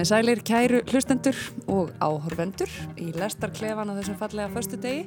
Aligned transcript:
Komið 0.00 0.08
sælir 0.14 0.40
kæru 0.48 0.78
hlustendur 0.88 1.38
og 1.68 1.90
áhorvendur 2.00 2.70
í 2.96 3.10
lestarklefan 3.20 3.90
á 3.92 3.98
þessum 3.98 4.14
fallega 4.16 4.48
förstu 4.54 4.78
degi. 4.80 5.02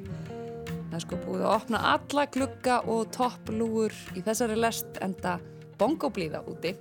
Það 0.68 0.94
er 0.94 1.02
sko 1.02 1.18
búið 1.24 1.46
að 1.48 1.54
opna 1.56 1.80
alla 1.96 2.26
glugga 2.36 2.76
og 2.94 3.08
topplúur 3.16 3.96
í 4.14 4.22
þessari 4.22 4.60
lest 4.62 5.00
enda 5.02 5.40
bongoblíða 5.82 6.44
úti. 6.46 6.76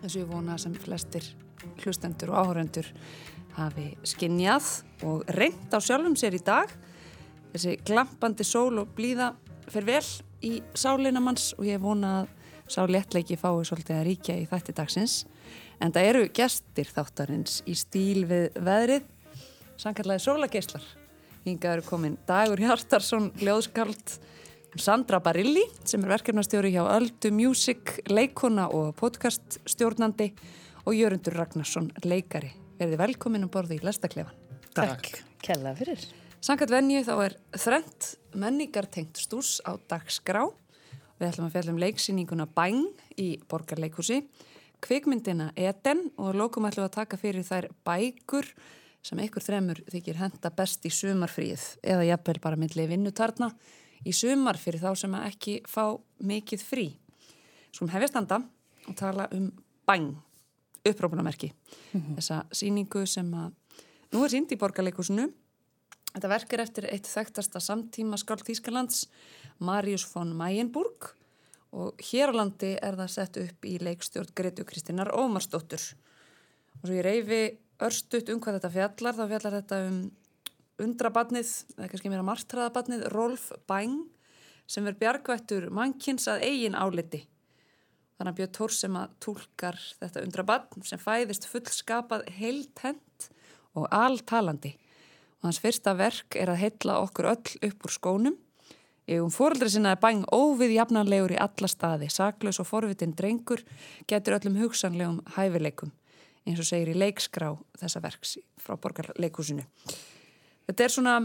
Þessu 0.00 0.24
vona 0.26 0.58
sem 0.58 0.74
flestir 0.74 1.28
hlustendur 1.84 2.32
og 2.34 2.40
áhorvendur 2.40 2.90
hafi 3.60 3.92
skinnjað 4.10 4.72
og 5.06 5.22
reynd 5.38 5.70
á 5.70 5.78
sjálfum 5.78 6.18
sér 6.18 6.34
í 6.34 6.42
dag. 6.42 6.74
Þessi 7.54 7.76
glampandi 7.86 8.42
sól 8.42 8.82
og 8.82 8.90
blíða 8.98 9.36
fer 9.70 9.86
vel 9.86 10.02
í 10.42 10.56
sálinnamanns 10.74 11.52
og 11.60 11.70
ég 11.70 11.78
vona 11.78 12.24
að 12.24 12.34
sá 12.70 12.84
léttleiki 12.86 13.36
fái 13.38 13.64
svolítið 13.66 13.98
að 13.98 14.06
ríkja 14.06 14.38
í 14.38 14.46
þætti 14.50 14.74
dagsins. 14.78 15.14
En 15.80 15.92
það 15.94 16.08
eru 16.10 16.24
gestir 16.36 16.90
þáttarins 16.90 17.60
í 17.68 17.74
stíl 17.78 18.24
við 18.30 18.56
veðrið, 18.60 19.06
sannkallagi 19.80 20.24
sólageislar. 20.24 20.84
Hinga 21.46 21.74
eru 21.74 21.86
komin 21.86 22.18
Dagur 22.28 22.60
Hjartarsson, 22.60 23.30
Ljóðskald, 23.40 24.18
Sandra 24.78 25.18
Barilli 25.24 25.64
sem 25.88 26.04
er 26.04 26.12
verkefnastjóri 26.12 26.70
hjá 26.74 26.84
Öldu 26.84 27.32
Music, 27.34 27.96
leikona 28.12 28.68
og 28.70 28.92
podcaststjórnandi 29.00 30.30
og 30.84 30.94
Jörundur 30.94 31.34
Ragnarsson, 31.40 31.90
leikari. 32.04 32.52
Verði 32.78 33.00
velkomin 33.00 33.48
um 33.48 33.52
borði 33.52 33.80
í 33.80 33.84
Lestaklefan. 33.84 34.36
Takk, 34.76 35.10
kella 35.42 35.74
fyrir. 35.76 36.04
Sankat 36.40 36.70
venju 36.72 37.02
þá 37.04 37.14
er 37.26 37.34
þrent 37.58 38.12
menningartengt 38.38 39.18
stús 39.20 39.58
á 39.66 39.76
dagskrá. 39.90 40.46
Við 41.20 41.28
ætlum 41.28 41.50
að 41.50 41.52
fjalla 41.52 41.72
um 41.74 41.80
leiksýninguna 41.82 42.46
Bang 42.56 43.02
í 43.20 43.34
Borgarleikusi 43.48 44.22
kvikmyndina 44.80 45.50
Eden 45.56 46.06
og 46.16 46.34
lókum 46.38 46.64
ætlum 46.68 46.86
að 46.88 46.94
taka 46.94 47.18
fyrir 47.20 47.44
þær 47.44 47.68
bækur 47.84 48.48
sem 49.04 49.20
einhver 49.20 49.44
þremur 49.44 49.82
þykir 49.92 50.16
henda 50.20 50.52
best 50.56 50.84
í 50.88 50.92
sumarfríð 50.92 51.66
eða 51.84 52.06
jafnvel 52.08 52.40
bara 52.42 52.60
myndli 52.60 52.86
vinnutarna 52.88 53.50
í 54.04 54.14
sumar 54.16 54.56
fyrir 54.60 54.80
þá 54.80 54.94
sem 54.96 55.16
ekki 55.20 55.58
fá 55.68 55.92
mikið 56.24 56.64
frí. 56.64 56.86
Skulum 57.70 57.92
hefja 57.92 58.10
standa 58.12 58.40
og 58.88 58.96
tala 58.96 59.28
um 59.36 59.50
Bang, 59.86 60.14
upprópunamerki. 60.86 61.52
Mm 61.92 62.00
-hmm. 62.00 62.16
Þessa 62.16 62.44
síningu 62.52 63.06
sem 63.06 63.34
að 63.34 63.52
nú 64.12 64.24
er 64.24 64.30
sínd 64.30 64.52
í 64.52 64.56
borgarleikusinu. 64.56 65.28
Þetta 66.10 66.30
verkir 66.32 66.62
eftir 66.62 66.86
eitt 66.90 67.06
þekktasta 67.06 67.60
samtíma 67.62 68.18
skáld 68.18 68.42
Þýskalands, 68.46 69.04
Marius 69.62 70.06
von 70.10 70.32
Mayenburg 70.34 71.12
og 71.70 72.00
hér 72.02 72.32
á 72.34 72.38
landi 72.40 72.72
er 72.82 72.96
það 72.98 73.12
sett 73.14 73.36
upp 73.38 73.66
í 73.68 73.76
leikstjórn 73.78 74.32
Gretu 74.34 74.64
Kristínar 74.66 75.12
Ómarsdóttur. 75.14 75.82
Og 76.80 76.88
svo 76.88 76.96
ég 76.96 77.06
reyfi 77.06 77.42
örstuðt 77.80 78.32
um 78.34 78.40
hvað 78.42 78.58
þetta 78.58 78.72
fjallar 78.74 79.18
þá 79.18 79.24
fjallar 79.30 79.56
þetta 79.60 79.80
um 79.86 80.00
undrabadnið, 80.80 81.50
eða 81.76 81.90
kannski 81.92 82.10
mér 82.10 82.24
að 82.24 82.30
martraðabadnið 82.30 83.06
Rolf 83.14 83.50
Bang 83.70 84.08
sem 84.70 84.86
verð 84.86 85.00
bjargvættur 85.02 85.68
mannkins 85.74 86.26
að 86.30 86.46
eigin 86.48 86.78
áliti. 86.78 87.24
Þannig 88.18 88.32
að 88.32 88.38
Björn 88.40 88.54
Tór 88.56 88.74
sem 88.74 88.96
að 88.98 89.16
tólkar 89.22 89.78
þetta 90.00 90.24
undrabadn 90.26 90.86
sem 90.88 91.00
fæðist 91.00 91.46
fullskapað 91.48 92.26
heiltent 92.40 93.30
og 93.78 93.86
alltalandi 93.94 94.74
og 95.40 95.48
hans 95.48 95.60
fyrsta 95.62 95.94
verk 95.96 96.36
er 96.36 96.52
að 96.52 96.60
heilla 96.60 97.00
okkur 97.00 97.30
öll 97.32 97.58
upp 97.70 97.86
úr 97.86 97.94
skónum. 97.94 98.36
Égum 99.10 99.32
fóröldri 99.32 99.70
sinna 99.72 99.94
er 99.96 100.00
bæng 100.02 100.26
óvið 100.30 100.76
jafnanlegur 100.76 101.32
í 101.34 101.40
alla 101.40 101.68
staði, 101.70 102.10
saklaus 102.12 102.60
og 102.62 102.68
forvitin 102.68 103.16
drengur 103.16 103.64
getur 104.10 104.36
öllum 104.36 104.60
hugsanlegum 104.60 105.18
hæfileikum, 105.34 105.90
eins 106.46 106.60
og 106.62 106.68
segir 106.68 106.92
í 106.92 106.98
leikskrá 107.00 107.50
þessa 107.80 108.04
verks 108.04 108.36
frá 108.60 108.76
borgarleikúsinu. 108.78 109.64
Þetta 110.68 110.84
er 110.84 110.94
svona 110.94 111.16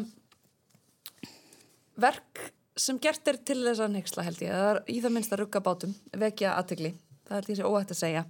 verk 2.02 2.48
sem 2.76 2.98
gert 3.00 3.28
er 3.28 3.38
til 3.46 3.62
þess 3.62 3.84
að 3.84 3.94
nexla 4.00 4.26
held 4.26 4.42
ég, 4.44 4.56
það 4.56 4.72
er 4.72 4.82
í 4.92 5.00
það 5.04 5.16
minnst 5.16 5.36
að 5.36 5.44
rugga 5.44 5.62
bátum, 5.64 5.96
vekja 6.16 6.56
aðtegli, 6.58 6.96
það 7.28 7.38
er 7.38 7.48
því 7.48 7.60
sem 7.60 7.70
óhætt 7.70 7.94
að 7.94 8.02
segja. 8.02 8.26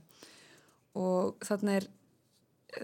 Og 1.00 1.46
þannig 1.46 1.80
er, 1.80 1.88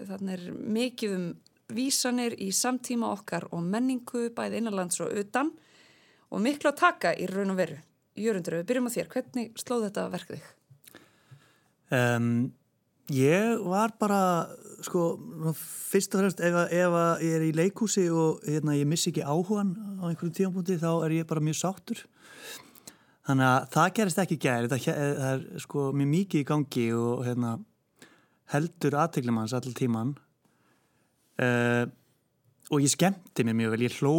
þannig 0.08 0.34
er 0.38 0.62
mikið 0.78 1.18
um 1.18 1.28
vísanir 1.76 2.36
í 2.40 2.50
samtíma 2.54 3.10
okkar 3.12 3.48
og 3.50 3.62
menningu 3.64 4.28
bæði 4.36 4.60
innanlands 4.60 5.00
og 5.04 5.12
utan 5.22 5.52
og 6.32 6.40
miklu 6.40 6.70
að 6.72 6.80
taka 6.80 7.12
í 7.16 7.28
raun 7.28 7.52
og 7.52 7.60
veru. 7.60 7.78
Jörgundur, 8.16 8.58
við 8.60 8.66
byrjum 8.68 8.88
á 8.88 8.94
þér. 8.94 9.08
Hvernig 9.12 9.60
slóð 9.60 9.86
þetta 9.86 10.08
verkið 10.12 10.40
þig? 10.40 10.50
Um, 11.92 12.28
ég 13.12 13.60
var 13.68 13.92
bara, 14.00 14.20
sko, 14.84 15.04
fyrst 15.56 16.16
og 16.16 16.22
fremst 16.22 16.42
ef, 16.44 16.56
ef 16.72 16.96
ég 17.24 17.36
er 17.36 17.46
í 17.48 17.52
leikúsi 17.56 18.06
og 18.12 18.44
hérna, 18.48 18.76
ég 18.76 18.88
missi 18.88 19.10
ekki 19.12 19.24
áhugan 19.24 19.74
á 20.00 20.08
einhverju 20.08 20.32
tímanbúndi 20.38 20.78
þá 20.80 20.90
er 21.06 21.16
ég 21.18 21.28
bara 21.28 21.44
mjög 21.44 21.60
sáttur. 21.60 22.04
Þannig 23.28 23.48
að 23.48 23.68
það 23.76 23.92
gerist 23.98 24.20
ekki 24.24 24.40
gæri. 24.42 24.70
Það, 24.72 24.88
er 25.30 25.44
sko 25.62 25.90
mjög 25.94 26.10
mikið 26.16 26.42
í 26.42 26.48
gangi 26.48 26.86
og 26.98 27.24
hérna, 27.28 27.54
heldur 28.52 28.98
aðteglum 28.98 29.40
hans 29.40 29.54
allir 29.56 29.76
tíman. 29.78 30.16
Uh, 31.40 31.86
og 32.72 32.82
ég 32.82 32.92
skemmti 32.92 33.44
mér 33.46 33.58
mjög 33.58 33.74
vel. 33.74 33.86
Ég 33.86 33.98
hló 34.00 34.16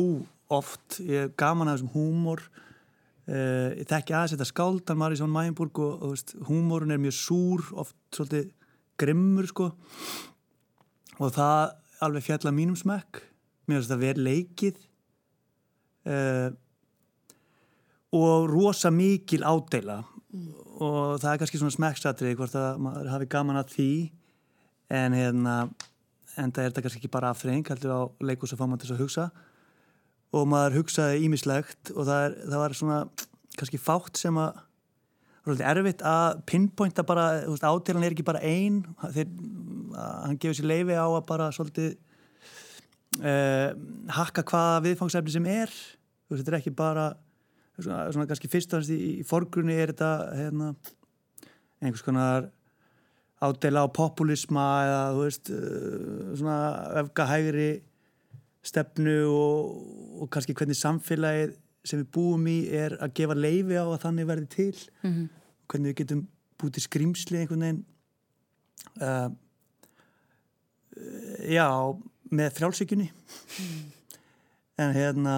oft, 0.53 0.99
ég 1.01 1.33
gaman 1.39 1.69
að 1.69 1.79
þessum 1.79 1.93
húmor. 1.95 2.43
Uh, 3.23 3.71
ég 3.79 3.87
þekki 3.89 4.15
aðeins 4.15 4.35
þetta 4.35 4.49
skáldan 4.49 4.99
Marísson 4.99 5.31
Mæjenburg 5.31 5.79
og, 5.79 5.93
og 6.01 6.15
veist, 6.15 6.35
húmorun 6.49 6.91
er 6.93 7.01
mjög 7.01 7.15
súr 7.17 7.69
oft 7.83 7.95
svolítið 8.15 8.49
grimmur 8.99 9.47
sko. 9.49 9.69
Og 11.21 11.31
það 11.33 11.77
alveg 12.03 12.25
fjalla 12.25 12.51
mínum 12.55 12.77
smekk. 12.77 13.21
Mér 13.67 13.79
finnst 13.79 13.93
það 13.93 14.03
verið 14.03 14.27
leikið. 14.27 14.83
Uh, 16.03 16.49
og 18.13 18.49
rosa 18.51 18.91
mikil 18.93 19.45
ádela 19.47 20.01
mm. 20.03 20.49
og 20.83 21.21
það 21.21 21.29
er 21.31 21.39
kannski 21.41 21.61
svona 21.61 21.73
smekksatrið 21.77 22.35
hvort 22.37 22.57
að 22.59 22.81
maður 22.83 23.09
hafi 23.13 23.29
gaman 23.31 23.61
að 23.61 23.71
því. 23.77 23.93
En 24.93 25.15
hérna 25.17 25.55
en 26.37 26.51
það 26.53 26.63
er 26.63 26.71
þetta 26.71 26.83
kannski 26.85 27.01
ekki 27.01 27.13
bara 27.13 27.31
aftreying 27.33 27.69
heldur 27.69 27.93
á 27.93 28.01
leikus 28.25 28.53
að 28.53 28.61
fá 28.61 28.65
maður 28.65 28.83
til 28.85 28.93
að 28.95 29.03
hugsa. 29.03 29.25
Og 30.33 30.47
maður 30.49 30.79
hugsaði 30.79 31.25
ímislegt 31.27 31.93
og 31.93 32.07
það, 32.07 32.23
er, 32.27 32.37
það 32.47 32.63
var 32.63 32.77
svona 32.77 32.99
kannski 33.59 33.81
fátt 33.81 34.21
sem 34.21 34.39
að 34.41 34.61
erfitt 35.43 36.01
að 36.07 36.39
pinpointa 36.47 37.03
bara 37.05 37.43
átilan 37.43 38.05
er 38.05 38.15
ekki 38.15 38.25
bara 38.25 38.41
einn 38.47 38.79
hann 39.03 40.39
gefur 40.39 40.55
sér 40.55 40.69
leifi 40.69 40.95
á 40.95 41.05
að 41.05 41.25
bara 41.27 41.49
svolítið 41.53 41.91
uh, 43.19 43.75
hakka 44.15 44.45
hvaða 44.47 44.81
viðfangsefni 44.87 45.35
sem 45.35 45.49
er. 45.51 45.73
Veist, 46.31 46.41
þetta 46.41 46.53
er 46.53 46.59
ekki 46.61 46.73
bara 46.77 47.11
svona, 47.77 48.05
svona 48.15 48.27
kannski 48.29 48.49
fyrst 48.51 48.73
og 48.73 48.81
fyrst 48.81 48.95
í, 48.95 48.99
í 49.21 49.27
forgrunni 49.27 49.75
er 49.75 49.93
þetta 49.93 50.11
hérna, 50.39 50.73
einhvers 51.83 52.05
konar 52.05 52.49
ádela 53.43 53.85
á 53.85 53.87
populisma 53.93 54.67
eða 54.87 55.01
þú 55.15 55.25
veist 55.25 55.51
uh, 55.53 56.35
svona 56.39 56.57
öfgahægri 57.03 57.71
stefnu 58.63 59.17
og, 59.27 59.73
og 60.23 60.31
kannski 60.31 60.55
hvernig 60.55 60.79
samfélagið 60.79 61.57
sem 61.83 61.99
við 61.99 62.11
búum 62.15 62.45
í 62.47 62.59
er 62.71 62.95
að 63.03 63.15
gefa 63.19 63.35
leifi 63.35 63.75
á 63.75 63.83
að 63.83 64.01
þannig 64.05 64.29
verði 64.29 64.47
til 64.53 64.75
mm 64.75 65.11
-hmm. 65.11 65.27
hvernig 65.67 65.91
við 65.91 65.99
getum 66.01 66.27
búið 66.59 66.73
til 66.73 66.85
skrýmsli 66.87 67.39
einhvern 67.41 67.65
veginn 67.65 67.85
uh, 69.01 69.29
já 71.43 71.67
með 72.31 72.55
frjálsíkunni 72.57 73.09
mm. 73.11 73.83
en 74.77 74.93
hérna 74.95 75.35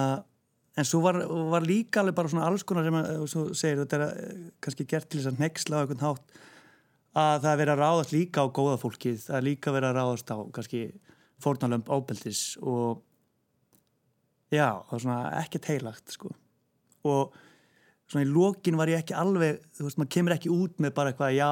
en 0.76 0.84
svo 0.84 1.00
var, 1.04 1.18
var 1.26 1.64
líka 1.64 2.00
alveg 2.00 2.14
bara 2.14 2.28
svona 2.28 2.46
alls 2.48 2.62
konar 2.62 2.84
sem 2.84 2.98
að 2.98 3.54
segir 3.56 3.80
þetta 3.82 3.96
er 3.96 4.34
kannski 4.60 4.86
gert 4.88 5.08
til 5.08 5.20
þess 5.20 5.32
að 5.32 5.40
nexla 5.40 5.76
á 5.76 5.82
einhvern 5.82 6.04
hátt 6.04 6.36
að 7.16 7.42
það 7.42 7.50
er 7.50 7.60
verið 7.62 7.72
að 7.72 7.82
ráðast 7.82 8.12
líka 8.12 8.44
á 8.44 8.46
góða 8.52 8.78
fólkið 8.80 9.18
það 9.24 9.46
líka 9.46 9.72
verið 9.72 9.88
að 9.88 9.98
ráðast 10.00 10.32
á 10.32 10.36
kannski 10.56 10.82
fórnalömp 11.42 11.88
ábeldis 11.88 12.42
og 12.60 13.02
já, 14.52 14.68
það 14.84 14.92
var 14.92 15.04
svona 15.04 15.18
ekkert 15.40 15.70
heilagt 15.72 16.12
sko. 16.16 16.32
Og 17.06 17.36
svona 18.10 18.26
í 18.26 18.30
lókin 18.30 18.78
var 18.78 18.92
ég 18.92 19.02
ekki 19.02 19.16
alveg 19.16 19.62
þú 19.76 19.88
veist, 19.88 20.00
maður 20.00 20.12
kemur 20.16 20.36
ekki 20.36 20.52
út 20.52 20.82
með 20.82 20.94
bara 20.96 21.12
eitthvað 21.12 21.38
já, 21.38 21.50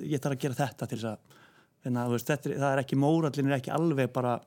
ég 0.00 0.24
þarf 0.24 0.36
að 0.36 0.42
gera 0.46 0.60
þetta 0.62 0.88
til 0.88 0.98
þess 0.98 1.10
að 1.12 1.44
hérna, 1.84 2.06
veist, 2.14 2.32
þetta, 2.32 2.56
það 2.56 2.70
er 2.70 2.82
ekki 2.84 3.00
mórallin 3.04 3.52
er 3.52 3.58
ekki 3.58 3.74
alveg 3.74 4.10
bara 4.14 4.38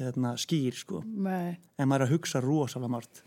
hérna, 0.00 0.36
skýr 0.40 0.78
sko. 0.78 1.02
Nei. 1.02 1.58
en 1.78 1.90
maður 1.90 2.06
er 2.06 2.08
að 2.08 2.16
hugsa 2.16 2.42
rosalega 2.42 2.94
margt. 2.94 3.24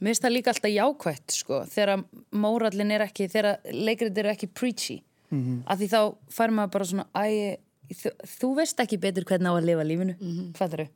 Mér 0.00 0.14
finnst 0.14 0.24
það 0.24 0.32
líka 0.32 0.52
alltaf 0.54 0.72
jákvægt 0.72 1.36
sko 1.36 1.62
þegar 1.68 2.04
mórallin 2.32 2.96
er 2.96 3.04
ekki 3.04 3.28
þegar 3.28 3.72
leikrið 3.76 4.20
eru 4.22 4.32
ekki 4.32 4.48
preachy 4.48 5.00
mm 5.30 5.42
-hmm. 5.42 5.62
af 5.66 5.78
því 5.78 5.88
þá 5.94 6.00
fær 6.36 6.50
maður 6.50 6.72
bara 6.72 6.84
svona 6.84 7.06
æ, 7.14 7.56
þú, 7.94 8.10
þú 8.38 8.54
veist 8.56 8.80
ekki 8.80 8.98
betur 8.98 9.24
hvernig 9.24 9.50
á 9.50 9.54
að 9.54 9.68
lifa 9.68 9.84
lífinu 9.84 10.14
mm 10.18 10.30
-hmm. 10.30 10.52
hvað 10.56 10.72
eru 10.74 10.88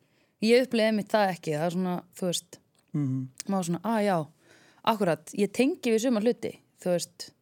ég 0.43 0.63
upplegaði 0.63 0.97
mitt 0.97 1.13
það 1.13 1.31
ekki 1.31 1.57
það 1.57 1.67
er 1.67 1.73
svona, 1.77 2.03
þú 2.17 2.27
veist 2.27 2.61
mm 2.93 3.07
-hmm. 3.07 3.51
maður 3.51 3.65
svona, 3.65 3.81
að 3.85 4.03
já, 4.05 4.27
akkurat 4.83 5.31
ég 5.35 5.53
tengi 5.53 5.91
við 5.93 5.99
suma 5.99 6.21
hluti 6.21 6.53
þú 6.83 6.91
veist 6.91 7.33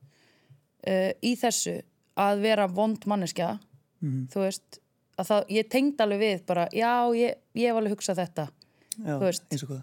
uh, 0.87 1.13
í 1.23 1.33
þessu 1.37 1.83
að 2.17 2.41
vera 2.41 2.67
vond 2.67 3.07
manneskja 3.07 3.59
-hmm. 4.03 4.29
þú 4.33 4.41
veist, 4.41 4.79
að 5.19 5.27
það, 5.27 5.45
ég 5.49 5.69
tengd 5.69 6.01
alveg 6.01 6.19
við 6.21 6.47
bara, 6.47 6.69
já, 6.73 7.15
ég, 7.15 7.35
ég 7.55 7.69
hef 7.69 7.77
alveg 7.77 7.93
hugsað 7.93 8.17
þetta 8.17 8.49
Já, 8.93 9.17
eins 9.51 9.63
og 9.63 9.69
hvað 9.71 9.83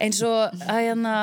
eins 0.00 0.18
og 0.26 0.60
að 0.68 0.82
hérna 0.84 1.14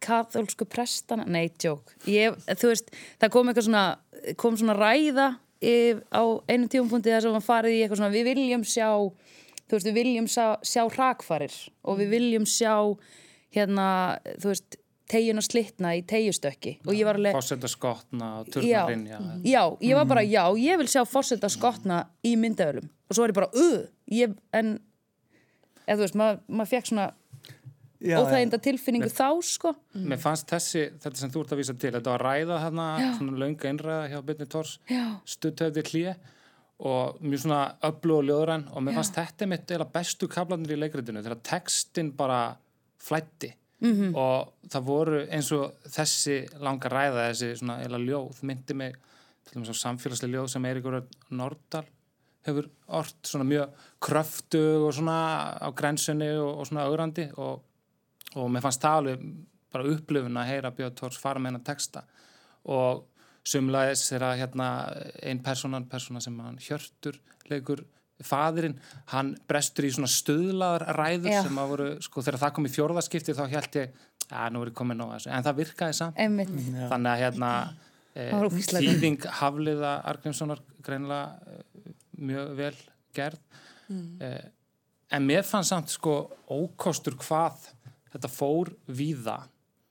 katholsku 0.00 0.64
prestana, 0.64 1.26
nei, 1.28 1.50
tjók 1.60 1.92
ég, 2.08 2.36
þú 2.56 2.72
veist, 2.72 2.88
það 3.20 3.32
kom 3.34 3.50
eitthvað 3.50 3.66
svona 3.66 3.84
kom 4.40 4.58
svona 4.58 4.76
ræða 4.78 5.32
yf, 5.60 6.02
á 6.12 6.22
einu 6.48 6.68
tíumpunkti 6.70 7.12
þar 7.12 7.26
sem 7.26 7.36
var 7.36 7.44
farið 7.44 7.76
í 7.76 7.80
eitthvað 7.82 8.02
svona 8.02 8.14
við 8.14 8.30
viljum 8.32 8.64
sjá 8.64 8.88
þú 9.70 9.76
veist, 9.76 9.88
við 9.88 9.98
viljum 10.00 10.28
sjá, 10.30 10.46
sjá 10.66 10.84
rakfarir 10.96 11.56
og 11.86 11.98
við 12.00 12.14
viljum 12.16 12.46
sjá 12.48 12.74
hérna, 13.54 13.86
þú 14.42 14.52
veist 14.52 14.78
tegjuna 15.10 15.42
slitna 15.42 15.94
í 15.98 16.04
tegjustökki. 16.06 16.76
Og 16.86 16.94
ég 16.94 17.06
var 17.08 17.18
alveg 17.18 17.34
Fósenda 17.34 17.70
skotna 17.70 18.28
og 18.40 18.50
já, 18.50 18.52
turna 18.54 18.84
rinja 18.92 19.18
já, 19.42 19.62
ég 19.82 19.98
var 19.98 20.06
bara, 20.10 20.22
já, 20.26 20.44
ég 20.58 20.78
vil 20.78 20.90
sjá 20.90 21.02
fórseta 21.08 21.50
skotna 21.50 22.04
í 22.26 22.36
myndavölum 22.38 22.86
og 22.86 23.16
svo 23.16 23.26
var 23.26 23.32
ég 23.32 23.40
bara, 23.40 23.50
uh, 23.58 23.80
ég, 24.14 24.36
en 24.54 24.76
eða 25.86 25.96
þú 25.96 26.04
veist, 26.04 26.20
maður 26.20 26.44
mað 26.60 26.70
fekk 26.74 26.92
svona 26.92 27.08
Já, 27.10 27.19
óþæginda 28.00 28.58
tilfinningu 28.64 29.08
þá, 29.12 29.28
sko 29.44 29.74
Mér 29.94 30.18
fannst 30.22 30.48
þessi, 30.48 30.86
þetta 31.02 31.16
sem 31.20 31.30
þú 31.30 31.42
ert 31.44 31.52
að 31.52 31.60
vísa 31.60 31.74
til 31.78 31.92
þetta 31.92 32.10
var 32.16 32.24
ræða 32.24 32.60
þarna, 32.64 32.86
svona 33.18 33.38
lönga 33.44 33.68
innræða 33.74 34.08
hjá 34.10 34.22
Byrni 34.24 34.46
Tors, 34.48 34.78
Já. 34.88 35.04
stuttöfði 35.28 35.82
hlýje 35.90 36.16
og 36.80 37.18
mjög 37.20 37.42
svona 37.44 37.62
öflug 37.84 38.16
og 38.22 38.24
ljóðræn 38.24 38.68
og 38.72 38.82
mér 38.82 38.94
fannst 38.96 39.14
þetta 39.18 39.46
mitt 39.52 39.70
eða 39.76 39.84
bestu 39.92 40.28
kaplanir 40.32 40.72
í 40.72 40.80
leikritinu 40.80 41.20
þegar 41.22 41.42
textin 41.42 42.12
bara 42.16 42.56
flætti 43.00 43.54
Mhm. 43.80 43.92
-hmm. 44.12 44.16
og 44.16 44.52
það 44.68 44.82
voru 44.84 45.26
eins 45.32 45.52
og 45.52 45.72
þessi 45.88 46.34
langa 46.60 46.88
ræða, 46.88 47.30
þessi 47.30 47.56
svona 47.56 47.78
eða 47.80 47.96
ljóð 47.96 48.42
myndi 48.42 48.74
mig 48.74 48.94
til 49.44 49.54
dæmis 49.54 49.70
á 49.72 49.76
samfélagslega 49.88 50.34
ljóð 50.36 50.48
sem 50.50 50.62
Eiríkur 50.64 51.02
Nordal 51.30 51.84
hefur 52.46 52.68
ort 52.88 53.22
svona 53.24 53.44
mjög 53.44 53.68
kröftu 54.00 54.84
og 54.86 54.92
svona 54.92 55.56
á 55.64 55.68
grensunni 55.74 56.28
og, 56.38 56.58
og 56.60 56.66
svona 56.66 56.84
augrandi 56.84 57.30
og, 57.38 57.62
og 58.36 58.50
mér 58.52 58.64
fannst 58.64 58.82
það 58.84 58.98
alveg 59.00 59.24
bara 59.70 59.92
upplifun 59.94 60.40
að 60.40 60.50
heyra 60.50 60.74
Björn 60.74 60.98
Tórs 60.98 61.18
fara 61.20 61.40
með 61.40 61.52
hennar 61.52 61.66
texta. 61.66 62.04
Og 62.70 63.06
sumlaðis 63.46 64.04
er 64.14 64.26
að 64.26 64.42
hérna 64.42 64.68
ein 65.26 65.40
personan, 65.44 65.88
persona 65.90 66.22
sem 66.22 66.36
hann 66.42 66.60
hjörtur 66.62 67.18
leikur 67.50 67.84
fadirinn, 68.26 68.76
hann 69.14 69.32
brestur 69.48 69.86
í 69.88 69.92
svona 69.94 70.10
stuðlaðar 70.12 70.84
ræður 70.98 71.32
Já. 71.32 71.40
sem 71.46 71.60
að 71.60 71.70
voru, 71.72 71.88
sko 72.04 72.24
þegar 72.26 72.42
það 72.42 72.54
kom 72.56 72.68
í 72.68 72.72
fjórðaskipti 72.74 73.36
þá 73.38 73.42
held 73.54 73.78
ég, 73.80 73.94
að 74.28 74.52
nú 74.52 74.64
er 74.64 74.70
ég 74.70 74.76
komin 74.76 75.00
að 75.04 75.14
þessu. 75.14 75.30
En 75.32 75.46
það 75.46 75.60
virkaði 75.62 75.96
samt. 75.96 76.20
Þannig 76.20 77.10
að 77.14 77.22
hérna 77.24 77.50
e, 78.12 78.26
gaman. 78.28 78.60
þýðing 78.76 79.26
Hafliða 79.40 79.94
Argrímssonar 80.12 80.62
greinilega 80.84 81.56
e, 81.56 81.94
mjög 82.28 82.52
vel 82.60 82.74
gerð. 83.16 83.40
E, 84.20 84.30
en 85.16 85.26
mér 85.26 85.48
fann 85.48 85.66
samt 85.66 85.90
sko 85.90 86.20
ókostur 86.52 87.16
hvað 87.24 87.70
þetta 88.12 88.30
fór 88.32 88.74
víða. 88.86 89.40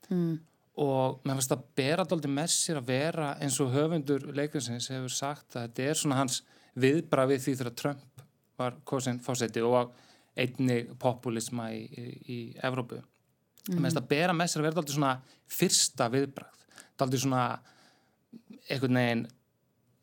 Mm. 0.09 0.39
og 0.81 1.19
mér 1.21 1.35
fannst 1.37 1.51
að 1.53 1.65
bera 1.77 2.05
dálítið 2.07 2.31
með 2.33 2.47
sér 2.49 2.77
að 2.79 2.87
vera 2.87 3.25
eins 3.43 3.59
og 3.61 3.73
höfundur 3.75 4.23
leikrinsins 4.33 4.87
hefur 4.89 5.11
sagt 5.13 5.57
að 5.57 5.67
þetta 5.67 5.83
er 5.85 5.99
svona 5.99 6.17
hans 6.17 6.39
viðbra 6.79 7.27
við 7.29 7.43
því 7.43 7.53
þegar 7.59 7.75
Trump 7.81 8.23
var 8.57 8.77
kosin 8.87 9.19
fósetti 9.21 9.61
og 9.61 9.91
einni 10.39 10.79
populisma 10.97 11.67
í, 11.75 11.83
í, 11.83 12.05
í 12.25 12.39
Evrópu. 12.65 13.03
Mm. 13.67 13.75
mér 13.75 13.89
finnst 13.89 14.01
að 14.01 14.09
bera 14.15 14.33
með 14.33 14.49
sér 14.49 14.63
að 14.63 14.69
vera 14.69 14.79
dálítið 14.79 14.97
svona 14.97 15.13
fyrsta 15.59 16.09
viðbrað 16.15 16.65
dálítið 16.99 17.23
svona 17.25 17.43
einhvern 18.69 18.99
veginn 19.01 19.23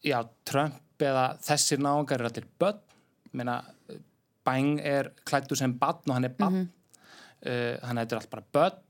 já, 0.06 0.20
Trump 0.46 1.02
eða 1.02 1.26
þessir 1.44 1.82
náungar 1.82 2.22
er 2.22 2.30
allir 2.30 2.46
börn. 2.60 2.80
Meina, 3.36 3.60
Bang 4.46 4.78
er 4.80 5.10
klættur 5.26 5.58
sem 5.58 5.74
barn 5.76 6.06
og 6.06 6.14
hann 6.16 6.28
er 6.28 6.36
barn. 6.38 6.62
Mm 6.62 6.75
hann 7.44 8.00
heitir 8.00 8.18
allt 8.18 8.30
bara 8.32 8.46
börn. 8.52 8.82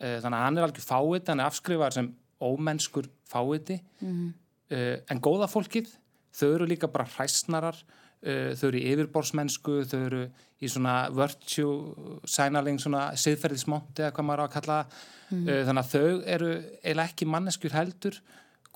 Uh, 0.00 0.16
þannig 0.22 0.36
að 0.38 0.44
hann 0.46 0.58
er 0.58 0.64
algjör 0.64 0.86
fáið 0.86 1.26
hann 1.28 1.42
er 1.42 1.50
afskrifaður 1.50 1.96
sem 1.98 2.06
ómennskur 2.40 3.08
fáiði 3.28 3.82
uh, 4.00 4.94
en 5.12 5.20
góða 5.20 5.48
fólkið 5.52 5.90
þau 6.32 6.46
eru 6.54 6.68
líka 6.70 6.88
bara 6.88 7.08
hræsnarar. 7.16 7.76
Þau 8.20 8.66
eru 8.68 8.76
í 8.76 8.88
yfirborðsmennsku 8.92 9.78
þau 9.88 9.98
eru 9.98 10.18
í 10.60 10.68
svona 10.68 11.06
virtue 11.16 12.18
sænaling, 12.28 12.76
svona 12.76 13.06
siðferðismont 13.16 13.96
eða 13.96 14.10
hvað 14.12 14.26
maður 14.28 14.42
á 14.42 14.44
að 14.44 14.52
kalla 14.58 14.76
það. 14.76 14.98
Uh, 15.30 15.62
þannig 15.68 15.80
að 15.80 15.94
þau 15.94 16.28
eru 16.34 16.50
eiginlega 16.82 17.06
ekki 17.08 17.28
manneskjur 17.32 17.76
heldur. 17.78 18.18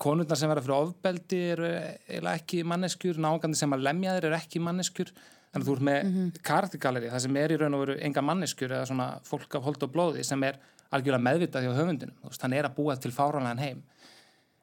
Konurnar 0.01 0.39
sem 0.39 0.51
verða 0.51 0.65
fyrir 0.65 0.89
ofbeldi 0.89 1.41
eru 1.53 1.69
eiginlega 1.69 2.41
ekki 2.41 2.63
manneskjur 2.67 3.21
nágandi 3.21 3.59
sem 3.61 3.77
að 3.77 3.85
lemja 3.85 4.15
þeir 4.17 4.29
eru 4.31 4.39
ekki 4.39 4.63
manneskjur 4.65 5.13
þannig 5.55 5.63
að 5.63 5.69
þú 5.69 5.75
ert 5.75 5.85
með 5.87 5.97
mm 6.03 6.13
-hmm. 6.13 6.39
karaktergalleri 6.43 7.09
það 7.11 7.21
sem 7.23 7.37
er 7.39 7.51
í 7.51 7.57
raun 7.57 7.75
og 7.77 7.83
veru 7.85 7.93
enga 8.03 8.21
manneskjur 8.21 8.71
eða 8.75 8.87
svona 8.89 9.07
fólk 9.23 9.55
af 9.55 9.63
hold 9.63 9.83
og 9.83 9.91
blóði 9.93 10.23
sem 10.27 10.43
er 10.43 10.59
algjörlega 10.91 11.27
meðvitað 11.27 11.63
hjá 11.63 11.77
höfundinum 11.77 12.41
hann 12.41 12.53
er 12.53 12.65
að 12.65 12.75
búa 12.75 12.95
til 12.99 13.11
fáranlegan 13.11 13.63
heim. 13.63 13.83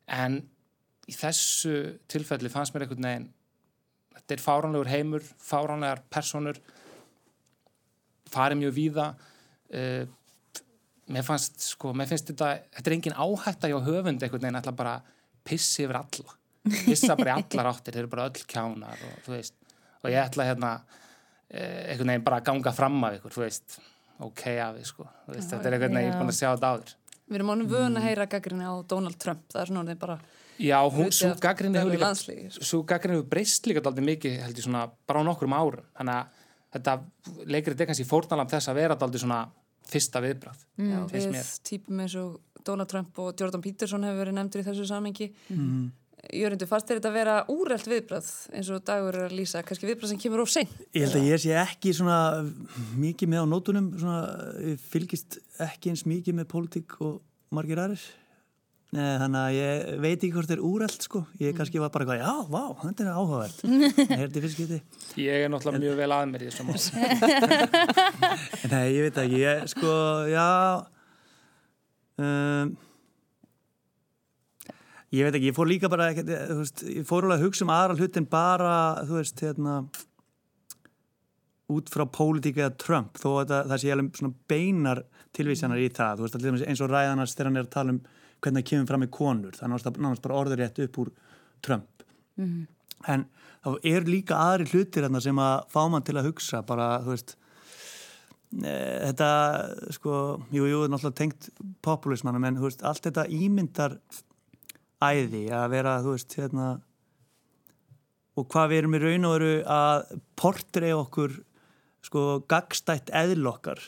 En 0.07 0.43
í 1.09 1.13
þessu 1.13 1.99
tilfelli 2.09 2.49
fannst 2.53 2.75
mér 2.75 2.85
einhvern 2.85 3.09
veginn 3.09 3.33
þetta 4.17 4.35
er 4.35 4.45
fáranlegur 4.45 4.93
heimur 4.93 5.23
fáranlegar 5.39 6.03
personur 6.11 6.61
farið 8.29 8.59
mjög 8.59 8.75
víða 8.75 9.15
uh, 9.17 10.05
mér 11.09 11.25
fannst 11.25 11.61
sko, 11.61 11.93
mér 11.93 12.07
finnst 12.07 12.29
þetta 12.29 12.59
þetta 12.69 12.91
er 12.91 12.97
engin 12.99 13.17
áhætta 13.17 13.73
hjá 13.73 13.81
höfund 13.81 14.23
einhvern 14.23 14.45
veginn 14.45 14.61
ætla 14.61 14.77
bara 14.77 14.95
að 15.01 15.11
pissi 15.45 15.85
yfir 15.85 15.97
alla. 15.97 16.37
Pissa 16.63 17.17
bara 17.17 17.35
í 17.41 17.43
allar 17.43 17.73
áttir, 17.73 17.95
þeir 17.95 18.05
eru 18.05 18.11
bara 18.13 18.29
öll 18.31 18.45
kjánar 18.47 19.01
og 19.09 19.15
þú 19.25 19.33
veist 19.35 19.57
og 20.03 20.11
ég 20.11 20.21
ætla 20.23 20.49
hérna 20.49 20.73
eh, 21.49 21.93
einhvern 21.93 22.13
veginn 22.13 22.27
bara 22.27 22.41
að 22.43 22.51
ganga 22.51 22.75
fram 22.77 22.99
af 23.09 23.19
ykkur, 23.19 23.37
þú 23.37 23.45
veist. 23.45 23.79
Ok 24.23 24.45
af 24.53 24.77
því 24.77 24.85
sko, 24.87 25.09
veist, 25.31 25.51
þetta 25.51 25.71
er 25.71 25.79
einhvern 25.79 25.97
veginn 25.97 26.11
ég 26.11 26.15
er 26.15 26.21
búin 26.21 26.35
að 26.35 26.39
sjá 26.39 26.49
þetta 26.51 26.73
áður. 26.75 26.95
Við 27.33 27.39
erum 27.39 27.53
ánum 27.55 27.71
vögun 27.71 27.99
að 27.99 28.07
heyra 28.09 28.29
gaggrinni 28.29 28.69
á 28.69 28.75
Donald 28.89 29.19
Trump, 29.23 29.45
það 29.53 29.63
er 29.63 29.71
svona 29.71 29.85
orðið 29.87 30.01
bara 30.03 30.19
Já, 30.63 30.77
hún, 30.85 31.09
svo 31.17 31.33
gaggrinni 31.41 31.81
hefur 31.81 31.95
líka 31.95 32.05
landslagi, 32.05 32.51
sko. 32.53 32.67
svo 32.69 32.83
gaggrinni 32.87 33.19
hefur 33.19 33.31
breyst 33.33 33.67
líka 33.67 33.83
daldið 33.83 34.09
mikið 34.11 34.37
held 34.45 34.61
ég 34.61 34.67
svona 34.67 34.85
bara 35.09 35.25
á 35.25 35.27
nokkrum 35.27 35.57
árum. 35.57 35.87
Þannig 35.97 36.19
að 36.19 36.43
þetta 36.77 36.97
leikrið 37.55 37.83
er 37.83 37.91
kannski 37.91 38.07
fórnalam 38.09 38.51
þess 38.53 38.71
að 38.71 38.79
vera 38.83 38.99
daldið 39.01 39.25
svona 39.25 39.41
fyrsta 39.89 40.23
Já, 40.23 40.99
finnst 41.11 41.27
við 41.27 41.33
mér. 41.35 41.49
típum 41.69 42.03
eins 42.05 42.15
og 42.21 42.41
Donald 42.65 42.89
Trump 42.89 43.19
og 43.19 43.35
Jordan 43.39 43.63
Peterson 43.65 44.05
hefur 44.07 44.23
verið 44.23 44.37
nefndur 44.39 44.63
í 44.63 44.67
þessu 44.67 44.87
samengi 44.89 45.29
mm. 45.51 45.91
Jörgundur, 46.31 46.69
fannst 46.71 46.87
þér 46.87 47.01
þetta 47.01 47.11
að 47.11 47.17
vera 47.19 47.33
úrelt 47.51 47.89
viðbrað 47.91 48.27
eins 48.55 48.69
og 48.71 48.85
dagur 48.87 49.17
er 49.19 49.27
að 49.27 49.37
lýsa, 49.41 49.65
kannski 49.67 49.89
viðbrað 49.89 50.13
sem 50.13 50.21
kemur 50.23 50.45
of 50.45 50.53
seint 50.53 50.71
Ég 50.95 51.03
held 51.03 51.17
að 51.19 51.27
ég 51.27 51.41
sé 51.43 51.57
ekki 51.59 51.95
svona 51.99 52.19
mikið 52.95 53.33
með 53.33 53.43
á 53.43 53.47
nótunum, 53.51 53.89
svona, 53.99 54.21
fylgist 54.93 55.41
ekki 55.67 55.91
eins 55.91 56.05
mikið 56.07 56.39
með 56.39 56.47
pólitík 56.53 56.95
og 57.03 57.17
margir 57.53 57.83
aðrir. 57.83 58.05
Nei, 58.93 59.07
þannig 59.23 59.41
að 59.41 59.55
ég 59.57 60.01
veit 60.05 60.15
ekki 60.19 60.31
hvort 60.35 60.49
þetta 60.51 60.59
er 60.59 60.65
úrælt 60.69 61.05
sko. 61.07 61.23
Ég 61.41 61.55
kannski 61.57 61.81
var 61.81 61.91
bara 61.95 62.05
eitthvað, 62.05 62.21
já, 62.21 62.33
vá, 62.53 62.65
þetta 62.83 63.05
er 63.07 63.13
áhugavert. 63.17 63.59
Er. 64.13 64.83
Ég 65.17 65.47
er 65.47 65.53
náttúrulega 65.53 65.81
mjög 65.81 66.01
vel 66.03 66.09
að 66.13 66.25
mér 66.29 66.45
í 66.45 66.51
þessum 66.51 66.69
mál 66.69 66.81
Nei, 68.73 68.87
ég 68.93 69.07
veit 69.07 69.21
ekki, 69.25 69.41
ég 69.41 69.65
sko, 69.73 69.95
já, 70.29 70.49
um, 72.21 72.75
ég 75.13 75.27
veit 75.27 75.37
ekki, 75.37 75.51
ég 75.51 75.57
fór 75.57 75.69
líka 75.71 75.91
bara, 75.93 76.11
ekki, 76.13 76.25
þú 76.29 76.57
veist, 76.61 76.83
ég 76.89 77.07
fór 77.09 77.27
alveg 77.27 77.41
að 77.41 77.47
hugsa 77.47 77.67
um 77.67 77.75
aðra 77.75 77.99
hlut 77.99 78.19
en 78.21 78.29
bara, 78.33 78.77
þú 79.09 79.19
veist, 79.19 79.45
hérna, 79.45 79.77
út 81.73 81.93
frá 81.93 82.05
pólitíka 82.19 82.65
eða 82.67 82.79
Trump, 82.81 83.21
þó 83.21 83.29
að 83.43 83.53
það, 83.53 83.69
það 83.73 83.83
sé 83.83 83.93
alveg 83.95 84.21
svona 84.21 84.35
beinar 84.53 85.05
tilvísjanar 85.37 85.83
í 85.83 85.91
það, 85.93 86.17
þú 86.17 86.27
veist, 86.27 86.39
allir 86.41 86.67
eins 86.73 86.83
og 86.85 86.91
ræðanars 86.93 87.37
þegar 87.37 87.51
hann 87.51 87.61
er 87.61 87.69
að 87.69 87.77
tala 87.77 87.97
um 87.97 88.01
hvernig 88.43 88.65
það 88.65 88.71
kemur 88.73 88.91
fram 88.91 89.07
í 89.07 89.13
konur, 89.19 89.55
þannig 89.59 89.79
að 89.79 89.87
það 89.87 90.01
náttúrulega 90.03 90.27
bara 90.27 90.41
orður 90.41 90.61
rétt 90.63 90.83
upp 90.83 90.99
úr 90.99 91.13
Trump. 91.63 92.09
En 93.13 93.29
þá 93.63 93.71
er 93.93 94.09
líka 94.09 94.41
aðri 94.43 94.67
hlutir 94.73 95.07
hérna 95.07 95.23
sem 95.23 95.39
að 95.39 95.55
fá 95.71 95.81
mann 95.93 96.05
til 96.07 96.17
að 96.19 96.29
hugsa, 96.33 96.65
bara, 96.67 96.97
þú 97.05 97.15
veist, 97.15 97.37
Eh, 98.53 98.99
þetta 99.09 99.29
sko, 99.97 100.15
jú, 100.53 100.67
jú, 100.69 100.83
náttúrulega 100.93 101.17
tengt 101.17 101.47
populismannum 101.85 102.45
en 102.45 102.59
þú 102.61 102.67
veist, 102.67 102.83
allt 102.85 103.07
þetta 103.07 103.25
ímyndar 103.33 103.95
æði 105.03 105.47
að 105.55 105.69
vera, 105.75 105.99
þú 106.05 106.17
veist, 106.17 106.37
hérna 106.39 106.69
og 108.39 108.47
hvað 108.53 108.71
við 108.71 108.81
erum 108.81 108.97
í 108.97 109.01
raun 109.03 109.29
og 109.29 109.35
veru 109.37 109.55
að 109.69 110.15
portrei 110.41 110.93
okkur 110.97 111.35
sko 112.03 112.23
gagstætt 112.51 113.13
eðlokkar 113.15 113.83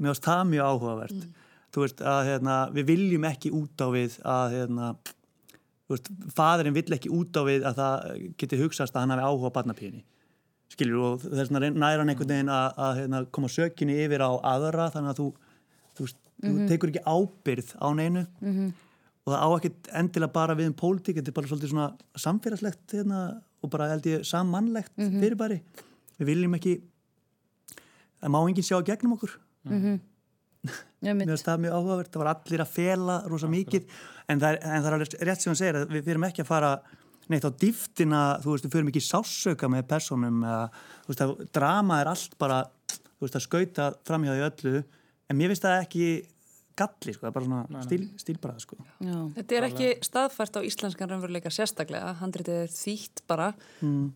mér 0.00 0.14
finnst 0.14 0.26
það 0.26 0.44
mjög 0.48 0.70
áhugavert. 0.70 1.24
Þú 1.70 1.82
veist, 1.84 2.00
að 2.02 2.20
hérna, 2.26 2.54
við 2.74 2.86
viljum 2.88 3.26
ekki 3.28 3.52
út 3.54 3.84
á 3.84 3.88
við 3.92 4.16
að 4.26 4.54
hérna 4.56 4.86
þú 5.04 5.94
veist, 5.94 6.08
fadurinn 6.34 6.74
vill 6.74 6.96
ekki 6.96 7.12
út 7.14 7.36
á 7.36 7.42
við 7.46 7.66
að 7.68 7.82
það 7.82 8.24
geti 8.40 8.58
hugsast 8.62 8.96
að 8.96 9.04
hann 9.04 9.14
hafi 9.14 9.28
áhuga 9.28 9.52
á 9.52 9.56
barnapíðinni 9.58 10.04
skilur 10.70 11.06
og 11.06 11.24
þess 11.24 11.50
vegna 11.50 11.70
næra 11.74 12.02
hann 12.02 12.12
einhvern 12.12 12.30
veginn 12.30 12.52
að, 12.54 12.76
að 12.78 13.00
hérna, 13.00 13.22
koma 13.34 13.50
sökinni 13.50 13.96
yfir 14.04 14.22
á 14.22 14.30
aðra 14.52 14.86
þannig 14.94 15.12
að 15.12 15.20
þú, 15.20 15.26
þú, 15.96 16.06
veist, 16.06 16.20
þú 16.44 16.52
tekur 16.70 16.92
ekki 16.92 17.02
ábyrð 17.06 17.72
á 17.82 17.88
neinu. 17.98 18.22
Og 18.46 18.46
og 19.30 19.36
það 19.36 19.46
á 19.46 19.48
ekkit 19.54 19.90
endilega 20.00 20.34
bara 20.34 20.56
við 20.58 20.70
um 20.72 20.76
pólitík, 20.80 21.20
þetta 21.20 21.30
er 21.30 21.36
bara 21.36 21.50
svolítið 21.50 21.70
svona 21.70 21.88
samfélagslegt 22.18 22.94
hérna, 22.96 23.20
og 23.62 23.70
bara 23.70 23.90
held 23.92 24.08
ég 24.10 24.24
sammannlegt 24.26 24.94
fyrirbæri. 24.98 25.60
Við 26.18 26.32
viljum 26.32 26.56
ekki 26.58 26.76
það 28.20 28.32
má 28.34 28.40
enginn 28.42 28.66
sjá 28.66 28.78
gegnum 28.84 29.16
okkur. 29.16 29.36
Ég 31.00 31.14
mér 31.16 31.30
finnst 31.30 31.46
það 31.46 31.62
mjög 31.64 31.76
áhugavert, 31.78 32.10
það 32.12 32.20
var 32.20 32.28
allir 32.34 32.60
að 32.60 32.72
fela 32.74 33.14
rosa 33.32 33.48
mikið, 33.48 33.86
en 34.28 34.40
það 34.42 34.50
er, 34.50 34.58
en 34.60 34.82
það 34.82 34.88
er 34.90 34.96
alveg 34.96 35.14
rétt 35.24 35.44
sem 35.44 35.48
hann 35.48 35.60
segir, 35.60 35.78
að 35.78 35.94
við 35.94 36.02
fyrirum 36.04 36.26
ekki 36.28 36.42
að 36.44 36.50
fara 36.50 36.72
neitt 37.32 37.46
á 37.48 37.50
dýftina, 37.62 38.20
þú 38.42 38.50
veist, 38.52 38.66
við 38.66 38.74
fyrirum 38.74 38.90
ekki 38.90 39.00
í 39.00 39.06
sásauka 39.06 39.70
með 39.72 39.86
personum, 39.88 40.42
eða, 40.44 40.82
þú 41.06 41.14
veist, 41.14 41.22
að 41.24 41.32
drama 41.56 42.00
er 42.02 42.10
allt 42.12 42.36
bara, 42.42 42.58
þú 42.92 43.24
veist, 43.24 43.38
að 43.40 43.46
skauta 43.46 43.88
framhjáði 44.10 44.44
öllu, 44.50 44.82
en 45.30 45.40
mér 45.40 45.54
finnst 45.54 45.64
það 45.64 45.86
ekki 45.86 46.10
galli, 46.78 47.14
sko, 47.14 47.24
það 47.24 47.30
er 47.30 47.34
bara 47.36 47.48
svona 47.48 47.84
stíl, 47.86 48.04
stílbræða, 48.20 48.60
sko. 48.64 48.76
Já. 49.04 49.16
Þetta 49.36 49.56
er 49.56 49.66
ekki 49.68 49.88
staðfært 50.06 50.58
á 50.58 50.60
íslenskan 50.66 51.10
raunveruleika 51.10 51.52
sérstaklega, 51.54 52.12
handritið 52.20 52.60
er 52.64 52.74
þýtt 52.74 53.24
bara 53.30 53.48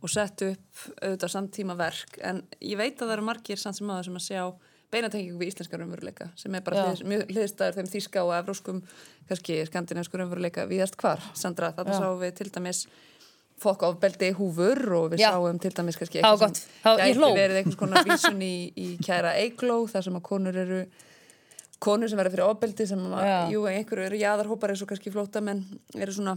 og 0.01 0.13
sett 0.13 0.47
upp 0.47 0.85
auðvitað 1.01 1.35
samtíma 1.35 1.77
verk, 1.79 2.21
en 2.23 2.45
ég 2.61 2.79
veit 2.81 2.95
að 2.97 3.09
það 3.09 3.17
eru 3.19 3.27
margir 3.31 3.61
samt 3.61 3.81
sem 3.81 3.91
aða 3.91 4.07
sem 4.09 4.21
að 4.21 4.27
sjá 4.29 4.43
beinatengingu 4.95 5.41
við 5.41 5.51
íslenskan 5.53 5.83
raunveruleika 5.83 6.29
sem 6.39 6.55
er 6.55 6.63
bara 6.65 6.77
Já. 6.77 6.85
hliðs, 6.91 7.03
mjög 7.11 7.33
hliðstæður 7.33 7.79
þeim 7.79 7.91
þýska 7.95 8.23
og 8.25 8.37
evróskum, 8.39 8.83
kannski 9.31 9.59
skandinavsku 9.69 10.21
raunveruleika 10.21 10.69
viðast 10.71 10.99
hvar, 11.01 11.25
Sandra, 11.35 11.73
Já. 11.75 11.97
sáum 11.99 12.21
við 12.23 12.37
til 12.39 12.51
dæmis 12.55 12.85
fokk 13.61 13.85
ofbeldi 13.87 14.33
húfur 14.35 14.81
og 14.99 15.11
við 15.15 15.25
Já. 15.25 15.31
sáum 15.35 15.59
til 15.63 15.73
dæmis 15.75 15.99
kannski 15.99 16.23
eitthvað 16.23 16.61
hló. 17.19 17.33
verið 17.37 17.61
einhvers 17.61 17.79
konar 17.79 18.07
vísun 18.07 18.41
í, 18.43 18.55
í 18.75 18.89
kæra 19.03 19.35
eigló 19.41 19.85
þar 19.91 20.09
sem 20.09 20.19
að 20.19 20.25
konur 20.31 20.59
eru 20.65 20.81
konur 21.85 22.09
sem 22.11 22.19
verður 22.21 22.35
fyrir 22.37 22.49
ofbeldi 22.49 22.87
sem 22.89 23.05
að, 23.11 23.27
Já. 23.29 23.37
jú, 23.53 23.63
einhverju 23.71 24.07
eru 24.09 24.21
jaðarhópar 24.23 24.73
eins 24.75 24.83
og 24.85 24.91
kannski 24.93 25.13
flótamenn 25.15 25.63
eru 26.01 26.15
svona 26.17 26.37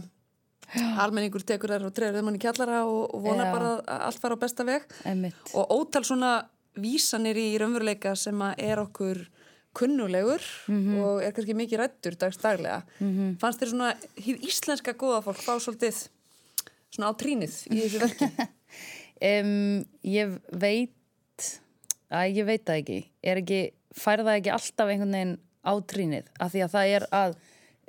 almenningur 1.00 1.44
tekur 1.48 1.72
þær 1.72 1.86
og 1.88 1.94
treður 1.96 2.18
þeim 2.20 2.28
hann 2.28 2.36
í 2.36 2.42
kjallara 2.44 2.82
og, 2.84 3.14
og 3.16 3.22
vonar 3.24 3.48
Já. 3.48 3.52
bara 3.56 3.70
að 3.80 4.02
allt 4.10 4.20
fara 4.20 4.36
á 4.36 4.42
besta 4.42 4.66
veg 4.68 4.84
Einmitt. 5.08 5.52
og 5.56 5.72
ótal 5.78 6.04
svona 6.04 6.32
vísanir 6.78 7.38
í 7.40 7.46
raunveruleika 7.58 8.12
sem 8.20 8.38
að 8.44 8.60
er 8.68 8.82
okkur 8.84 9.22
kunnulegur 9.78 10.42
Mhm. 10.68 10.98
og 11.04 11.22
er 11.22 11.32
kannski 11.36 11.54
mikið 11.56 11.80
rættur 11.80 12.16
dagsdaglega 12.20 12.82
fannst 13.40 13.60
þér 13.62 13.72
svona 13.72 13.90
hýð 14.20 14.44
íslenska 14.48 14.92
góða 14.98 15.22
fólk 15.24 15.40
fá 15.44 15.56
svolítið 15.60 16.08
svona 16.92 17.10
á 17.10 17.18
trínið 17.20 17.54
í 17.72 17.82
þessu 17.86 18.04
verki 18.04 18.30
Um, 19.18 19.80
ég 20.06 20.36
veit 20.54 20.92
að 22.14 22.36
ég 22.38 22.44
veit 22.46 22.62
það 22.68 22.76
ekki 22.84 22.98
er 23.26 23.40
ekki, 23.40 23.56
fær 23.96 24.22
það 24.24 24.34
ekki 24.40 24.52
alltaf 24.56 24.88
einhvern 24.92 25.14
veginn 25.16 25.36
á 25.64 25.72
trínið 25.92 26.26
af 26.40 26.52
því 26.52 26.62
að 26.66 26.74
það 26.74 26.92
er 26.96 27.06
að 27.22 27.38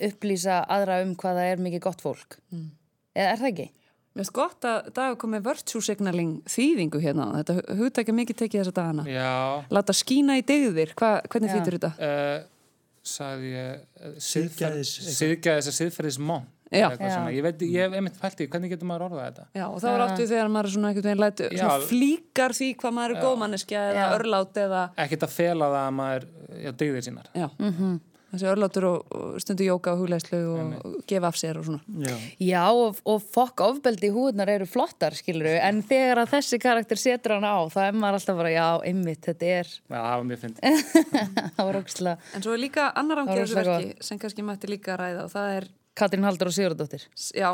upplýsa 0.09 0.61
aðra 0.71 1.01
um 1.03 1.11
hvað 1.19 1.39
það 1.41 1.49
er 1.53 1.63
mikið 1.65 1.81
gott 1.83 2.01
fólk. 2.03 2.37
Eða 3.15 3.31
er 3.33 3.41
það 3.41 3.49
ekki? 3.51 3.65
Mér 4.09 4.23
finnst 4.25 4.33
gott 4.35 4.65
að 4.67 4.87
dag 4.95 5.17
komið 5.21 5.43
virtue 5.45 5.81
signaling 5.85 6.31
þýðingu 6.49 6.99
hérna 7.03 7.27
þetta 7.39 7.75
hugtækja 7.79 8.15
mikið 8.17 8.39
tekið 8.41 8.61
þessa 8.63 8.75
dagana. 8.79 9.03
Já, 9.07 9.63
láta 9.69 9.93
skína 9.95 10.39
í 10.39 10.45
degðir, 10.49 10.95
Hva, 10.99 11.11
hvernig 11.29 11.53
þýttur 11.53 11.77
þetta? 11.77 11.91
uh, 11.99 12.39
sagði 13.05 13.51
ég 13.53 13.83
uh, 14.01 14.15
Siðgæðis- 14.29 14.95
Siðgæðis 15.19 15.69
að 15.71 15.77
siðferðismón 15.77 16.43
Já. 16.47 16.49
Já. 16.69 16.85
Ég 17.33 17.41
veit, 17.41 17.63
ég 17.65 17.81
hef 17.87 17.95
einmitt 17.97 18.19
pælt 18.21 18.43
í, 18.43 18.49
hvernig 18.51 18.73
getur 18.75 18.89
maður 18.89 19.07
orðað 19.07 19.25
þetta? 19.29 19.47
Já, 19.57 19.65
og 19.69 19.79
það 19.81 19.95
var 19.95 20.03
áttu 20.05 20.27
þegar 20.29 20.51
maður 20.53 20.69
er 20.69 20.75
svona 20.75 20.91
einhvern 20.91 21.09
veginn 21.09 21.23
lætu, 21.23 21.47
flíkar 21.89 22.53
því 22.59 22.69
hvað 22.83 22.95
maður 22.99 23.15
er 23.15 23.23
góð 23.25 23.39
manneskja 23.45 23.87
eða 23.89 24.03
Já. 24.03 24.11
örlát 24.19 24.61
eða, 24.67 24.83
Ekkert 25.05 25.25
að 25.25 25.33
fela 25.39 25.71
það 25.73 25.81
að 25.87 25.97
maður 26.03 26.29
já, 26.59 26.71
dygðir 26.83 27.07
sínar. 27.09 27.33
Já, 27.33 27.47
þessi 28.29 28.45
örlátur 28.45 28.85
og, 28.85 29.13
og 29.17 29.37
stundu 29.41 29.65
jóka 29.65 29.95
og 29.95 30.03
hugleislu 30.03 30.39
og, 30.53 30.73
og 30.85 30.97
gefa 31.09 31.31
af 31.31 31.37
sér 31.41 31.57
og 31.57 31.65
svona. 31.65 31.79
Já. 32.05 32.13
Já 32.45 32.59
og, 32.69 32.99
og 33.09 33.23
fokk 33.33 33.63
ofbeldi 33.65 34.11
í 34.11 34.13
húðnar 34.13 34.51
eru 34.53 34.67
flottar 34.69 35.17
skilur 35.17 35.49
en 35.55 35.81
þegar 35.89 36.21
að 36.21 36.35
þessi 36.35 36.59
karakter 36.61 37.01
setur 37.01 37.39
hann 37.39 37.47
á 37.49 37.57
þá 37.73 37.79
er 37.87 37.97
maður 37.97 38.19
alltaf 38.19 38.37
bara 38.43 38.53
já, 38.53 38.67
einmitt, 38.85 39.23
þetta 39.25 39.49
er. 39.55 39.73
Já, 39.89 39.97
það 39.97 40.13
var 40.13 40.29
mjög 40.29 40.43
fyndið. 40.45 40.93
Það 41.57 41.65
var 41.71 41.77
ógstlega 41.81 42.35
En 42.37 42.43
svo 42.45 42.53
er 42.53 42.61
líka 42.61 42.85
annar 43.01 43.19
Það 43.19 43.25
ángi 43.25 43.33
var 43.33 43.41
þessu 43.41 43.57
rosa 43.57 43.73
verki 43.79 44.07
sem 44.11 44.19
kannski 44.21 44.45
mætti 44.45 44.69
líka 44.69 44.95
ræða 44.99 45.25
og 45.25 45.33
það 45.33 45.55
er, 45.57 45.67
Katrín 45.99 46.23
Haldur 46.23 46.49
og 46.49 46.55
Sigurðardóttir 46.55 47.05
já, 47.35 47.49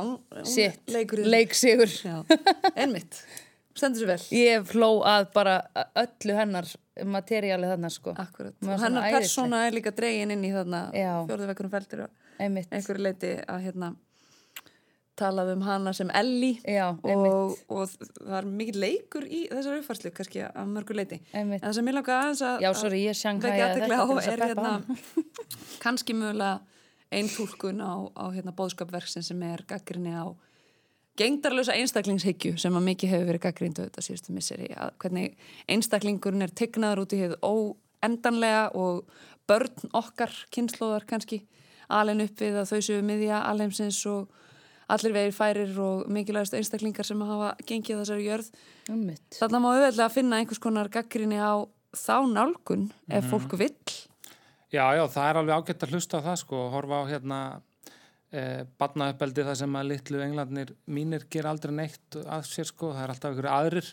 leikur 0.93 1.23
leik 1.25 1.55
Sigur 1.57 1.89
Já, 2.05 2.19
einmitt, 2.75 3.17
stendur 3.75 4.03
sér 4.03 4.11
vel. 4.13 4.21
Ég 4.37 4.67
fló 4.69 4.89
að 5.07 5.29
bara 5.35 5.55
öllu 5.97 6.37
hennar 6.37 6.69
materiáli 7.03 7.67
þarna 7.67 7.91
sko. 7.91 8.13
Hennar 8.15 9.11
persóna 9.17 9.65
er 9.67 9.75
líka 9.75 9.93
dregin 9.95 10.33
inn 10.35 10.45
í 10.45 10.53
þarna 10.53 10.87
Já. 10.95 11.11
fjórðu 11.27 11.49
vekkunum 11.51 11.73
feldur 11.73 12.05
og 12.05 12.41
einhverju 12.45 13.03
leiti 13.03 13.31
að 13.41 13.65
hérna 13.65 13.95
talað 15.15 15.53
um 15.53 15.61
hana 15.63 15.93
sem 15.95 16.09
Ellie. 16.11 16.59
Já, 16.67 16.89
og, 16.91 17.55
og 17.71 17.91
það 17.95 18.37
er 18.41 18.47
mikill 18.59 18.81
leikur 18.83 19.23
í 19.23 19.45
þessari 19.47 19.79
uppfærslu 19.79 20.11
kannski 20.15 20.43
að 20.47 20.71
mörgu 20.73 20.97
leiti. 20.97 21.21
einmitt. 21.31 21.61
En 21.61 21.69
það 21.69 21.75
sem 21.79 21.89
ég 21.89 21.95
langa 21.95 22.17
aðeins 22.19 22.43
að 22.43 22.65
Já, 22.65 22.69
sorry, 22.75 23.01
ég 23.05 23.15
athygli 23.15 23.95
á 23.95 24.03
þetta 24.03 24.17
að 24.19 24.31
er 24.33 24.43
hérna 24.49 24.73
kannski 25.85 26.17
mögulega 26.17 26.74
ein 27.13 27.29
túlkun 27.29 27.81
á, 27.81 27.93
á 28.17 28.25
hérna 28.33 28.53
bóðskapverksin 28.55 29.25
sem 29.25 29.41
er 29.45 29.63
gaggrinni 29.67 30.13
á 30.15 30.33
gengdarlösa 31.19 31.75
einstaklingshyggju 31.79 32.57
sem 32.59 32.75
að 32.75 32.87
mikið 32.89 33.13
hefur 33.13 33.29
verið 33.31 33.43
gaggrindu 33.45 33.85
þetta 33.87 34.03
síðustu 34.03 34.35
misseri 34.35 34.71
að 34.75 34.95
hvernig 35.03 35.37
einstaklingurinn 35.71 36.45
er 36.45 36.53
tegnaður 36.55 37.05
út 37.05 37.15
í 37.15 37.21
hefð 37.21 37.37
óendanlega 37.45 38.65
og 38.75 39.05
börn 39.47 39.93
okkar 39.95 40.33
kynnslóðar 40.51 41.05
kannski 41.07 41.45
alveg 41.87 42.25
upp 42.25 42.41
við 42.41 42.57
að 42.59 42.71
þau 42.73 42.81
séu 42.87 43.05
miðja 43.05 43.43
alheimsins 43.45 44.01
og 44.09 44.33
allir 44.91 45.15
vegir 45.15 45.33
færir 45.33 45.77
og 45.81 46.09
mikilvægast 46.13 46.57
einstaklingar 46.57 47.07
sem 47.07 47.21
hafa 47.25 47.53
gengið 47.65 48.01
þessari 48.01 48.27
jörð 48.27 48.49
Einmitt. 48.89 49.23
Þarna 49.39 49.61
má 49.61 49.69
auðvitað 49.71 50.03
að 50.05 50.17
finna 50.17 50.41
einhvers 50.41 50.61
konar 50.61 50.91
gaggrinni 50.93 51.39
á 51.41 51.65
þá 51.95 52.17
nálgun 52.29 52.89
ef 53.09 53.31
fólk 53.31 53.55
vill. 53.57 53.73
Já, 54.73 54.85
já, 54.97 55.05
það 55.11 55.29
er 55.29 55.39
alveg 55.41 55.55
ágætt 55.61 55.85
að 55.85 55.95
hlusta 55.95 56.19
á 56.21 56.25
það 56.25 56.37
sko, 56.41 56.61
horfa 56.73 56.99
á 56.99 57.03
hérna 57.09 57.39
eh, 58.33 58.61
barnauppeldi 58.79 59.45
það 59.45 59.59
sem 59.61 59.77
að 59.79 59.89
litlu 59.91 60.21
englarnir 60.25 60.73
mínir 60.97 61.25
ger 61.31 61.47
aldrei 61.49 61.73
neitt 61.77 62.17
að 62.23 62.47
sér 62.49 62.69
sko, 62.69 62.91
það 62.95 63.03
er 63.03 63.13
alltaf 63.13 63.35
ykkur 63.35 63.49
aðrir. 63.51 63.91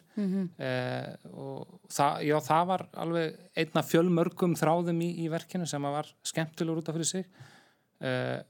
Eh, 0.69 1.29
og 1.33 1.93
það, 1.93 2.23
já, 2.29 2.37
það 2.49 2.65
var 2.73 2.87
alveg 3.05 3.43
einna 3.65 3.85
fjölmörgum 3.93 4.57
þráðum 4.59 5.05
í, 5.05 5.11
í 5.25 5.29
verkinu 5.33 5.69
sem 5.69 5.89
að 5.89 5.99
var 5.99 6.13
skemmtilegur 6.33 6.83
út 6.83 6.91
af 6.91 6.99
fyrir 6.99 7.13
sig. 7.13 7.29
Eh, 8.03 8.41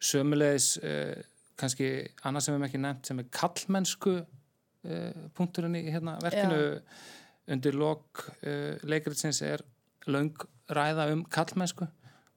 sömulegis 0.00 0.74
eh, 0.82 1.20
kannski 1.60 1.90
annað 2.24 2.46
sem 2.46 2.54
við 2.54 2.58
hefum 2.58 2.68
ekki 2.70 2.84
nefnt 2.86 3.10
sem 3.10 3.20
er 3.20 3.32
kallmennsku 3.36 4.14
eh, 4.18 5.24
punkturinn 5.36 5.76
í 5.76 5.86
hérna 5.92 6.16
verkinu. 6.24 6.80
Undir 7.50 7.74
lok 7.74 8.20
uh, 8.46 8.76
leikritsins 8.86 9.40
er 9.42 9.64
löng 10.06 10.32
ræða 10.70 11.10
um 11.12 11.24
kallmennsku 11.24 11.88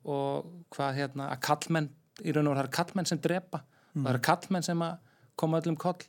og 0.03 0.50
hvað 0.74 0.98
hérna 1.00 1.29
að 1.32 1.43
kallmenn, 1.48 1.89
í 2.24 2.34
raun 2.36 2.50
og 2.51 2.58
það 2.58 2.65
er 2.65 2.75
kallmenn 2.75 3.10
sem 3.10 3.22
drepa. 3.24 3.63
Og 3.93 4.01
það 4.01 4.13
eru 4.13 4.24
kallmenn 4.27 4.65
sem 4.65 4.82
að 4.84 4.98
koma 5.39 5.62
öllum 5.62 5.77
koll. 5.79 6.01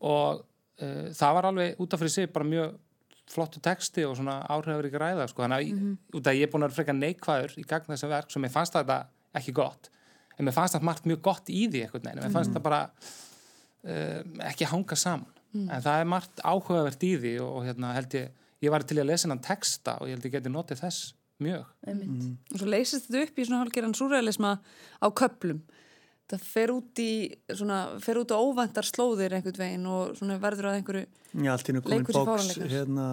Og 0.00 0.42
uh, 0.82 1.08
það 1.12 1.34
var 1.36 1.48
alveg 1.50 1.80
út 1.82 1.92
af 1.94 2.00
fyrir 2.02 2.14
sig 2.14 2.32
bara 2.32 2.48
mjög 2.48 2.78
flottu 3.26 3.60
texti 3.60 4.04
og 4.06 4.16
svona 4.16 4.38
áhrifur 4.46 4.86
ekki 4.86 5.00
ræða 5.02 5.26
sko. 5.28 5.42
þannig 5.42 5.56
að 5.56 5.72
mm 5.74 5.98
út 6.14 6.26
af 6.26 6.32
að 6.32 6.38
ég 6.38 6.46
er 6.46 6.50
búin 6.52 6.62
að 6.62 6.68
vera 6.68 6.76
frekar 6.76 6.94
neikvæður 6.94 7.54
í 7.58 7.64
gagn 7.66 7.92
þessa 7.92 8.08
verk 8.08 8.30
sem 8.30 8.44
ég 8.44 8.52
fannst 8.52 8.72
þetta 8.72 8.98
ekki 9.34 9.52
gott. 9.52 9.90
En 10.38 10.44
mér 10.44 10.54
fannst 10.54 10.76
þetta 10.76 10.86
margt 10.86 11.06
mjög 11.06 11.22
gott 11.22 11.48
í 11.48 11.66
því 11.68 11.82
einhvern 11.82 12.04
veginn, 12.06 12.22
mér 12.22 12.32
fannst 12.32 12.50
þetta 12.50 12.62
bara 12.62 12.80
uh, 12.86 14.22
ekki 14.46 14.68
hanga 14.70 14.96
saman. 14.96 15.32
En 15.56 15.82
það 15.82 16.00
er 16.00 16.10
margt 16.12 16.42
áhugavert 16.44 17.02
í 17.02 17.12
því 17.16 17.32
og, 17.40 17.50
og 17.56 17.64
hérna 17.66 17.92
held 17.96 18.14
ég, 18.14 18.30
ég 18.64 18.70
var 18.72 18.84
til 18.86 18.98
að 19.00 19.10
lesa 19.10 19.26
hennan 19.26 19.42
texta 19.44 19.98
og 20.00 20.08
ég 20.08 20.16
held 20.16 20.28
ég 20.28 20.36
geti 20.38 20.52
notið 20.52 20.80
þess 20.84 21.14
mjög 21.44 21.66
Einmitt. 21.86 22.28
Og 22.54 22.60
svo 22.62 22.68
leysist 22.72 23.10
þetta 23.10 23.26
upp 23.26 23.38
í 23.38 23.44
svona 23.48 23.58
hálfgerðan 23.64 23.96
súrealisma 23.98 24.54
á 25.02 25.06
köplum. 25.12 25.60
Það 26.26 26.40
fer 26.42 26.72
út 26.74 26.98
í, 26.98 27.10
svona, 27.54 27.76
fer 28.02 28.18
út 28.18 28.32
á 28.34 28.38
óvæntar 28.40 28.86
slóðir 28.88 29.36
einhvern 29.36 29.60
veginn 29.60 29.84
og 29.86 30.16
svona 30.18 30.40
verður 30.42 30.72
að 30.72 30.78
einhverju, 30.80 31.06
Já, 31.36 31.50
allt 31.52 31.68
í 31.70 31.74
nú 31.76 31.82
komin 31.84 32.08
bóks, 32.08 32.48
hérna, 32.72 33.06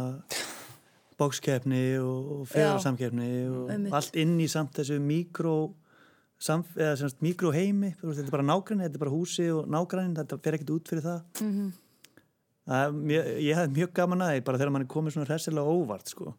bókskeppni 1.19 1.83
og, 2.01 2.31
og 2.39 2.47
fegursamkeppni 2.49 3.29
og 3.51 3.69
Einmitt. 3.75 3.93
allt 3.93 4.17
inn 4.17 4.33
í 4.41 4.47
samt 4.49 4.79
þessu 4.79 4.97
mikró, 5.03 5.55
samf, 6.41 6.73
eða 6.79 6.95
semst 7.03 7.21
mikróheimi, 7.23 7.93
þetta 8.01 8.25
er 8.25 8.33
bara 8.33 8.47
nágræni, 8.49 8.87
þetta 8.87 8.97
er 8.99 9.03
bara 9.05 9.13
húsi 9.13 9.45
og 9.53 9.69
nágræni, 9.71 10.15
þetta 10.17 10.39
fer 10.43 10.57
ekkert 10.57 10.73
út 10.79 10.89
fyrir 10.93 11.05
það. 11.05 11.21
Mhm. 11.43 11.69
það 11.69 11.77
er 11.77 11.82
mjög, 12.67 13.27
ég 13.43 13.57
hef 13.57 13.73
mjög 13.75 13.91
gaman 13.97 14.23
að 14.23 14.31
því, 14.33 14.45
bara 14.47 14.61
þegar 14.61 14.71
mann 14.75 14.85
er 14.85 14.93
komið 14.93 15.17
svona 15.17 15.27
hressilega 15.27 15.73
óvart, 15.73 16.13
sko. 16.13 16.33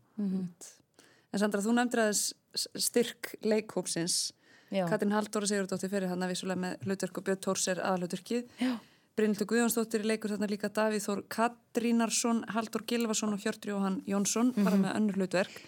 en 1.34 1.42
Sandra, 1.42 1.60
þú 1.60 1.74
nefndir 1.76 2.04
aðeins 2.04 2.24
styrk 2.54 3.34
leikhópsins. 3.44 4.32
Já. 4.74 4.86
Katrin 4.88 5.12
Halldóra 5.14 5.46
Sigurdóttir 5.46 5.90
fyrir 5.92 6.08
hann 6.10 6.24
að 6.24 6.32
vissulega 6.32 6.60
með 6.62 6.86
hlutverk 6.86 7.20
og 7.20 7.26
Björn 7.26 7.42
Tórs 7.44 7.68
er 7.70 7.82
aðalhuturkið. 7.84 8.48
Já. 8.58 8.72
Brynildur 9.14 9.46
Guðjónsdóttir 9.46 10.02
leikur 10.02 10.32
þarna 10.32 10.48
líka 10.50 10.70
Davíð 10.74 11.04
Þór 11.04 11.20
Katrínarsson, 11.30 12.40
Halldór 12.50 12.82
Gilvason 12.88 13.36
og 13.36 13.44
Hjörtur 13.44 13.74
Jóhann 13.74 14.00
Jónsson, 14.10 14.50
bara 14.56 14.80
með 14.80 14.96
önnur 14.96 15.20
hlutverk. 15.20 15.60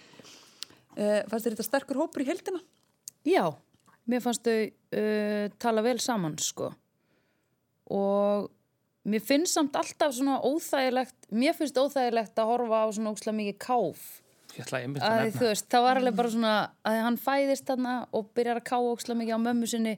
Uh, 0.96 1.20
fannst 1.28 1.44
þér 1.44 1.54
þetta 1.54 1.68
sterkur 1.68 2.00
hópur 2.00 2.24
í 2.24 2.26
heldina? 2.26 2.58
Já, 3.28 3.44
mér 4.10 4.24
fannst 4.24 4.48
þau 4.48 4.64
uh, 4.64 5.46
tala 5.62 5.84
vel 5.86 5.98
saman 6.02 6.34
sko 6.42 6.72
og 7.92 8.48
mér 9.06 9.22
finnst 9.22 9.54
samt 9.56 9.76
alltaf 9.78 10.14
svona 10.16 10.38
óþægilegt 10.42 11.28
mér 11.30 11.54
finnst 11.58 11.78
óþægilegt 11.78 12.38
að 12.42 12.50
horfa 12.52 12.80
á 12.82 12.86
svona 12.96 13.12
ókslega 13.14 13.38
mikið 13.40 13.58
káf 13.66 14.06
Ég 14.56 14.64
ætla 14.64 14.78
einmitt 14.80 15.02
að 15.04 15.12
að 15.12 15.24
nefna. 15.26 15.38
þú 15.40 15.48
veist, 15.50 15.66
það 15.74 15.82
var 15.84 15.98
alveg 16.00 16.14
bara 16.16 16.30
svona 16.32 16.52
að 16.88 17.00
hann 17.04 17.18
fæðist 17.20 17.66
þarna 17.68 17.94
og 18.16 18.30
byrjar 18.38 18.60
að 18.62 18.66
káfa 18.70 18.92
ókslega 18.94 19.18
mikið 19.20 19.36
á 19.36 19.40
mömmu 19.46 19.68
sinni 19.68 19.92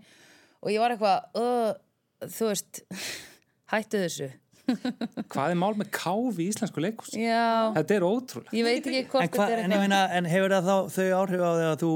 og 0.58 0.72
ég 0.74 0.82
var 0.82 0.94
eitthvað 0.96 1.38
uh, 1.38 2.28
þú 2.34 2.48
veist, 2.50 2.80
hættu 3.72 4.00
þessu 4.04 4.30
Hvað 5.32 5.52
er 5.54 5.56
mál 5.56 5.76
með 5.80 5.88
káfi 5.96 6.44
í 6.44 6.48
íslensku 6.52 6.82
leikus? 6.84 7.14
já, 7.16 7.70
Þetta 7.78 7.94
er 7.96 8.04
ótrúlega. 8.04 8.52
ég 8.58 8.66
veit 8.66 8.82
ekki 8.90 8.98
En, 9.00 9.06
hvort 9.14 9.30
þetta 9.30 9.46
er 9.46 9.52
en, 9.52 9.56
ég 9.56 9.64
eitthvað 9.64 9.84
meina, 9.86 10.00
en 10.18 10.28
hefur 10.28 10.54
það 10.56 10.66
þá 10.68 10.98
þau 10.98 11.06
áhrif 11.22 11.40
á 11.46 11.50
því 11.54 11.64
að 11.70 11.78
þú 11.84 11.92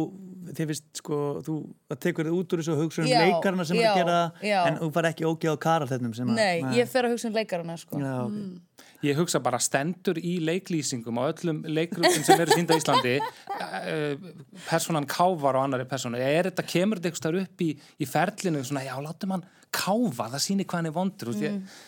þið 0.52 0.72
finnst 0.72 1.00
sko, 1.00 1.18
þú 1.46 1.56
það 1.90 2.00
tekur 2.06 2.28
þið 2.28 2.38
út 2.38 2.54
úr 2.54 2.62
þessu 2.62 2.78
hugsun 2.80 3.08
Já, 3.10 3.18
leikarna 3.24 3.66
sem 3.68 3.78
er 3.78 3.86
já, 3.86 3.90
að 3.92 4.00
gera 4.00 4.16
það, 4.18 4.44
já. 4.50 4.58
en 4.68 4.80
þú 4.80 4.90
far 4.96 5.08
ekki 5.12 5.28
ógeð 5.28 5.56
á 5.56 5.64
karakterunum 5.66 6.16
sem 6.18 6.32
að 6.32 6.40
nei, 6.40 6.76
ég 6.78 6.90
fer 6.92 7.08
að 7.08 7.16
hugsa 7.16 7.30
um 7.30 7.38
leikarana 7.38 7.78
sko 7.80 8.02
Já, 8.02 8.12
ok. 8.26 8.82
Ég 9.02 9.18
hugsa 9.18 9.40
bara 9.42 9.58
stendur 9.62 10.18
í 10.22 10.36
leiklýsingum 10.46 11.16
á 11.18 11.22
öllum 11.26 11.62
leikrutum 11.66 12.22
sem 12.22 12.38
eru 12.38 12.54
sínda 12.54 12.76
í 12.76 12.82
Íslandi 12.82 13.14
uh, 13.22 14.28
personan 14.68 15.08
káfar 15.10 15.58
á 15.58 15.60
annari 15.64 15.86
personu. 15.90 16.20
Er 16.22 16.46
þetta, 16.50 16.64
kemur 16.70 17.00
þetta 17.00 17.10
eitthvað 17.10 17.40
upp 17.40 17.64
í, 17.66 17.72
í 17.98 18.06
ferlinu 18.06 18.62
svona, 18.62 18.84
já, 18.86 18.94
látum 19.02 19.34
hann 19.34 19.42
káfa, 19.74 20.28
það 20.36 20.44
sýnir 20.46 20.68
hvað 20.70 20.78
hann 20.78 20.90
er 20.92 20.94
vondur. 20.94 21.32
Mm. 21.34 21.42
Ég, 21.42 21.80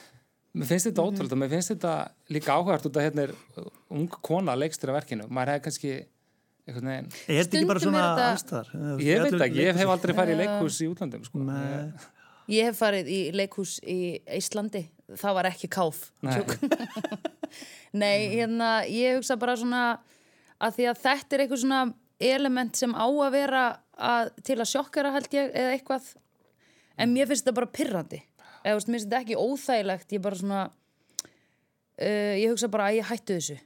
mér 0.58 0.70
finnst 0.72 0.90
þetta 0.90 1.06
ótrúlega, 1.06 1.38
mér 1.38 1.54
finnst 1.54 1.74
þetta 1.76 1.94
líka 2.34 2.58
áhugart 2.58 2.90
út 2.90 2.98
að 2.98 3.06
hérna 3.06 3.28
er 3.28 3.36
ung 3.94 4.18
kona 4.18 4.58
leikstur 4.58 4.90
af 4.90 4.98
verkinu. 4.98 5.28
Maður 5.30 5.54
hefði 5.54 5.66
kannski 5.68 5.94
einhvern 6.68 6.90
veginn, 6.90 7.08
Er 7.28 7.42
þetta 7.42 7.58
ekki 7.58 7.68
bara 7.68 7.82
svona 7.82 8.04
allstar? 8.30 8.70
ég 9.02 9.22
veit 9.24 9.36
ekki, 9.46 9.62
ég 9.66 9.78
hef 9.78 9.92
aldrei 9.94 10.14
farið 10.16 10.34
í 10.34 10.40
leikhús 10.42 10.80
í 10.80 10.88
útlandum, 10.90 11.24
sko. 11.26 11.42
Nei. 11.44 12.10
Ég 12.52 12.68
hef 12.68 12.80
farið 12.80 13.08
í 13.08 13.20
leikhús 13.36 13.78
í 13.88 13.98
Íslandi. 14.36 14.84
Það 15.20 15.36
var 15.38 15.48
ekki 15.48 15.68
káf. 15.72 16.00
Nei. 16.24 16.40
Nei, 18.02 18.18
hérna, 18.34 18.70
ég 18.90 19.18
hugsa 19.18 19.36
bara 19.40 19.54
svona 19.56 19.84
að 20.58 20.78
því 20.78 20.86
að 20.90 21.00
þetta 21.04 21.36
er 21.36 21.44
eitthvað 21.44 21.62
svona 21.62 21.80
element 22.24 22.78
sem 22.78 22.94
á 22.96 23.06
að 23.06 23.34
vera 23.34 23.64
að, 23.96 24.30
til 24.46 24.56
að 24.58 24.70
sjokkara 24.70 25.12
held 25.14 25.36
ég 25.36 25.52
eða 25.52 25.74
eitthvað. 25.76 26.08
En 26.98 27.12
mér 27.14 27.28
finnst 27.30 27.44
þetta 27.44 27.58
bara 27.58 27.72
pirrandi. 27.74 28.20
Eða, 28.64 28.72
þú 28.72 28.78
veist, 28.78 28.88
mér 28.88 28.98
finnst 28.98 29.08
þetta 29.10 29.20
ekki 29.22 29.38
óþægilegt. 29.44 30.14
Ég 30.16 30.24
bara 30.24 30.40
svona, 30.40 30.60
uh, 32.00 32.34
ég 32.40 32.50
hugsa 32.52 32.70
bara 32.72 32.88
að 32.90 32.98
ég 33.00 33.08
hættu 33.10 33.38
þessu. 33.38 33.58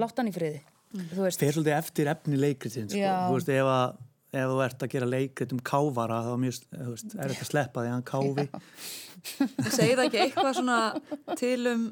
Látt 0.00 0.18
hann 0.20 0.28
í 0.28 0.34
friði. 0.34 0.60
Þú 0.92 1.24
veist, 1.24 1.40
Fer 1.40 1.54
svolítið 1.56 1.76
eftir 1.78 2.10
efni 2.12 2.38
leikritin 2.40 2.88
sko. 2.92 3.00
Þú 3.00 3.36
veist, 3.38 3.52
ef, 3.54 3.72
að, 3.72 3.98
ef 4.36 4.52
þú 4.52 4.62
ert 4.66 4.86
að 4.86 4.94
gera 4.94 5.08
leikrit 5.08 5.52
um 5.56 5.62
káfara 5.72 6.22
þá 6.26 6.32
mjög, 6.44 6.62
veist, 6.92 7.14
er 7.16 7.32
þetta 7.32 7.46
að 7.46 7.52
sleppa 7.52 7.84
því 7.84 7.92
að 7.92 7.96
hann 7.96 8.08
káfi 8.12 8.48
Segir 9.70 9.98
það 10.00 10.06
ekki 10.08 10.20
eitthvað 10.24 10.56
svona 10.58 10.78
til 11.38 11.58
um 11.70 11.84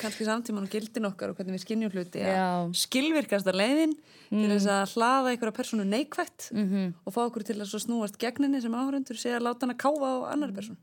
kannski 0.00 0.26
samtíman 0.26 0.66
og 0.66 0.72
gildin 0.72 1.08
okkar 1.08 1.32
og 1.32 1.38
hvernig 1.38 1.56
við 1.56 1.64
skinnjum 1.64 1.92
hluti 1.94 2.22
að 2.24 2.34
Já. 2.34 2.48
skilvirkasta 2.82 3.54
leiðin 3.54 3.94
til 4.30 4.48
þess 4.50 4.68
að 4.74 4.94
hlaða 4.94 5.32
einhverja 5.32 5.56
personu 5.56 5.86
neikvætt 5.86 6.48
-hmm. 6.50 6.92
og 7.04 7.14
fá 7.14 7.20
okkur 7.24 7.44
til 7.46 7.60
að 7.60 7.70
svo 7.70 7.78
snúast 7.78 8.18
gegninni 8.18 8.60
sem 8.60 8.74
áhörundur 8.74 9.18
sé 9.18 9.36
að 9.36 9.46
láta 9.46 9.66
hana 9.66 9.74
káfa 9.74 10.06
á 10.10 10.14
annari 10.32 10.52
personu. 10.52 10.76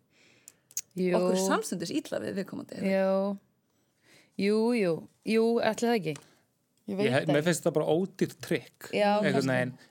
jú. 0.95 1.15
Okkur 1.15 1.37
samstundis 1.37 1.91
ítla 1.91 2.19
við 2.19 2.35
viðkomandi. 2.39 2.75
Jú, 2.79 3.37
jú, 4.37 4.73
jú, 4.73 4.93
jú, 5.25 5.59
ætli 5.59 5.87
það 5.87 5.95
ekki. 5.99 6.15
Ég 6.15 6.17
veit 6.17 6.17
Ég, 6.17 6.80
það 6.80 6.80
mér 6.97 7.43
finnst 7.45 7.63
þetta 7.63 7.73
bara 7.75 7.93
ódýrt 7.93 8.39
trikk 8.43 8.89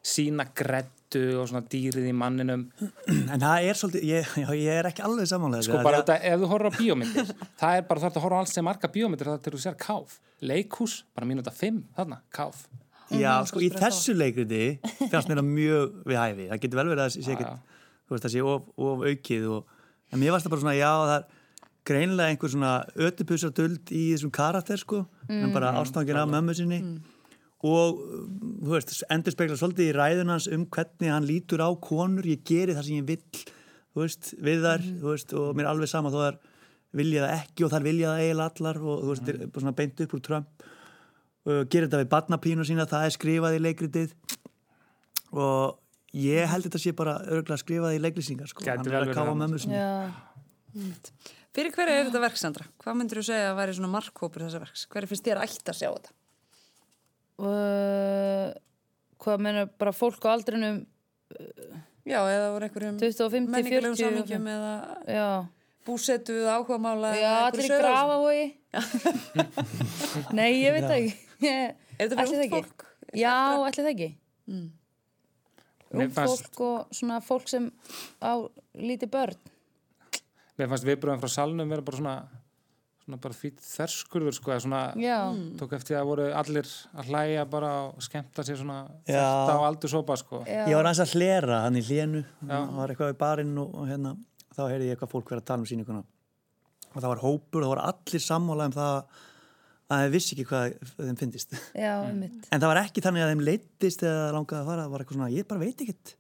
sína 0.06 0.46
grettu 0.56 1.22
og 1.40 1.48
svona 1.50 1.62
dýrið 1.70 2.10
í 2.10 2.12
manninum. 2.14 2.66
En 3.32 3.40
það 3.42 3.68
er 3.70 3.80
svolítið, 3.80 4.04
ég, 4.10 4.34
já, 4.44 4.50
ég 4.56 4.80
er 4.80 4.90
ekki 4.90 5.04
alveg 5.06 5.30
samanlega 5.30 5.66
sko 5.66 5.80
bara 5.86 6.02
þetta, 6.02 6.18
ef 6.30 6.42
þú 6.42 6.50
horfður 6.52 6.70
á 6.70 6.78
bíómyndir 6.78 7.32
það 7.62 7.80
er 7.80 7.88
bara 7.88 8.04
þarf 8.04 8.20
að 8.20 8.26
horfa 8.26 8.38
á 8.38 8.42
alls 8.44 8.54
sem 8.56 8.66
marga 8.66 8.92
bíómyndir 8.94 9.32
það 9.32 9.42
til 9.46 9.54
þú 9.56 9.62
sér 9.64 9.80
káf, 9.80 10.20
leikhús, 10.52 11.00
bara 11.16 11.28
mínúta 11.30 11.54
5 11.54 11.82
þarna, 11.98 12.22
káf. 12.34 12.62
Já, 13.10 13.32
sko, 13.50 13.58
í 13.64 13.72
þessu 13.74 14.14
leikriti 14.14 14.64
fannst 15.10 15.26
mér 15.26 15.40
það 15.40 15.48
mjög 15.48 15.94
við 16.06 16.18
hæfi. 16.20 16.44
Það 16.52 16.60
getur 16.62 16.80
vel 16.80 16.88
verið 16.92 17.04
að 17.04 17.12
sé 17.16 17.24
Já, 17.26 17.32
ekkert, 17.34 17.76
þú 18.06 18.14
veist, 18.14 18.24
það 18.26 18.34
sé 18.36 18.44
of, 18.46 18.68
of 18.86 19.04
aukið 19.10 19.48
og, 19.56 19.76
en 20.10 20.22
mér 20.22 20.34
varst 20.36 20.46
það 20.46 20.54
bara 20.54 20.64
svona, 20.64 20.76
já, 20.78 20.90
það 21.10 21.16
er 21.16 21.39
greinilega 21.86 22.32
einhver 22.32 22.52
svona 22.52 22.74
ötupusar 22.96 23.54
duld 23.56 23.92
í 23.92 24.10
þessum 24.12 24.32
karakter, 24.34 24.80
sko, 24.80 25.04
en 25.28 25.54
bara 25.54 25.74
ástangin 25.80 26.18
af 26.20 26.28
mömmu 26.30 26.56
sinni. 26.56 26.82
Og, 27.60 27.98
þú 28.64 28.72
veist, 28.72 28.94
endur 29.12 29.34
spekla 29.34 29.56
svolítið 29.60 29.90
í 29.90 29.96
ræðunans 29.96 30.46
um 30.54 30.64
hvernig 30.72 31.12
hann 31.12 31.26
lítur 31.28 31.60
á 31.60 31.68
konur, 31.76 32.24
ég 32.24 32.44
geri 32.46 32.76
það 32.76 32.86
sem 32.86 33.02
ég 33.02 33.08
vill, 33.10 33.42
þú 33.92 34.04
veist, 34.04 34.32
við 34.40 34.64
þar, 34.64 34.86
þú 35.02 35.12
veist, 35.12 35.34
og 35.36 35.50
mér 35.58 35.66
er 35.66 35.72
alveg 35.74 35.92
sama 35.92 36.12
þó 36.12 36.22
þar 36.22 36.40
vilja 36.96 37.24
það 37.24 37.34
ekki 37.36 37.66
og 37.66 37.72
þar 37.74 37.86
vilja 37.86 38.10
það 38.10 38.22
eiginlega 38.24 38.50
allar 38.50 38.80
og 38.82 39.02
þú 39.02 39.10
veist, 39.12 39.28
er 39.28 39.40
bara 39.44 39.64
svona 39.64 39.76
beint 39.78 40.02
upp 40.04 40.16
úr 40.16 40.22
Trump. 40.26 40.64
Uh, 41.40 41.62
gerir 41.72 41.86
þetta 41.86 42.00
við 42.02 42.10
barnapínu 42.14 42.66
sína 42.68 42.88
það 42.90 43.06
er 43.06 43.14
skrifað 43.16 43.56
í 43.56 43.62
leikritið. 43.64 44.16
Og 45.30 46.16
ég 46.18 46.50
held 46.50 46.66
þetta 46.66 46.82
sé 46.82 46.94
bara 46.96 47.18
örgulega 47.28 47.62
skrifað 47.62 47.96
í 47.96 48.00
leiklýsingar 48.02 48.50
sko. 48.50 48.64
Gæti 48.66 48.90
hann 48.90 48.90
er 48.90 49.12
að 49.12 49.20
hann. 49.22 49.44
mömmu 49.44 49.60
sinni. 49.62 49.78
Já, 49.78 50.10
Fyrir 51.56 51.72
hverju 51.74 51.94
er 51.98 52.04
þetta 52.08 52.20
verk, 52.22 52.36
Sandra? 52.38 52.64
Hvað 52.82 52.94
myndir 53.00 53.18
þú 53.20 53.24
segja 53.26 53.48
að 53.50 53.56
væri 53.58 53.72
svona 53.76 53.90
markhópur 53.90 54.44
þessa 54.46 54.60
verks? 54.62 54.84
Hverju 54.92 55.08
finnst 55.10 55.26
þér 55.26 55.40
ætti 55.42 55.72
að 55.72 55.78
sjá 55.80 55.88
þetta? 55.96 56.10
uh, 57.40 58.48
hvað 59.24 59.36
meina 59.46 59.62
bara 59.80 59.92
fólk 59.96 60.22
á 60.28 60.30
aldrinum 60.34 60.82
Já, 62.10 62.18
eða 62.26 62.50
voru 62.54 62.66
einhverjum 62.66 62.96
25 63.00 63.30
til 63.30 63.42
menningarlegum 63.54 63.96
40 63.96 64.02
samingjum 64.04 64.46
eða 64.50 64.72
Já, 65.14 65.26
búsetu 65.86 66.32
eða 66.42 66.54
áhugamála 66.58 67.10
já 67.18 67.32
allir 67.46 67.64
í 67.64 67.68
sögurhúsi. 67.68 67.84
grafavogi 67.86 68.46
Nei, 70.36 70.50
ég 70.62 70.70
veit 70.76 70.86
það 70.86 70.96
ekki 70.98 71.14
Er 72.00 72.08
þetta 72.08 72.24
fyrir 72.26 72.44
ekki? 72.46 72.60
fólk? 72.60 72.86
Já, 73.16 73.34
ætli 73.68 73.82
það 73.86 73.92
ekki 73.94 74.10
Ung 75.90 76.12
fannst- 76.14 76.50
fólk 76.50 76.60
og 76.66 76.78
svona 76.94 77.16
fólk 77.24 77.46
sem 77.50 77.64
á 78.22 78.32
lítið 78.78 79.10
börn 79.16 79.40
mér 80.60 80.70
fannst 80.70 80.86
viðbröðum 80.88 81.24
frá 81.24 81.32
salnum 81.32 81.72
vera 81.72 81.84
bara 81.86 82.00
svona 82.00 82.14
svona 83.10 83.20
bara 83.22 83.36
fýtt 83.36 83.60
þerskurður 83.64 84.36
sko, 84.36 84.56
svona 84.62 84.80
Já, 85.00 85.18
tók 85.58 85.72
eftir 85.78 85.98
að 85.98 86.10
voru 86.10 86.26
allir 86.36 86.68
að 86.94 87.10
hlæja 87.10 87.46
bara 87.50 87.70
og 87.88 88.04
skemmta 88.04 88.44
sér 88.46 88.60
svona 88.60 88.82
þetta 89.08 89.56
á 89.56 89.60
aldursópa 89.66 90.16
sko. 90.20 90.42
Já, 90.46 90.66
ég 90.68 90.76
var 90.76 90.86
aðeins 90.90 91.02
að 91.06 91.16
hlera 91.16 91.62
hann 91.64 91.80
í 91.80 91.84
hlénu. 91.86 92.22
Það 92.44 92.76
var 92.76 92.94
eitthvað 92.94 93.14
í 93.14 93.18
barinn 93.24 93.56
og, 93.62 93.74
og 93.74 93.90
hérna 93.90 94.14
þá 94.50 94.62
heyrði 94.66 94.90
ég 94.90 94.96
eitthvað 94.96 95.14
fólk 95.16 95.32
vera 95.32 95.42
að 95.42 95.50
tala 95.50 95.64
um 95.64 95.70
sýninguna. 95.70 96.04
Og 96.90 97.00
það 97.00 97.10
var 97.12 97.24
hópur, 97.24 97.64
það 97.64 97.72
voru 97.72 97.84
allir 97.88 98.24
sammála 98.26 98.70
um 98.70 98.76
það 98.76 98.94
að 99.90 100.04
þeim 100.04 100.14
vissi 100.14 100.36
ekki 100.36 100.46
hvað 100.46 100.94
þeim 101.00 101.18
fyndist. 101.18 101.58
Já, 101.74 101.92
einmitt. 102.04 102.46
En 102.50 102.62
það 102.62 102.72
var 102.72 102.82
ekki 102.84 103.04
þannig 103.04 103.26
að 103.26 103.32
þeim 103.34 103.44
leittist 103.48 104.06
eða 104.06 104.32
langaði 104.36 104.60
að 104.60 104.70
fara, 104.70 104.86
það 104.86 104.94
var 104.94 105.04
eitthvað 105.04 105.18
svona, 105.18 105.34
ég 105.34 105.48
bara 105.50 105.64
veit 105.64 105.84
ekkert 105.86 106.16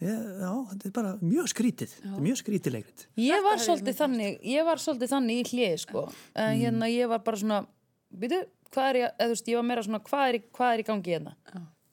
ég, 0.00 0.18
já, 0.42 0.52
þetta 0.72 0.86
er 0.88 0.92
bara 0.98 1.12
mjög 1.22 1.48
skrítið 1.52 1.92
þetta 1.96 2.14
er 2.16 2.24
mjög 2.28 2.38
skrítið 2.42 2.72
leikrit 2.76 3.06
Ég 3.16 3.42
var 3.46 3.58
svolítið 3.64 3.96
þannig, 3.98 4.38
ég 4.46 4.64
var 4.68 4.76
svolítið 4.82 5.12
þannig 5.14 5.40
í 5.42 5.48
hlið, 5.52 5.76
sko. 5.84 6.04
En 6.34 6.54
Mm. 6.54 6.60
hérna, 6.62 6.86
ég 6.92 7.08
var 7.08 7.18
bara 7.26 7.36
svona, 7.36 7.66
býtu, 8.14 8.44
hvað 8.70 8.88
er 8.90 8.96
ég, 9.02 9.10
eða 9.18 9.26
þú 9.26 9.34
veist, 9.34 9.48
ég 9.48 9.56
var 9.56 9.64
meira 9.64 9.82
svona, 9.82 10.00
hvað 10.00 10.28
er, 10.28 10.34
í- 10.38 10.44
hvað 10.52 10.74
er 10.74 10.78
í 10.78 10.86
gangi 10.86 11.12
hérna? 11.16 11.34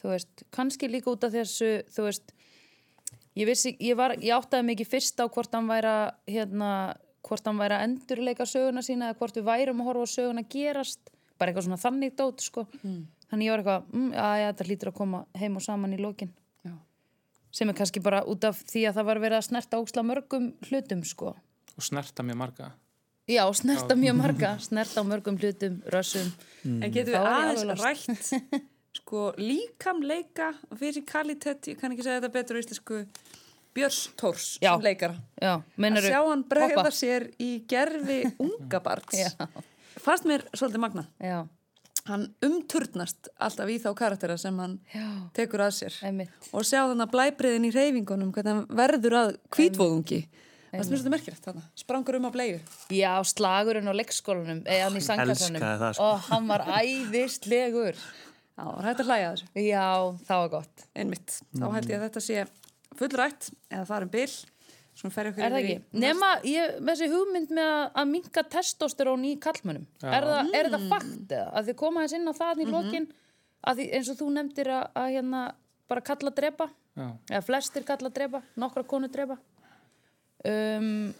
Þú 0.03 0.09
veist, 0.13 0.43
kannski 0.51 0.87
líka 0.91 1.09
út 1.11 1.23
af 1.23 1.31
þessu, 1.33 1.83
þú 1.89 2.03
veist, 2.05 2.31
ég 3.35 3.45
vissi, 3.49 3.75
ég 3.79 3.95
var, 3.97 4.11
ég 4.21 4.35
áttaði 4.35 4.67
mikið 4.69 4.87
fyrst 4.91 5.19
á 5.19 5.25
hvort 5.27 5.51
hann 5.53 5.67
væri 5.67 5.89
að, 5.89 6.13
hérna, 6.27 6.95
hvort 7.25 7.45
hann 7.45 7.57
væri 7.57 7.73
að 7.73 7.83
endurleika 7.89 8.45
söguna 8.45 8.83
sína 8.85 9.09
eða 9.09 9.17
hvort 9.17 9.33
við 9.39 9.43
værum 9.49 9.81
að 9.81 9.85
horfa 9.89 10.05
á 10.05 10.13
söguna 10.13 10.43
gerast, 10.47 11.09
bara 11.39 11.51
eitthvað 11.51 11.65
svona 11.67 11.81
þannig 11.81 12.15
dót, 12.15 12.39
sko. 12.41 12.67
Þannig 13.31 13.47
ég 13.47 13.51
var 13.51 13.59
eitthvað, 13.63 13.87
mm, 13.91 14.11
að 14.13 14.35
Sem 17.55 17.71
er 17.71 17.77
kannski 17.77 18.01
bara 18.03 18.23
út 18.27 18.43
af 18.47 18.59
því 18.67 18.81
að 18.89 18.97
það 18.99 19.07
var 19.09 19.21
verið 19.23 19.39
að 19.39 19.45
snerta 19.47 19.79
óksla 19.79 20.03
mörgum 20.03 20.49
hlutum, 20.67 21.05
sko. 21.07 21.35
og 21.75 21.83
snerta 21.83 22.23
mjög 22.23 22.41
marga 22.41 22.71
Já, 23.25 23.41
snerta 23.57 23.95
mjög 23.97 24.17
marga, 24.19 24.51
snerta 24.67 25.01
mörgum 25.07 25.37
hlutum, 25.41 25.79
rössum. 25.89 26.27
En 26.65 26.91
getum 26.93 27.15
Þá 27.15 27.21
við 27.21 27.29
aðeins 27.31 27.81
rætt 27.81 28.61
sko 28.99 29.23
líkamleika 29.39 30.51
fysikalitet, 30.77 31.71
ég 31.71 31.79
kann 31.79 31.95
ekki 31.95 32.05
segja 32.05 32.21
þetta 32.21 32.33
betur 32.35 32.59
á 32.59 32.61
íslensku 32.61 32.99
Björns 33.75 34.01
Tórs 34.15 34.45
Já. 34.63 34.69
sem 34.75 34.85
leikara. 34.85 35.17
Já, 35.41 35.57
Að 35.59 36.05
sjá 36.05 36.19
hann 36.21 36.45
bregða 36.47 36.91
sér 36.95 37.25
í 37.43 37.49
gerfi 37.67 38.21
unga 38.45 38.79
barns. 38.83 39.17
Já. 39.17 39.49
Fannst 39.99 40.27
mér 40.29 40.45
svolítið 40.53 40.83
magna. 40.85 41.03
Já, 41.19 41.41
Hann 42.05 42.27
umturnast 42.45 43.31
alltaf 43.41 43.69
í 43.73 43.79
þá 43.81 43.87
karaktera 43.97 44.35
sem 44.37 44.57
hann 44.61 44.75
já, 44.93 45.05
tekur 45.33 45.63
að 45.65 45.71
sér. 45.79 45.95
einmitt. 46.05 46.33
Og 46.53 46.65
sjá 46.67 46.83
þannig 46.83 47.09
blæbriðin 47.13 47.65
í 47.65 47.71
reyfingunum, 47.73 48.33
hvernig 48.35 48.59
hann 48.59 48.77
verður 48.77 49.17
að 49.23 49.31
kvítvóðungi. 49.55 50.19
Það 50.69 50.83
er 50.83 50.87
svolítið 50.89 51.13
merkilegt 51.15 51.47
þarna. 51.47 51.63
Sprangur 51.79 52.17
um 52.19 52.27
að 52.29 52.35
bleiðu. 52.35 52.61
Já, 52.93 53.11
slagurinn 53.25 53.89
á 53.89 53.93
leikskólanum, 53.95 54.61
eða 54.67 54.85
hann 54.89 54.99
í 54.99 55.03
sangkassanum. 55.05 55.57
elskaði 55.61 55.81
það, 55.81 55.97
sko. 55.97 56.09
Og 56.11 56.29
hann 56.29 56.49
var 56.51 56.65
æðislegur. 56.81 58.01
Já, 58.55 58.63
það 58.63 58.81
er 58.81 58.89
hægt 58.89 59.03
að 59.03 59.09
hlæja 59.09 59.29
að 59.29 59.37
þessu. 59.39 59.65
Já, 59.65 59.87
það 60.27 60.41
var 60.43 60.51
gott. 60.53 60.85
Einmitt. 60.95 61.39
Þá 61.55 61.65
held 61.73 61.89
ég 61.89 61.97
að 61.97 62.05
þetta 62.05 62.25
sé 62.27 62.45
fullrætt 62.99 63.49
eða 63.71 63.87
það 63.89 63.97
er 63.97 64.05
um 64.05 64.13
bil 64.13 64.29
Er 64.95 65.51
það 65.51 65.57
ekki? 65.59 65.75
Nema, 65.99 66.29
ég, 66.47 66.77
með 66.79 66.91
þessi 66.95 67.07
hugmynd 67.11 67.49
með 67.57 67.71
að, 67.99 68.07
minka 68.07 68.43
testosterón 68.43 69.25
í 69.27 69.33
kallmönnum. 69.43 69.85
Er, 70.03 70.23
það, 70.23 70.53
er 70.55 70.69
Mm. 70.69 70.71
það 70.75 70.89
fakt 70.93 71.27
eða? 71.35 71.47
Að 71.53 71.65
þið 71.67 71.75
koma 71.81 72.03
þess 72.05 72.13
inn 72.15 72.27
á 72.31 72.33
það 72.33 72.61
í 72.61 72.65
Mhm. 72.65 72.71
lokin, 72.71 73.07
að 73.67 73.75
því, 73.77 73.85
eins 73.93 74.09
og 74.09 74.17
þú 74.21 74.29
nefndir 74.37 74.67
að, 74.71 74.85
að 74.95 75.09
hérna 75.15 75.41
bara 75.87 76.01
kalla 76.01 76.31
drepa, 76.31 76.69
Já. 76.95 77.07
eða 77.29 77.43
flestir 77.43 77.83
kalla 77.85 78.09
drepa, 78.09 78.41
nokkra 78.57 78.83
konu 78.87 79.07
drepa. 79.11 79.37
Um, 80.45 81.13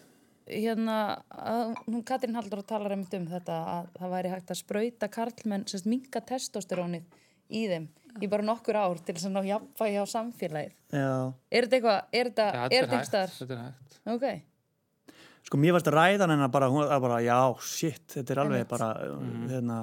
hérna, 0.47 1.21
að, 1.33 1.75
hún 1.87 2.03
Katrín 2.05 2.35
Haldur 2.37 2.61
talar 2.63 2.91
einmitt 2.93 3.13
um 3.17 3.25
þetta 3.27 3.55
að 3.65 3.87
það 3.99 4.11
væri 4.13 4.29
hægt 4.35 4.51
að 4.53 4.59
sprauta 4.61 5.09
karlmenn, 5.09 5.65
semst 5.65 5.87
minka 5.89 6.21
testosterónið 6.21 7.03
í 7.49 7.63
þeim 7.71 7.87
í 8.23 8.29
bara 8.31 8.45
nokkur 8.47 8.77
ár 8.79 8.99
til 9.03 9.15
þess 9.17 9.27
að 9.29 9.33
ná 9.35 9.41
jafnvægi 9.49 9.97
á 9.99 10.05
samfélagið. 10.07 10.75
Já. 10.95 11.09
Er 11.51 11.65
þetta 11.67 11.77
eitthvað, 11.79 11.97
er 12.15 12.29
þetta, 12.29 12.45
Ja, 12.55 12.65
er 12.69 12.85
þetta 12.85 12.99
er 12.99 13.09
staðar? 13.09 13.33
hægt. 13.33 13.41
Þetta 13.41 13.55
er 13.55 13.63
hægt. 13.65 13.97
Ok. 14.15 14.25
Sko 15.45 15.59
mér 15.61 15.75
varst 15.75 15.89
að 15.91 15.97
ræða 15.99 16.25
hennar 16.31 16.49
bara, 16.53 16.69
hún 16.73 16.87
var 16.89 17.01
bara, 17.03 17.19
já, 17.21 17.37
shit, 17.61 18.01
þetta 18.15 18.33
er 18.33 18.39
alveg 18.41 18.63
bara, 18.71 18.87
hérna, 19.51 19.75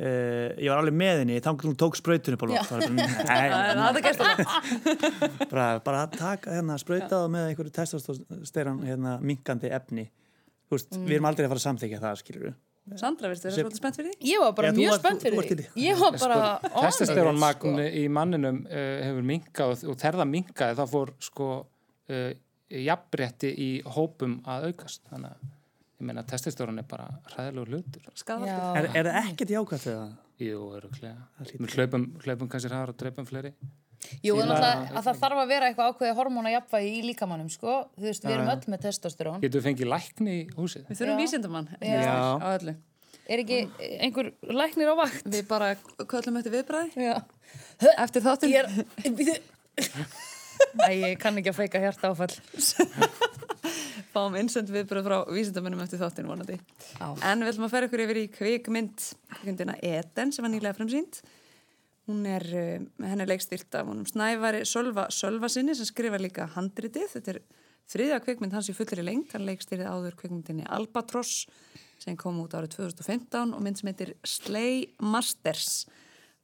uh, 0.00 0.48
ég 0.56 0.70
var 0.72 0.80
alveg 0.80 0.96
með 0.96 1.18
henni, 1.20 1.40
þá 1.44 1.50
hún 1.66 1.76
tók 1.76 1.98
sprautunni 1.98 2.38
på 2.40 2.48
loft, 2.48 2.70
bara, 2.72 2.88
nei, 2.96 3.50
Það 3.76 4.00
er 4.00 4.06
gæst 4.06 4.22
það. 4.22 4.42
bara, 5.52 5.66
bara 5.84 6.06
að 6.06 6.16
taka 6.16 6.56
hérna, 6.56 6.78
sprautaða 6.80 7.28
með 7.34 7.50
einhverju 7.50 7.74
testosteran, 7.76 8.80
hérna, 8.86 9.18
minkandi 9.20 9.68
efni. 9.76 10.06
Þú 10.70 10.78
veist, 10.78 10.96
við 10.96 11.18
erum 11.18 11.28
aldrei 11.28 11.44
að 11.44 11.52
fara 11.52 11.60
að 11.60 11.66
samþykja 11.68 12.00
það, 12.06 12.20
skilur 12.22 12.46
við. 12.48 12.54
Sandra, 12.98 13.28
veistu, 13.30 13.46
það 13.46 13.52
er 13.52 13.62
svolítið 13.62 13.78
spennt 13.78 13.96
fyrir 14.00 14.10
því? 14.12 14.28
Ég 14.32 14.40
var 14.42 14.54
bara 14.58 14.70
þú 14.74 14.80
mjög 14.82 14.96
spennt 14.98 15.22
fyrir 15.22 15.36
því. 15.38 15.48
til 15.48 15.58
í- 15.62 15.84
Ég 15.86 16.00
var 16.02 16.16
bara 16.18 16.38
Sko, 16.58 16.80
testosterón 16.82 17.38
magn 17.38 17.78
í 17.86 18.02
manninum 18.10 18.58
uh, 18.66 18.80
hefur 19.06 19.26
minkað 19.28 19.74
og, 19.86 19.96
þegar 20.02 20.18
það 20.22 20.30
minkaði 20.32 20.78
þá 20.80 20.84
fór 20.90 21.12
sko 21.22 21.48
uh, 21.62 22.32
jafnrétti 22.72 23.52
í 23.54 23.68
hópum 23.94 24.40
að 24.50 24.66
aukast. 24.72 25.04
Þannig 25.12 25.30
að 25.30 25.46
ég 26.02 26.08
meina 26.10 26.24
testosterón 26.26 26.82
er 26.82 26.88
bara 26.90 27.06
hræðilegur 27.36 27.70
hlutur. 27.76 28.10
Er, 28.82 28.90
er 28.98 29.10
það 29.12 29.20
ekkert 29.30 29.54
jákvæmt 29.54 29.86
við 29.86 29.96
það? 30.00 30.12
Jú, 30.42 30.60
öruglega 30.74 31.46
Við 31.52 31.76
hlaupum, 31.78 32.48
kannski 32.50 32.72
hraðar 32.72 32.90
og 32.90 32.98
dreipum 32.98 33.26
fleiri 33.30 33.52
Jú, 34.22 34.36
en 34.38 34.50
alltaf 34.50 34.92
að 34.92 35.06
það 35.06 35.20
þarf 35.22 35.40
að 35.42 35.52
vera 35.52 35.68
eitthvað 35.68 35.92
ákveði 35.92 36.14
hormóna 36.18 36.52
jafnvægi 36.52 36.94
í 36.98 37.02
líkamannum, 37.08 37.50
sko. 37.52 37.76
Þú 37.96 38.08
veist, 38.08 38.24
við 38.26 38.34
erum 38.36 38.50
öll 38.52 38.72
með 38.72 38.82
testosterón. 38.86 39.42
Getur 39.42 39.62
við 39.62 39.68
fengið 39.68 39.90
lækni 39.92 40.34
í 40.34 40.42
húsið? 40.56 40.88
Við 40.90 41.00
þurfum 41.00 41.22
vísindamann 41.22 41.70
Já. 41.78 42.16
á 42.38 42.48
öllu. 42.56 42.74
Er 43.30 43.42
ekki 43.44 43.60
einhver 44.02 44.32
læknir 44.50 44.90
á 44.90 44.94
vakt? 44.98 45.26
Við 45.30 45.46
bara 45.50 45.72
köllum 46.10 46.40
eftir 46.40 46.56
viðbræði 46.56 47.06
Já. 47.06 47.14
eftir 47.94 48.24
þáttum. 48.26 48.52
Ég 48.52 48.66
er... 48.66 49.42
Æ, 50.86 50.90
ég 50.92 51.20
kann 51.20 51.38
ekki 51.40 51.52
að 51.52 51.58
feika 51.62 51.80
hjarta 51.82 52.12
áfall. 52.12 52.34
Fáum 54.12 54.34
innsend 54.36 54.68
viðbræði 54.68 55.06
frá 55.06 55.18
vísindamannum 55.32 55.84
eftir 55.84 56.02
þáttin 56.02 56.28
vonandi. 56.28 56.58
Já. 56.98 57.06
En 57.30 57.44
við 57.44 57.54
ætlum 57.54 57.68
að 57.68 57.76
ferja 57.76 57.88
okkur 57.88 58.02
yfir 58.04 58.20
í 58.20 58.26
kvikmynd, 58.34 59.06
kvikmyndina 59.38 59.78
Eden 59.80 60.34
sem 60.34 60.44
var 60.44 60.52
nýlega 60.52 60.76
fremsýnd. 60.76 61.22
Hún 62.10 62.24
er, 62.26 62.44
uh, 62.50 63.06
henni 63.06 63.24
er 63.24 63.30
leikstýrt 63.30 63.74
af 63.78 63.86
honum 63.86 64.06
Snævari 64.08 64.64
Sölva 64.66 65.06
Sölva 65.14 65.50
sinni 65.52 65.76
sem 65.78 65.86
skrifar 65.86 66.22
líka 66.22 66.48
handritið. 66.56 67.12
Þetta 67.14 67.36
er 67.36 67.40
þriðja 67.92 68.20
kvikmynd 68.24 68.56
hans 68.56 68.70
í 68.72 68.76
fullri 68.76 69.04
lengt. 69.06 69.36
Hann 69.36 69.46
leikstýrið 69.46 69.90
áður 69.90 70.18
kvikmyndinni 70.18 70.66
Albatross 70.66 71.46
sem 72.02 72.18
kom 72.18 72.40
út 72.42 72.56
árið 72.58 72.74
2015 72.76 73.54
og 73.54 73.62
mynd 73.62 73.78
sem 73.78 73.92
heitir 73.92 74.16
Slay 74.26 74.88
Masters 74.98 75.84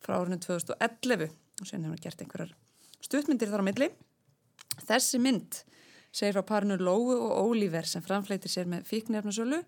frá 0.05 0.21
árinu 0.21 0.39
2011 0.45 1.27
og 1.27 1.67
sen 1.67 1.83
hefur 1.83 1.97
hann 1.97 2.05
gert 2.05 2.23
einhverjar 2.23 2.55
stuttmyndir 3.03 3.51
þar 3.51 3.65
á 3.65 3.69
milli. 3.69 3.91
Þessi 4.87 5.19
mynd 5.23 5.63
segir 6.15 6.37
frá 6.37 6.45
parinu 6.47 6.79
Lóu 6.81 7.11
og 7.17 7.51
Ólífer 7.51 7.87
sem 7.89 8.05
framfleytir 8.05 8.53
sér 8.53 8.71
með 8.71 8.87
fíknefnasölu 8.91 9.61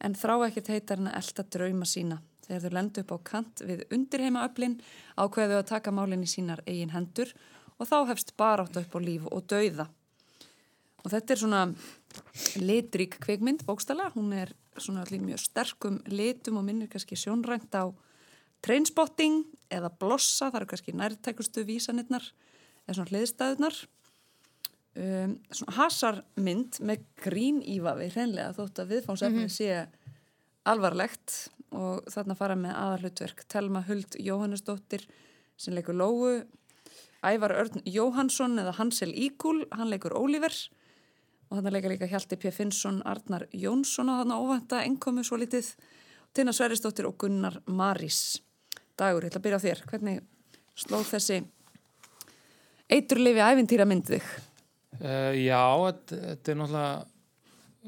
en 0.00 0.16
þrá 0.16 0.38
ekkert 0.46 0.72
heitar 0.72 1.00
hann 1.00 1.10
að 1.12 1.20
elda 1.20 1.46
drauma 1.56 1.88
sína. 1.88 2.20
Þegar 2.50 2.64
þau 2.64 2.74
lendu 2.74 3.02
upp 3.04 3.12
á 3.14 3.18
kant 3.30 3.60
við 3.62 3.84
undirheimaöflin 3.94 4.72
ákveðu 5.14 5.60
að 5.60 5.68
taka 5.70 5.92
málinn 5.94 6.26
í 6.26 6.30
sínar 6.30 6.64
eigin 6.66 6.90
hendur 6.90 7.30
og 7.78 7.86
þá 7.86 8.10
hefst 8.10 8.34
barátt 8.40 8.78
upp 8.80 8.96
á 8.96 8.98
líf 8.98 9.28
og 9.30 9.44
dauða. 9.46 9.86
Og 11.04 11.12
þetta 11.12 11.32
er 11.32 11.40
svona 11.40 11.60
litrík 12.58 13.20
kvikmynd, 13.22 13.62
bókstala. 13.68 14.10
Hún 14.16 14.34
er 14.34 14.50
svona 14.80 15.04
allir 15.04 15.22
mjög 15.22 15.44
sterkum 15.44 16.00
litum 16.10 16.58
og 16.58 16.66
minnir 16.66 16.90
kannski 16.90 17.14
sjónrænt 17.14 17.70
á 17.78 17.88
trainspotting 18.66 19.44
eða 19.72 19.92
blossa, 20.02 20.50
það 20.50 20.58
eru 20.60 20.70
kannski 20.72 20.96
nærtækustu 20.98 21.64
vísanirnar 21.68 22.26
eða 22.84 22.98
svona 22.98 23.12
hliðstæðunar. 23.14 23.80
Um, 25.00 25.36
svona 25.54 25.76
hasarmynd 25.78 26.80
með 26.82 27.06
grín 27.22 27.62
ívafi 27.62 28.10
hreinlega 28.10 28.56
þótt 28.58 28.82
að 28.82 28.96
viðfánsefni 28.96 29.46
sé 29.54 29.70
alvarlegt 30.66 31.36
og 31.76 32.06
þarna 32.10 32.36
fara 32.38 32.56
með 32.58 32.76
aðalhutverk 32.76 33.44
Telma 33.50 33.84
Huld 33.86 34.18
Jóhannesdóttir 34.18 35.06
sem 35.60 35.76
leikur 35.76 35.96
Lóu 35.96 36.40
Ævar 37.20 37.52
Örn 37.52 37.82
Jóhansson 37.84 38.58
eða 38.62 38.74
Hansel 38.78 39.12
Íkúl, 39.12 39.66
hann 39.76 39.90
leikur 39.92 40.16
Ólífer 40.16 40.54
og 41.50 41.58
þarna 41.58 41.72
leika 41.74 41.90
líka 41.92 42.08
Hjalti 42.08 42.38
P. 42.40 42.52
Finnsson 42.54 43.02
Arnar 43.04 43.46
Jónsson 43.52 44.08
og 44.08 44.22
þarna 44.22 44.38
óvænta 44.40 44.82
enkomu 44.86 45.24
svo 45.26 45.38
litið 45.40 45.74
Tina 46.34 46.54
Sverisdóttir 46.54 47.08
og 47.08 47.18
Gunnar 47.20 47.60
Marís 47.66 48.40
Dagur, 48.98 49.24
ég 49.24 49.32
ætla 49.32 49.40
að 49.40 49.46
byrja 49.46 49.58
á 49.60 49.64
þér 49.66 49.82
hvernig 49.90 50.22
slóð 50.78 51.08
þessi 51.14 51.40
eiturlifi 52.90 53.42
æfintýra 53.44 53.86
myndið 53.88 54.18
þig? 54.18 54.30
Uh, 55.00 55.32
já, 55.38 55.62
þetta, 56.10 56.52
er 56.52 56.58
náttúrulega 56.60 56.94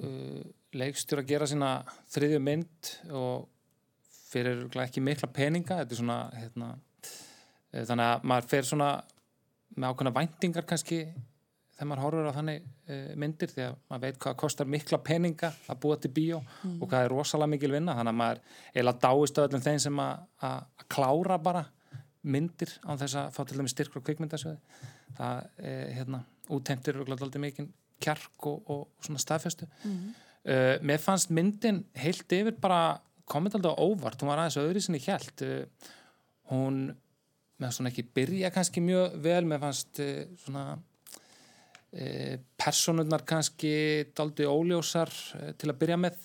uh, 0.03 0.45
leikstjór 0.83 1.23
að 1.23 1.33
gera 1.33 1.49
sína 1.51 1.73
þriðju 2.15 2.43
mynd 2.43 2.93
og 3.13 3.49
fyrir 4.33 4.65
ekki 4.85 5.03
mikla 5.05 5.29
peninga 5.33 5.81
þetta 5.83 5.95
er 5.95 6.01
svona 6.01 6.21
hérna, 6.37 6.71
uh, 6.73 7.83
þannig 7.83 8.07
að 8.07 8.25
maður 8.33 8.49
fer 8.55 8.71
svona 8.71 8.89
með 9.73 9.87
ákveðna 9.89 10.15
væntingar 10.19 10.67
kannski 10.69 11.03
þegar 11.73 11.89
maður 11.91 12.05
horfur 12.07 12.31
á 12.33 12.39
þannig 12.39 12.65
uh, 12.67 13.13
myndir 13.23 13.53
því 13.53 13.67
að 13.67 13.77
maður 13.93 14.07
veit 14.07 14.23
hvað 14.25 14.41
kostar 14.45 14.73
mikla 14.77 15.03
peninga 15.05 15.53
að 15.73 15.83
búa 15.85 16.01
til 16.01 16.13
bíó 16.17 16.41
og 16.41 16.89
hvað 16.89 17.05
er 17.05 17.15
rosalega 17.15 17.55
mikil 17.55 17.73
vinna 17.75 17.97
þannig 17.99 18.15
að 18.15 18.21
maður 18.23 18.43
eiginlega 18.73 19.05
dáist 19.07 19.39
á 19.41 19.45
öllum 19.47 19.65
þeim 19.69 19.85
sem 19.87 20.03
að, 20.03 20.67
klára 20.93 21.39
bara 21.41 21.67
myndir 22.23 22.71
á 22.87 22.93
þess 22.95 23.19
að 23.19 23.31
fá 23.35 23.41
til 23.45 23.57
dæmis 23.59 23.73
styrkur 23.75 24.03
og 24.03 24.05
kvikmyndasöði 24.07 24.91
það 25.17 25.65
er 25.73 25.95
hérna 25.97 26.21
útteimtir 26.53 26.99
og 27.01 27.09
alltaf 27.11 27.41
mikið 27.43 27.71
kjark 28.03 28.51
og, 28.51 28.71
og 28.73 29.05
svona 29.05 29.23
staðfestu. 29.23 29.69
Uh, 30.43 30.79
mér 30.83 30.99
fannst 31.03 31.31
myndin 31.31 31.85
heilt 31.95 32.33
yfir 32.35 32.57
bara 32.61 32.99
komið 33.29 33.59
alltaf 33.59 33.83
óvart, 33.83 34.23
hún 34.23 34.33
var 34.33 34.43
aðeins 34.43 34.61
öðri 34.63 34.83
sinni 34.85 35.03
hjælt 35.03 35.45
uh, 35.47 35.93
hún 36.53 36.85
með 37.63 37.77
svona 37.77 37.93
ekki 37.93 38.09
byrja 38.17 38.51
kannski 38.55 38.83
mjög 38.85 39.19
vel 39.23 39.45
mér 39.49 39.63
fannst 39.63 40.03
uh, 40.03 40.25
svona 40.43 40.67
uh, 40.75 42.35
personurnar 42.59 43.27
kannski 43.29 43.75
daldi 44.17 44.49
óljósar 44.49 45.13
til 45.59 45.71
að 45.71 45.81
byrja 45.85 46.01
með 46.03 46.19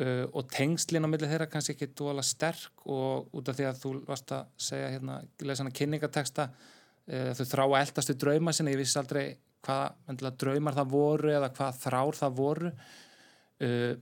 uh, 0.00 0.24
og 0.32 0.48
tengslinn 0.52 1.06
á 1.06 1.08
milli 1.10 1.30
þeirra 1.30 1.48
kannski 1.50 1.74
ekki 1.76 1.92
dóla 1.96 2.24
sterk 2.26 2.86
og 2.90 3.34
út 3.34 3.50
af 3.50 3.58
því 3.58 3.68
að 3.68 3.82
þú 3.82 3.92
varst 4.08 4.34
að 4.34 4.54
segja 4.68 4.92
hérna, 4.94 5.20
lesa 5.42 5.64
hana 5.64 5.74
kynningateksta 5.74 6.48
uh, 6.50 7.30
þau 7.36 7.44
þrá 7.52 7.64
að 7.66 7.78
eldast 7.82 8.12
við 8.12 8.22
drauma 8.24 8.54
sinni, 8.54 8.74
ég 8.74 8.82
vissi 8.82 9.00
aldrei 9.00 9.26
endilega 9.64 10.36
draumar 10.36 10.76
það 10.76 10.90
voru 10.92 11.30
eða 11.32 11.52
hvaða 11.56 11.78
þrár 11.80 12.18
það 12.18 12.34
voru 12.40 12.72
uh, 12.74 13.92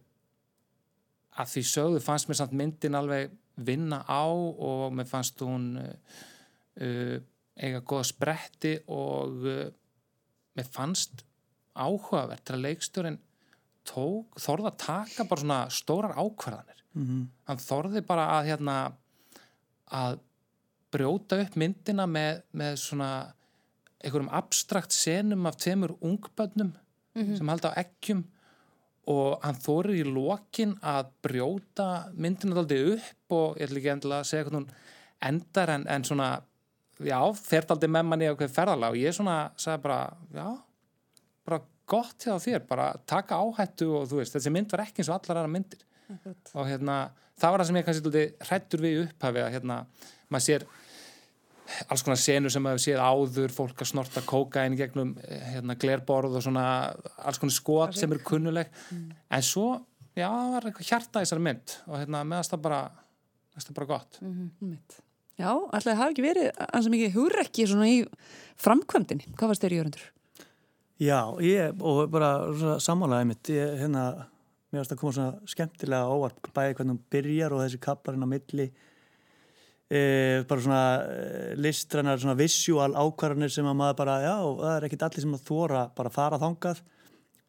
að 1.41 1.53
því 1.55 1.63
sögðu 1.71 2.03
fannst 2.05 2.29
mér 2.29 2.41
samt 2.41 2.57
myndin 2.57 2.99
alveg 2.99 3.33
vinna 3.57 4.03
á 4.05 4.25
og 4.29 4.93
mér 4.97 5.09
fannst 5.09 5.41
hún 5.45 5.77
uh, 5.81 7.17
eiga 7.57 7.83
góða 7.85 8.09
spretti 8.09 8.75
og 8.93 9.45
uh, 9.47 9.67
mér 10.57 10.73
fannst 10.73 11.25
áhugavert 11.73 12.45
til 12.45 12.57
að 12.59 12.65
leikstjórin 12.67 13.21
tók, 13.89 14.37
þorði 14.39 14.69
að 14.71 14.81
taka 14.85 15.27
bara 15.27 15.43
svona 15.43 15.61
stórar 15.73 16.19
ákvarðanir. 16.21 16.79
Mhm. 16.93 17.21
hann 17.49 17.57
þorði 17.57 18.03
bara 18.05 18.27
að 18.37 18.51
hérna 18.51 18.75
að 19.89 20.19
brjóta 20.93 21.39
upp 21.41 21.55
myndina 21.57 22.05
með, 22.05 22.43
með 22.53 22.75
svona 22.83 23.09
einhverjum 24.03 24.29
abstrakt 24.29 24.93
senum 24.93 25.47
af 25.49 25.57
tveimur 25.57 25.95
ungbönnum 26.05 26.75
sem 27.15 27.49
halda 27.49 27.73
á 27.73 27.81
ekkjum 27.81 28.27
og 29.11 29.43
hann 29.43 29.59
þorir 29.59 29.99
í 29.99 30.07
lokin 30.07 30.77
að 30.87 31.11
brjóta 31.27 31.89
myndina 32.15 32.61
aldrei 32.63 32.95
upp 32.95 33.35
og 33.35 33.57
ég 33.59 33.67
ætla 33.67 33.81
ekki 33.81 33.93
endilega 33.97 34.23
að 34.23 34.29
segja 34.29 34.47
hvernig 34.47 34.61
hún 34.61 34.69
endar 35.29 35.73
en, 35.75 35.87
en 35.91 36.05
svona 36.07 36.29
já, 37.03 37.19
fer 37.39 37.67
aldrei 37.75 37.91
með 37.91 38.07
manni 38.09 38.31
á 38.31 38.35
hverju 38.35 38.55
ferðalag. 38.55 38.95
Og 38.95 39.03
ég 39.03 39.17
svona 39.17 39.39
sagði 39.59 39.83
bara, 39.87 39.99
já 40.35 40.47
bara 41.47 41.59
gott 41.91 42.27
hjá 42.27 42.37
þér, 42.43 42.63
bara 42.69 42.93
taka 43.09 43.41
áhættu 43.43 43.91
og 43.97 44.07
þú 44.11 44.21
veist, 44.21 44.37
þessi 44.37 44.53
mynd 44.55 44.71
var 44.73 44.85
ekki 44.85 45.03
eins 45.03 45.11
og 45.11 45.19
allar 45.19 45.43
aðra 45.43 45.51
myndir. 45.51 45.83
Og 46.55 46.69
hérna, 46.69 46.97
það 47.41 47.55
var 47.55 47.63
það 47.63 47.69
sem 47.69 47.81
ég 47.81 47.89
kannski 47.89 48.25
hrættur 48.47 48.85
við 48.85 48.95
í 48.95 49.03
upphafi 49.07 49.43
að 49.43 49.53
hérna, 49.57 49.79
maður 50.31 50.47
sér 50.47 50.67
alls 51.89 52.05
konar 52.07 52.21
senur 52.21 52.53
sem 52.53 52.67
hefur 52.69 52.83
séð 52.85 53.03
áður, 53.03 53.55
fólk 53.55 53.85
að 53.85 53.91
snorta 53.93 54.25
kókain 54.27 54.77
gegnum 54.79 55.15
eh, 55.25 55.47
hérna, 55.55 55.77
glerborð 55.81 56.41
og 56.41 56.45
svona 56.47 56.67
alls 57.23 57.41
konar 57.43 57.57
skot 57.57 57.97
sem 57.99 58.13
eru 58.13 58.25
kunnuleg 58.27 58.73
en 58.93 59.47
svo, 59.47 59.69
já, 60.15 60.29
það 60.29 60.53
var 60.57 60.69
eitthvað 60.71 60.91
hjarta 60.91 61.23
í 61.23 61.27
þessari 61.27 61.47
mynd 61.49 61.79
og 61.89 61.97
hérna, 62.01 62.27
meðast 62.35 62.55
það 62.55 62.67
bara 62.69 62.83
meðast 63.53 63.71
það 63.71 63.81
bara 63.81 63.91
gott 63.95 64.21
Einmitt. 64.23 65.01
Já, 65.41 65.49
ætlaði 65.73 65.95
það 65.95 66.01
hafi 66.03 66.13
ekki 66.13 66.25
verið 66.27 66.49
ansi 66.69 66.91
mikið 66.93 67.15
hugrekki 67.17 67.65
svona 67.67 67.87
í 67.89 68.03
framkvæmdini. 68.61 69.31
Hvað 69.39 69.51
varst 69.51 69.65
þér 69.65 69.75
í 69.75 69.79
Jörgundur? 69.79 70.05
Já, 71.03 71.19
ég, 71.43 71.81
og 71.83 72.03
bara 72.13 72.29
svona 72.53 72.77
sammálaði 72.85 73.29
mitt, 73.31 73.51
ég, 73.51 73.73
hérna, 73.81 74.05
mér 74.71 74.83
varst 74.83 74.95
að 74.95 75.01
koma 75.01 75.15
svona 75.17 75.51
skemmtilega 75.51 76.05
á 76.07 76.13
óvart, 76.13 76.51
bæði 76.55 76.77
hvernig 76.79 76.95
hún 76.95 77.01
byrjar 77.15 77.57
og 77.57 77.63
þessi 77.65 77.81
kaplarinn 77.83 78.27
á 78.29 78.29
milli, 78.31 78.69
e, 79.93 80.01
bara 80.49 80.65
svona 80.65 80.83
e, 81.05 81.29
listrænar, 81.61 82.21
svona 82.23 82.39
visual 82.39 82.95
ákvarðanir 82.97 83.53
sem 83.53 83.69
að 83.69 83.79
maður 83.79 83.99
bara, 84.01 84.17
já, 84.25 84.35
það 84.63 84.75
er 84.75 84.87
ekkit 84.89 85.07
allir 85.07 85.25
sem 85.27 85.37
að 85.37 85.45
þóra 85.51 85.83
bara 85.99 86.13
fara 86.15 86.41
þangað, 86.41 86.83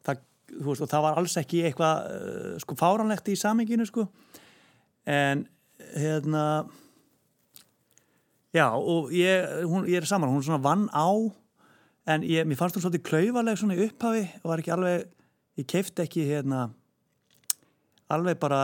það, 0.03 0.23
veist, 0.57 0.83
og 0.83 0.91
það 0.91 1.05
var 1.07 1.21
alls 1.21 1.37
ekki 1.39 1.63
eitthvað, 1.69 2.09
e, 2.09 2.43
sko, 2.65 2.77
fáranlegt 2.79 3.31
í 3.31 3.37
saminginu, 3.39 3.87
sko, 3.89 4.07
en, 5.07 5.45
hérna, 5.93 6.43
já, 8.55 8.67
og 8.75 9.13
ég, 9.15 9.57
hún, 9.69 9.87
ég 9.87 10.03
er 10.03 10.09
saman, 10.09 10.31
hún 10.33 10.43
er 10.43 10.49
svona 10.49 10.63
vann 10.65 10.85
á, 10.91 11.07
en 12.13 12.27
ég, 12.27 12.43
mér 12.47 12.59
fannst 12.59 12.75
hún 12.75 12.83
svolítið 12.83 13.07
klauvaleg 13.07 13.59
svona 13.59 13.79
í 13.79 13.85
upphafi 13.87 14.27
og 14.41 14.49
var 14.51 14.63
ekki 14.63 14.75
alveg, 14.75 15.11
ég 15.61 15.67
keifti 15.69 16.03
ekki 16.03 16.27
hérna 16.27 16.67
alveg 18.11 18.37
bara 18.41 18.61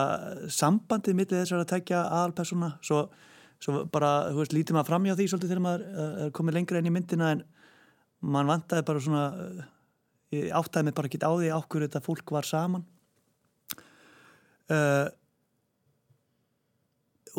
sambandið 0.52 1.16
millið 1.16 1.42
þessar 1.42 1.64
að 1.64 1.72
tekja 1.72 2.04
aðalpersona 2.06 2.74
svo, 2.86 3.06
svo 3.60 3.84
bara, 3.92 4.30
þú 4.32 4.42
veist, 4.42 4.56
lítið 4.56 4.78
maður 4.78 4.90
framjá 4.94 5.16
því 5.18 5.28
svolítið 5.32 5.52
þegar 5.52 5.66
maður 5.66 5.86
uh, 5.90 6.12
er 6.26 6.36
komið 6.36 6.58
lengra 6.58 6.80
inn 6.82 6.90
í 6.90 6.94
myndina 6.96 7.32
en 7.36 7.44
mann 8.20 8.50
vantaði 8.50 8.86
bara 8.88 9.04
svona 9.04 9.24
uh, 9.36 9.66
ég 10.36 10.54
áttaði 10.56 10.88
mig 10.88 10.96
bara 10.96 11.10
ekki 11.10 11.20
á 11.20 11.32
því 11.32 11.50
ákveður 11.56 11.88
þetta 11.88 12.04
fólk 12.06 12.34
var 12.36 12.48
saman. 12.48 12.86
Uh, 14.70 15.10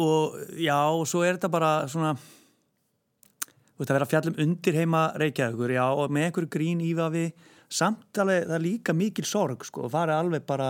og 0.01 0.37
já, 0.59 0.77
og 0.77 1.07
svo 1.09 1.23
er 1.25 1.37
þetta 1.37 1.51
bara 1.53 1.71
svona 1.91 2.15
þú 2.19 3.81
veist 3.81 3.93
að 3.93 3.97
vera 3.97 4.11
fjallum 4.11 4.43
undir 4.45 4.77
heima 4.77 5.05
Reykjavíkur, 5.21 5.73
já, 5.73 5.87
og 5.89 6.13
með 6.13 6.27
einhverju 6.29 6.53
grín 6.53 6.83
ífafi, 6.85 7.31
samt 7.71 8.19
alveg 8.21 8.45
það 8.45 8.57
er 8.59 8.65
líka 8.67 8.97
mikil 8.97 9.25
sorg, 9.29 9.65
sko, 9.65 9.87
og 9.87 9.95
farið 9.95 10.19
alveg 10.19 10.45
bara 10.49 10.69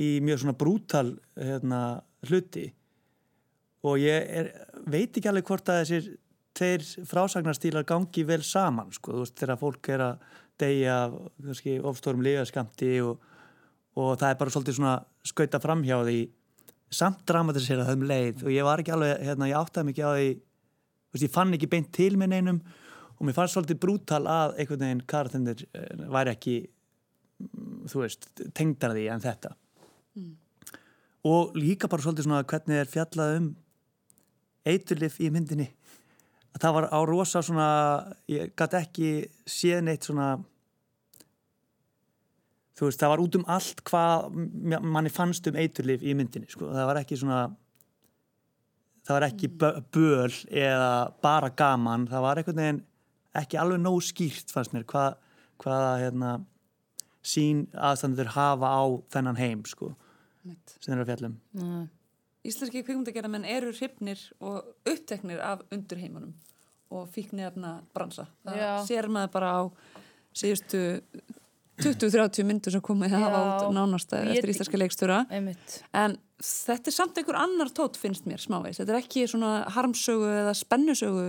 í 0.00 0.18
mjög 0.24 0.42
svona 0.42 0.56
brútal 0.58 1.06
hérna, 1.38 1.80
hluti 2.28 2.66
og 3.86 4.00
ég 4.02 4.26
er, 4.40 4.50
veit 4.90 5.14
ekki 5.14 5.30
alveg 5.30 5.46
hvort 5.48 5.72
að 5.72 5.82
þessir 5.84 6.10
tveir 6.56 6.84
frásagnarstýlar 7.08 7.86
gangi 7.88 8.24
vel 8.26 8.42
saman, 8.44 8.90
sko, 8.92 9.14
þú 9.14 9.24
veist, 9.24 9.38
þegar 9.38 9.60
fólk 9.60 9.90
er 9.94 10.04
að 10.04 10.26
deyja 10.60 10.96
ofstórum 11.88 12.24
liðaskamti 12.24 12.92
og, 13.06 13.22
og 13.96 14.12
það 14.20 14.28
er 14.28 14.38
bara 14.42 14.52
svolítið 14.52 14.76
svona 14.76 14.98
skauta 15.24 15.60
framhjá 15.62 16.02
því. 16.04 16.20
Samt 16.90 17.22
dramatisera 17.28 17.86
það 17.86 18.00
um 18.00 18.06
leið 18.10 18.44
og 18.44 18.52
ég 18.52 18.66
var 18.66 18.82
ekki 18.82 18.92
alveg, 18.96 19.20
hérna, 19.28 19.48
ég 19.48 19.60
áttaði 19.60 19.90
mikið 19.92 20.08
á 20.10 20.12
því 20.16 20.30
veist, 21.14 21.24
ég 21.24 21.32
fann 21.34 21.54
ekki 21.54 21.70
beint 21.70 21.90
til 21.94 22.16
minn 22.18 22.34
einum 22.34 22.60
og 23.16 23.26
mér 23.26 23.36
fannst 23.36 23.56
svolítið 23.56 23.80
brútal 23.82 24.24
að 24.30 24.56
einhvern 24.58 24.84
veginn 24.84 25.02
karatennir 25.12 25.64
væri 26.10 26.34
ekki 26.34 26.56
mm, 26.66 27.88
þú 27.92 28.04
veist, 28.04 28.30
tengdar 28.56 28.94
því 28.96 29.06
en 29.14 29.24
þetta. 29.24 29.54
Og 31.30 31.56
líka 31.58 31.88
bara 31.90 32.02
svolítið 32.02 32.26
svona 32.26 32.46
hvernig 32.48 32.80
er 32.80 32.90
fjallað 32.90 33.36
um 33.38 33.50
eiturlif 34.66 35.20
í 35.20 35.30
myndinni. 35.32 35.68
Að 36.50 36.64
það 36.64 36.74
var 36.76 36.88
á 36.90 36.98
rosa 37.06 37.42
svona 37.46 37.68
ég 38.30 38.52
gæti 38.58 38.80
ekki 38.80 39.10
séð 39.46 39.84
neitt 39.86 40.08
svona 40.08 40.32
þú 42.80 42.88
veist, 42.88 43.00
það 43.02 43.12
var 43.12 43.22
út 43.22 43.36
um 43.38 43.48
allt 43.52 43.82
hvað 43.86 44.30
manni 44.82 45.12
fannst 45.12 45.46
um 45.50 45.58
eiturlif 45.60 46.02
í 46.02 46.14
myndinni 46.16 46.48
sko. 46.50 46.70
það 46.72 46.88
var 46.88 47.00
ekki 47.02 47.18
svona 47.20 47.40
það 49.06 49.16
var 49.16 49.26
ekki 49.28 49.50
bö- 49.60 49.80
böl 49.92 50.36
eða 50.48 50.92
bara 51.22 51.50
gaman, 51.50 52.06
það 52.08 52.24
var 52.26 52.40
einhvern 52.40 52.62
veginn 52.62 52.82
ekki 53.40 53.60
alveg 53.60 53.82
nóg 53.82 54.00
skýrt 54.02 54.52
fannst 54.54 54.74
mér 54.74 54.86
hvað, 54.90 55.16
hvaða 55.62 55.92
hérna, 56.02 56.32
sín 57.22 57.66
aðstandur 57.76 58.32
hafa 58.34 58.70
á 58.70 58.82
þennan 59.12 59.38
heim 59.38 59.64
sko, 59.68 59.92
sem 60.42 60.88
þeir 60.88 60.94
eru 60.96 61.04
að 61.04 61.10
fjallum. 61.12 61.36
Nei. 61.60 61.88
Íslenski 62.46 62.80
kvikmyndagerðamenn 62.86 63.44
eru 63.44 63.72
hrifnir 63.76 64.20
og 64.40 64.70
uppteknir 64.88 65.42
af 65.44 65.60
undurheimunum 65.74 66.32
og 66.90 67.10
fíknefna 67.12 67.80
bransa. 67.94 68.26
Það 68.46 68.56
Já. 68.56 68.70
sér 68.88 69.08
maður 69.12 69.34
bara 69.34 69.50
á 69.52 69.60
síðustu 70.34 70.80
20-30 71.80 72.46
myndur 72.48 72.74
sem 72.74 72.82
komið 72.84 73.14
að 73.16 73.24
hafa 73.24 73.42
út 73.44 73.76
nánast 73.76 74.12
eftir 74.16 74.52
íslenska. 74.52 75.20
Einmitt. 75.30 75.76
En 75.96 76.16
þetta 76.40 76.90
er 76.90 76.96
samt 76.96 77.20
einhver 77.20 77.38
annar 77.40 77.70
tótt 77.76 78.00
finnst 78.00 78.26
mér 78.28 78.42
smávegis. 78.42 78.80
Þetta 78.80 78.94
er 78.96 79.00
ekki 79.00 79.26
svona 79.30 79.52
harmsögu 79.76 80.28
eða 80.42 80.56
spennusögu 80.56 81.26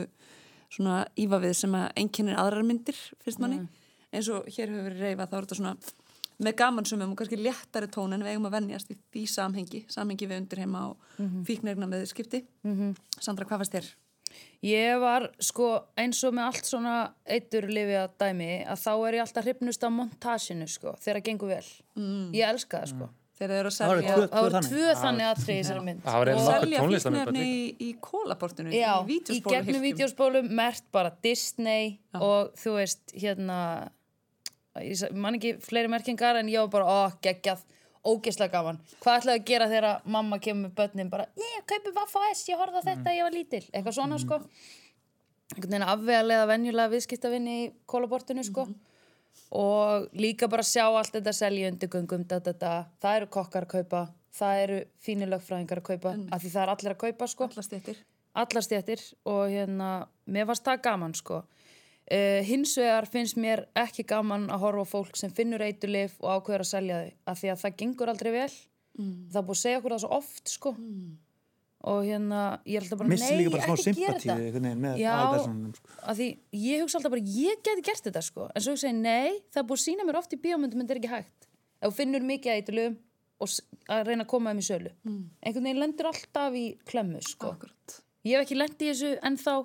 svona 0.71 1.05
ívafið 1.19 1.55
sem 1.59 1.75
að 1.75 1.87
einkennir 1.99 2.39
aðrar 2.39 2.67
myndir 2.67 2.99
finnst 3.23 3.43
manni. 3.43 3.65
Eins 4.11 4.27
og 4.31 4.47
hér 4.51 4.71
hefur 4.71 4.87
verið 4.89 5.05
reyfa 5.05 5.27
þá 5.27 5.35
er 5.37 5.45
þetta 5.45 5.59
svona 5.59 5.75
með 6.41 6.55
gamansumum 6.61 7.11
og 7.13 7.17
kannski 7.21 7.37
léttari 7.39 7.89
tón 7.91 8.13
en 8.13 8.23
við 8.25 8.33
eigum 8.33 8.47
að 8.49 8.55
venjast 8.57 8.91
í 8.91 8.97
því 9.13 9.25
samhengi, 9.29 9.85
samhengi 9.91 10.27
við 10.27 10.41
undirheima 10.41 10.85
og 10.89 10.97
mm 11.17 11.27
-hmm. 11.27 11.45
fíknirna 11.45 11.87
með 11.87 12.05
skipti. 12.09 12.45
Sandra, 13.19 13.45
hvað 13.45 13.57
fannst 13.61 13.73
þér? 13.73 13.91
Ég 14.63 14.99
var 15.01 15.31
sko 15.39 15.87
eins 15.97 16.23
og 16.23 16.33
með 16.33 16.43
allt 16.45 16.65
svona 16.65 17.13
eiturlifja 17.25 18.09
dæmi 18.21 18.65
að 18.69 18.77
þá 18.83 18.91
er 19.07 19.13
ég 19.17 19.23
alltaf 19.25 19.47
hrifnust 19.47 19.83
á 19.83 19.89
montasinu 19.89 20.67
sko 20.67 20.93
þegar 21.01 21.19
það 21.19 21.25
gengur 21.25 21.47
vel. 21.47 21.65
Ég 22.33 22.45
elska 22.47 22.83
það 22.83 22.93
sko. 22.93 23.09
Að 23.41 23.49
Það 23.73 23.87
voru 23.89 24.01
tvö- 24.61 24.97
þannig? 25.01 25.25
aðtrið 25.25 25.55
í 25.55 25.61
þessari 25.63 25.83
mynd. 25.83 26.03
Það 26.03 26.17
var 26.19 26.27
eiginlega 26.29 26.81
Og- 26.83 27.01
selja 27.01 27.25
bara 27.25 27.31
í, 27.41 27.75
í 27.81 27.95
kólaportinu, 27.99 28.69
Já, 28.69 29.05
í 29.07 29.17
í 29.17 29.41
gegnum 29.41 29.81
vídeospólum 29.81 30.49
mert 30.51 30.83
bara 30.91 31.11
Disney 31.23 31.99
og 32.13 32.53
þú 32.53 32.75
veist, 32.77 33.01
hérna 33.17 33.89
man 35.13 35.37
ekki 35.37 35.55
fleiri 35.63 35.91
merkingar 35.91 36.39
en 36.39 36.49
ég 36.51 36.63
var 36.65 36.71
bara, 36.75 36.85
ó, 36.87 36.99
geggjað. 37.23 37.63
Ógeðslega 38.01 38.55
gaman. 38.55 38.79
Hvað 39.03 39.17
ætlaði 39.19 39.39
að 39.39 39.43
gera 39.45 39.65
þegar 39.69 40.05
mamma 40.09 40.39
kemur 40.41 40.63
með 40.69 40.77
börnin 40.79 41.09
bara, 41.11 41.27
ég 41.37 41.65
kaupi 41.69 41.91
Vaffa 41.93 42.23
S, 42.31 42.47
ég 42.49 42.57
horfði 42.57 42.81
á 42.81 42.87
þetta, 42.87 43.13
ég 43.13 43.27
var 43.27 43.35
lítil. 43.35 43.59
Eitthvað 43.69 43.97
svona, 43.99 44.17
sko. 44.23 44.39
Einhvern 45.51 45.75
veginn 45.75 45.85
afvegalega 45.85 46.47
venjulega 46.49 46.93
viðskiptavinni 46.95 47.57
í 47.59 47.67
kólaportinu, 47.85 48.45
sko. 48.47 48.65
Og 49.59 50.07
líka 50.17 50.49
bara 50.49 50.65
sjá 50.65 50.87
allt 50.87 51.13
þetta 51.13 51.35
selja 51.35 51.69
undirgöngum, 51.69 52.25
da, 52.25 52.39
da, 52.41 52.55
da. 52.57 52.73
það 53.03 53.19
eru 53.19 53.29
kokkar 53.37 53.67
að 53.67 53.75
kaupa. 53.75 54.01
Það 54.31 54.63
eru 54.63 54.79
fínilögfræðingar 55.05 55.83
að 55.83 55.87
kaupa 55.91 56.15
af 56.31 56.41
því 56.41 56.51
það 56.55 56.61
er 56.63 56.73
allir 56.73 56.95
að 56.95 57.01
kaupa, 57.05 57.27
sko. 57.27 57.49
Allar 58.41 58.63
stjættir 58.63 59.01
og 59.27 59.41
hérna, 59.51 59.89
mér 60.25 60.47
fannst 60.47 60.63
það 60.65 60.83
gaman 60.85 61.15
sko. 61.19 61.41
Uh, 62.11 62.41
hins 62.43 62.73
vegar 62.79 63.05
finnst 63.07 63.37
mér 63.39 63.65
ekki 63.77 64.03
gaman 64.09 64.49
að 64.51 64.65
horfa 64.65 64.85
fólk 64.89 65.15
sem 65.19 65.31
finnur 65.31 65.61
eiturlif 65.63 66.17
og 66.19 66.41
ákveður 66.41 66.65
að 66.65 66.71
selja 66.71 67.01
þau 67.01 67.11
af 67.31 67.39
því 67.39 67.51
að 67.53 67.59
það 67.61 67.75
gengur 67.81 68.11
aldrei 68.11 68.31
vel. 68.35 68.53
Það 69.31 69.37
er 69.39 69.45
búið 69.47 69.57
að 69.57 69.61
segja 69.61 69.77
okkur 69.79 69.93
það 69.95 70.01
svo 70.03 70.09
oft 70.17 70.49
sko. 70.51 70.73
og 71.81 72.03
hérna 72.05 72.39
ég 72.69 72.75
er 72.77 72.83
alltaf 72.83 72.99
bara, 72.99 73.09
missi 73.09 73.29
nei, 73.33 73.47
bara 73.49 73.63
ekki 73.73 73.93
gera 73.97 74.19
þetta. 74.19 74.33
Já, 75.01 75.13
sko. 75.41 75.93
af 76.03 76.17
því 76.17 76.27
ég 76.53 76.81
hugsa 76.83 76.97
alltaf 76.99 77.13
bara, 77.15 77.23
ég 77.25 77.63
geti 77.65 77.81
gert 77.87 78.03
þetta 78.05 78.21
sko. 78.21 78.49
en 78.53 78.61
svo 78.61 78.75
ég 78.75 78.81
segi, 78.83 78.93
nei, 78.99 79.39
það 79.53 79.65
búið 79.71 79.79
að 79.79 79.85
sína 79.85 80.05
mér 80.05 80.19
oft 80.19 80.35
í 80.35 80.37
bíómyndum 80.43 80.81
en 80.83 80.85
þetta 80.85 80.93
er 80.93 81.01
ekki 81.01 81.13
hægt. 81.15 81.47
Ef 81.81 81.87
þú 81.89 81.95
finnur 81.97 82.21
mikið 82.27 82.53
eiturlifum 82.57 82.99
og 83.41 83.49
að 83.89 84.03
reyna 84.11 84.23
að 84.27 84.29
koma 84.29 84.51
þeim 84.51 84.61
í 84.61 84.67
sölu. 84.67 84.91
Einhvern 85.41 85.65
veginn 85.65 85.81
lendur 85.81 86.11
alltaf 86.11 86.53
í 86.53 86.65
klemmu 86.85 87.21
sko. 87.25 87.55
Ég 88.27 88.35
hef 88.37 88.45
ekki 88.45 88.59
lent 88.59 88.77
í 88.83 88.91
þessu 88.91 89.15
ennþá 89.25 89.55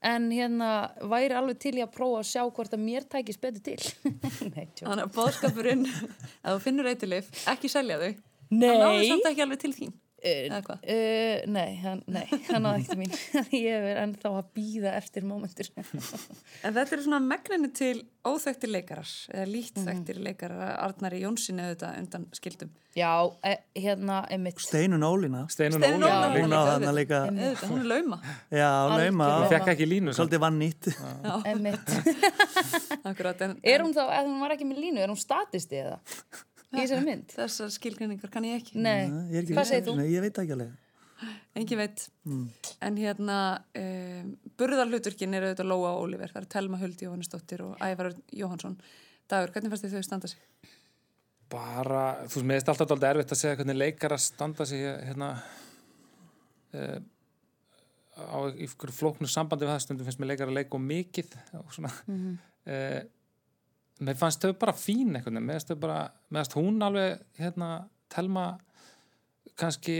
en 0.00 0.30
hérna 0.32 0.70
væri 1.10 1.36
alveg 1.36 1.58
til 1.60 1.74
í 1.76 1.84
að 1.84 1.92
prófa 1.94 2.22
að 2.22 2.28
sjá 2.30 2.42
hvort 2.46 2.76
að 2.76 2.84
mér 2.84 3.06
tækist 3.10 3.42
betur 3.42 3.64
til. 3.64 3.78
Nei. 4.54 4.66
Þannig 4.80 5.04
að 5.04 5.14
bóðskapurinn, 5.16 5.86
ef 5.90 6.46
þú 6.48 6.58
finnur 6.64 6.88
eiturlif, 6.90 7.28
ekki 7.52 7.70
selja 7.72 7.98
þau. 8.00 8.12
Nei. 8.50 8.66
Það 8.66 8.80
náður 8.84 9.04
samt 9.12 9.28
ekki 9.30 9.44
alveg 9.46 9.62
til 9.64 9.72
þín. 9.76 9.92
Uh, 10.20 10.52
Eða 10.52 10.74
uh, 10.76 11.46
nei, 11.48 11.78
hann, 11.80 12.02
nei, 12.04 12.26
hann 12.50 12.60
náði 12.66 12.82
ekki 12.82 12.90
til 12.90 12.98
mín. 13.00 13.12
ég 13.56 13.72
er 13.88 13.96
ennþá 14.02 14.28
að 14.42 14.50
býða 14.56 14.90
eftir 14.98 15.24
mómentur. 15.24 15.70
En 16.66 16.74
þetta 16.76 16.92
er 16.96 17.00
svona 17.06 17.20
megninni 17.24 17.70
til 17.72 18.02
óþekktir 18.28 18.68
leikarar, 18.74 19.08
eða 19.32 19.46
lítt 19.48 19.78
þekktir 19.80 20.18
leikarar, 20.20 20.74
Arnari 20.84 21.22
Jónssoni 21.22 21.62
auðvitað 21.64 21.96
undan 22.02 22.26
skildum. 22.36 22.68
Já, 22.92 23.08
e, 23.46 23.54
hérna, 23.80 24.18
einmitt. 24.28 24.58
Steinun 24.60 25.00
Ólína 25.06 25.46
Steinun 25.48 25.80
Ólafur. 25.86 26.40
hún 26.42 26.52
á 26.52 26.60
þarna 26.66 26.92
líka 26.96 27.20
Auðvitað, 27.30 27.68
hún 27.70 27.80
er 27.80 27.86
lauma. 27.94 28.18
já, 28.50 28.70
lauma. 28.90 29.28
Ég 29.44 29.52
fekk 29.54 29.68
ekki 29.72 29.86
línu 29.88 30.12
svolítið 30.16 30.40
vann 30.42 30.58
nýtt 30.58 30.90
Er 33.62 33.84
hún 33.86 33.94
þá, 33.94 34.02
ef 34.10 34.26
hún 34.26 34.40
var 34.42 34.50
ekki 34.56 34.66
með 34.68 34.78
línu, 34.84 34.98
er 35.04 35.08
hún 35.12 35.20
statisti 35.20 35.76
eða? 35.80 35.96
Í 36.70 36.78
þessari 36.78 37.06
mynd? 37.06 37.32
Þessar 37.34 37.72
skilgrinningar 37.74 38.30
kann 38.32 38.46
ég 38.46 38.60
ekki. 38.60 38.78
Nei, 38.78 39.10
ég 39.32 39.40
er 39.40 39.42
ekki 39.42 39.58
hvað 39.58 39.68
segir 39.72 39.88
þú? 39.88 39.96
Nei, 39.98 40.06
ég 40.12 40.24
veit 40.26 40.40
ekki 40.44 40.56
alveg 40.56 40.78
Engi 41.60 41.76
veit. 41.76 42.06
En 42.80 42.94
hérna, 42.96 43.38
um, 43.76 44.28
burðarhluturkin 44.56 45.36
eru 45.36 45.50
auðvitað 45.50 45.68
Lóa 45.68 45.90
og 45.90 46.06
Óliver. 46.06 46.30
Það 46.32 46.40
eru 46.40 46.48
Telma 46.54 46.78
Huld 46.80 47.02
Jóhannesdóttir 47.04 47.64
og 47.66 47.74
Ævar 47.84 48.08
Örn 48.08 48.22
Jóhansson. 48.32 48.78
Dagur, 49.28 49.52
hvernig 49.52 49.74
fannst 49.74 49.84
þið 49.84 49.98
þau 49.98 50.06
standa 50.06 50.30
sig? 50.30 50.40
bara, 51.50 52.02
þú 52.26 52.38
veist, 52.38 52.46
mér 52.46 52.60
finnst 52.60 52.72
alltaf 52.72 52.92
alltaf 52.94 53.08
erfitt 53.10 53.34
að 53.34 53.40
segja 53.40 53.58
hvernig 53.58 53.78
leikar 53.78 54.14
að 54.14 54.22
standa 54.22 54.66
sig 54.68 54.84
hérna 54.86 55.30
uh, 56.78 56.98
á 58.20 58.38
ykkur 58.66 58.92
flóknu 58.94 59.30
sambandi 59.30 59.66
við 59.66 59.74
það 59.74 59.82
stundum 59.86 60.08
finnst 60.08 60.22
mér 60.22 60.32
leikar 60.32 60.50
að 60.50 60.58
leika 60.60 60.78
og 60.78 60.84
mikið 60.84 61.34
og 61.58 61.74
svona 61.74 61.90
uh, 61.96 63.00
mér 64.00 64.18
fannst 64.18 64.44
þau 64.44 64.54
bara 64.58 64.76
fín 64.76 65.12
veginn, 65.14 65.40
mér 65.44 65.64
þau 65.64 65.76
mér 65.80 66.40
finnst 66.40 66.56
hún 66.58 66.80
alveg, 66.84 67.24
hérna 67.40 67.70
telma 68.10 68.44
kannski 69.60 69.96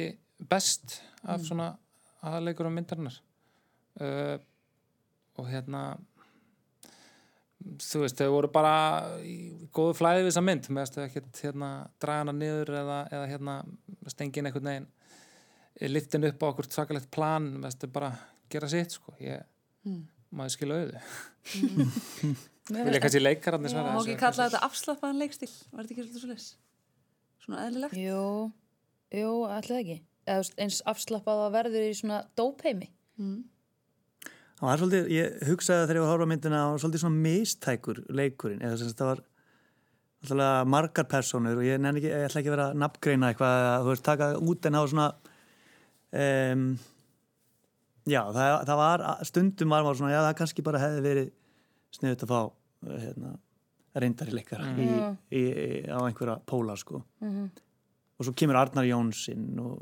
best 0.50 1.00
af 1.28 1.42
svona 1.44 1.72
aðleikur 2.24 2.70
á 2.70 2.72
myndarinnar. 2.72 3.18
Uh, 4.00 4.38
og 5.36 5.48
hérna 5.50 5.82
þú 7.80 8.04
veist, 8.04 8.16
þau 8.16 8.32
voru 8.32 8.50
bara 8.52 8.74
í 9.20 9.68
góðu 9.74 9.98
flæði 9.98 10.24
við 10.24 10.30
þessa 10.30 10.44
mynd. 10.46 10.70
Með 10.72 10.94
að 10.96 11.04
ekkert 11.08 11.42
hérna, 11.44 11.70
draga 12.00 12.24
hana 12.24 12.36
niður 12.36 12.72
eða, 12.80 13.02
eða 13.12 13.28
hérna, 13.34 13.58
stengin 14.08 14.48
einhvern 14.48 14.70
veginn 14.72 14.88
liftin 15.90 16.26
upp 16.28 16.42
á 16.44 16.50
okkur 16.50 16.70
svakalegt 16.70 17.10
plan. 17.12 17.50
Með 17.60 17.84
að 17.84 17.92
bara 17.92 18.14
gera 18.52 18.70
sitt 18.72 18.96
sko. 18.96 19.12
ég 19.20 19.44
maður 20.30 20.54
skilja 20.54 20.76
auðu 20.80 20.98
vilja 22.68 23.01
kannski 23.03 23.23
leikar 23.23 23.57
hann 23.57 23.64
Má 23.64 24.01
ekki 24.01 24.18
kalla 24.20 24.49
þetta 24.49 24.62
afslappaðan 24.66 25.23
leikstil? 25.23 25.51
Var 25.70 25.85
þetta 25.87 25.94
ekki 25.94 26.05
svolítið 26.05 26.25
svo 26.25 26.31
les? 26.33 26.49
Svona 27.44 27.64
eðlilegt? 27.66 27.96
Jú, 27.99 28.27
jú, 29.16 29.33
ætlaði 29.49 29.81
ekki 29.85 29.99
Eða, 30.31 30.44
eins 30.61 30.83
afslappað 30.90 31.46
að 31.46 31.57
verður 31.57 31.87
í 31.88 31.94
svona 31.96 32.20
dópheimi 32.38 32.90
Það 34.61 34.68
var 34.68 34.83
svolítið, 34.83 35.11
ég 35.14 35.40
hugsaði 35.49 35.87
þegar 35.87 35.96
ég 35.96 36.05
var 36.05 36.11
að 36.11 36.12
horfa 36.12 36.29
á 36.29 36.33
myndina 36.35 36.61
og 36.68 36.81
svolítið 36.83 37.03
svona 37.07 37.25
mistækur 37.25 38.01
leikurinn 38.12 38.61
eða 38.61 38.77
sem 38.77 38.90
sagt 38.90 39.01
það 39.01 39.12
var 39.14 39.23
alltaf 40.20 40.68
margar 40.68 41.09
personur 41.09 41.57
og 41.57 41.64
ég 41.64 41.81
ekki, 41.81 42.11
ég 42.12 42.27
ætla 42.27 42.42
ekki 42.42 42.51
að 42.51 42.57
vera 42.59 42.68
að 42.68 42.81
nafngreina 42.83 43.31
eitthvað 43.33 43.66
að 43.70 43.85
þú 43.87 43.92
veist 43.94 44.05
taka 44.05 44.29
út 44.37 44.68
en 44.68 44.77
hafa 44.77 44.90
svona 44.92 45.07
um, 46.20 46.66
já, 48.05 48.20
það, 48.37 48.57
það 48.68 48.81
var 48.83 49.05
stundum 49.31 49.73
var 49.73 49.87
maður 49.87 50.01
svona, 50.03 50.12
já 50.12 50.20
það 50.27 50.37
kannski 50.42 50.66
bara 50.66 50.83
hefði 50.83 51.05
verið 51.07 51.33
sniðut 51.96 52.24
að 52.26 52.33
fá 52.33 52.40
hérna, 52.90 53.33
reyndari 54.00 54.35
leikara 54.35 54.70
í, 54.79 54.87
í, 54.87 55.40
í, 55.40 55.66
á 55.90 55.98
einhverja 56.05 56.38
póla 56.46 56.76
sko. 56.79 57.03
Og 58.20 58.26
svo 58.26 58.35
kemur 58.37 58.59
Arnar 58.61 58.87
Jónsinn 58.88 59.59
og, 59.62 59.81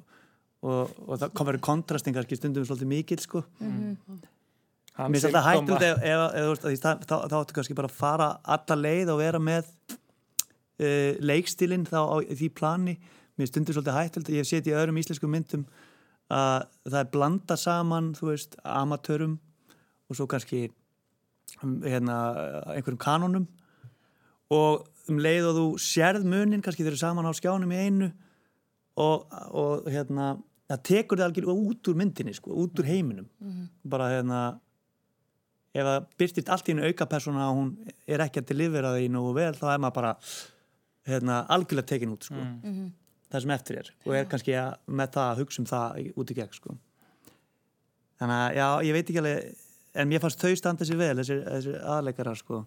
og, 0.62 0.96
og 1.06 1.14
það 1.20 1.32
kom 1.34 1.50
verið 1.50 1.64
kontrasting 1.66 2.16
kannski 2.16 2.38
stundum 2.38 2.66
svolítið 2.66 2.92
mikill 2.92 3.22
sko. 3.22 3.44
Mér 4.98 5.20
finnst 5.22 5.28
alltaf 5.28 5.46
ef 6.02 6.62
þá, 6.82 6.88
þá, 7.06 7.16
þá 7.30 7.36
áttu 7.38 7.54
kannski 7.54 7.76
bara 7.78 7.90
að 7.90 7.98
fara 7.98 8.30
alla 8.42 8.78
leið 8.80 9.12
og 9.12 9.20
vera 9.20 9.38
með 9.42 9.68
uh, 10.82 11.12
leikstilinn 11.22 11.86
þá 11.86 12.00
á 12.02 12.16
í 12.24 12.34
því 12.34 12.48
plani. 12.58 12.96
Mér 13.38 13.50
stundur 13.52 13.76
svolítið 13.76 13.98
hættult 14.00 14.32
ég 14.34 14.42
hef 14.42 14.50
séð 14.50 14.72
í 14.72 14.74
öðrum 14.74 14.98
íslenskum 14.98 15.30
myndum 15.30 15.68
að 16.34 16.66
það 16.88 16.98
er 17.00 17.12
blanda 17.12 17.56
saman 17.56 18.10
þú 18.18 18.32
veist, 18.32 18.58
amatörum 18.66 19.38
og 20.08 20.18
svo 20.18 20.26
kannski 20.28 20.66
hérna, 21.56 22.16
einhverjum 22.74 22.98
kanonum 23.02 23.46
og 24.54 24.86
um 25.08 25.18
leið 25.24 25.46
og 25.50 25.56
þú 25.58 25.66
sérð 25.82 26.24
munin 26.28 26.62
kannski 26.64 26.84
þeir 26.84 26.92
eru 26.94 27.00
saman 27.00 27.28
á 27.28 27.32
skjánum 27.36 27.72
í 27.72 27.78
einu 27.86 28.08
og, 28.98 29.26
og 29.56 29.88
hérna 29.92 30.34
það 30.68 30.82
tekur 30.90 31.18
þið 31.20 31.26
algjörlega 31.28 31.68
út 31.72 31.88
úr 31.88 31.96
myndinni 31.96 32.34
sko, 32.36 32.52
út 32.52 32.80
úr 32.82 32.88
heiminum. 32.90 33.28
Bara 33.88 34.10
hérna 34.12 34.40
ef 35.72 35.84
það 35.86 36.06
byrtist 36.20 36.50
allt 36.52 36.68
í 36.68 36.74
einu 36.74 36.84
auka 36.88 37.06
persóna 37.08 37.46
og 37.50 37.56
hún 37.60 37.70
er 38.08 38.24
ekki 38.24 38.42
að 38.42 38.48
delivera 38.52 38.92
því 38.96 39.08
nú 39.14 39.22
vel 39.36 39.52
þá 39.56 39.66
er 39.74 39.80
maður 39.84 39.96
bara 40.00 40.12
hérna, 41.08 41.38
algjörlega 41.54 41.88
tekin 41.94 42.12
út 42.12 42.26
sko. 42.28 42.42
það 43.32 43.42
sem 43.44 43.50
eftir 43.56 43.76
er 43.82 43.88
og 44.06 44.14
er 44.16 44.24
kannski 44.28 44.54
að, 44.56 44.76
með 44.88 45.10
það 45.16 45.30
að 45.32 45.40
hugsa 45.42 45.60
um 45.62 45.66
það 45.68 45.98
í- 46.02 46.12
út 46.16 46.30
í 46.32 46.36
gegn 46.38 46.54
sko. 46.56 46.76
þannig 48.18 48.36
að 48.42 48.56
já, 48.58 48.66
ég 48.88 48.96
veit 48.96 49.04
ekki 49.12 49.20
alveg 49.22 49.56
en 49.98 50.10
mér 50.10 50.22
fannst 50.22 50.42
þau 50.42 50.54
standa 50.58 50.86
sér 50.86 51.00
vel 51.00 51.14
þessi, 51.20 51.40
þessi 51.46 51.74
aðleikara 51.96 52.34
sko, 52.38 52.62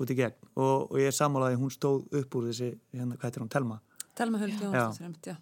út 0.00 0.12
í 0.12 0.18
gegn 0.18 0.36
og, 0.54 0.92
og 0.92 0.98
ég 1.00 1.14
sammálaði 1.16 1.58
hún 1.60 1.72
stóð 1.72 2.04
upp 2.22 2.38
úr 2.38 2.50
þessi, 2.50 2.70
hérna, 2.92 3.16
hvað 3.16 3.28
heitir 3.28 3.44
hún, 3.44 3.52
Telma 3.52 3.80
Telma 4.18 4.38
Huld 4.42 4.58
Jóhannesdóttir, 4.60 5.06
einmitt, 5.06 5.26
já. 5.26 5.36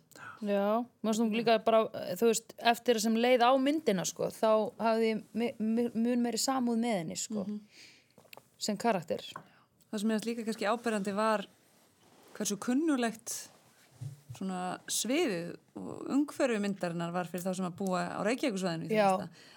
Já, 0.47 0.67
mér 1.03 1.11
finnst 1.11 1.21
hún 1.25 1.33
líka 1.35 1.57
bara, 1.65 1.81
þú 2.17 2.29
veist, 2.31 2.55
eftir 2.73 3.01
sem 3.03 3.17
leið 3.19 3.43
á 3.43 3.51
myndina, 3.61 4.05
sko, 4.07 4.31
þá 4.31 4.51
hafði 4.81 5.11
mun 5.35 6.23
meiri 6.23 6.41
samúð 6.41 6.79
með 6.85 6.95
henni, 7.01 7.19
sko, 7.19 7.45
sem 8.63 8.79
karakter. 8.81 9.25
Það 9.91 10.03
sem 10.03 10.13
ég 10.15 10.29
líka 10.29 10.47
kannski 10.47 10.69
áberandi 10.71 11.17
var 11.17 11.45
hversu 12.39 12.57
kunnulegt 12.63 13.35
svona 14.37 14.61
sviðið 14.91 15.49
og 15.81 16.11
umhverfi 16.15 16.59
myndarinnar 16.63 17.13
var 17.15 17.31
fyrir 17.31 17.45
þá 17.47 17.55
sem 17.57 17.69
að 17.69 17.79
búa 17.81 18.03
á 18.17 18.21
Reykjavíkusvæðinu. 18.27 18.91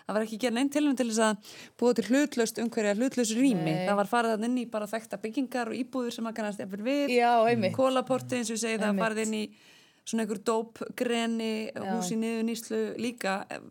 Það 0.03 0.17
var 0.17 0.25
ekki 0.25 0.39
gerð 0.43 0.57
neinn 0.57 0.71
tilvæm 0.73 0.97
til 0.99 1.07
þess 1.09 1.23
að 1.27 1.51
búa 1.79 1.97
til 1.97 2.05
hlutlaust 2.09 2.61
umhverfi 2.63 2.91
að 2.91 3.03
hlutlaust 3.03 3.35
rými. 3.37 3.67
Nei. 3.69 3.85
Það 3.87 3.99
var 4.01 4.11
farið 4.13 4.35
þann 4.35 4.47
inn 4.49 4.57
í 4.63 4.65
bara 4.73 4.89
þekta 4.91 5.19
byggingar 5.23 5.71
og 5.71 5.77
íbúður 5.79 6.15
sem 6.17 6.27
að 6.29 6.37
kannast 6.39 6.63
eftir 6.63 6.83
við. 6.85 7.13
Já. 7.13 7.31
Kólaporti 7.75 8.39
eins 8.39 8.51
og 8.51 8.57
ég 8.57 8.63
segi 8.65 8.81
það 8.81 8.89
Einmitt. 8.91 9.05
farið 9.05 9.23
inn 9.25 9.37
í 9.39 9.43
svona 10.03 10.25
einhver 10.25 10.41
dópgreni, 10.43 11.53
hús 11.79 12.11
í 12.11 12.19
niður 12.19 12.47
nýslu 12.49 12.79
líka 12.99 13.43
eh, 13.51 13.61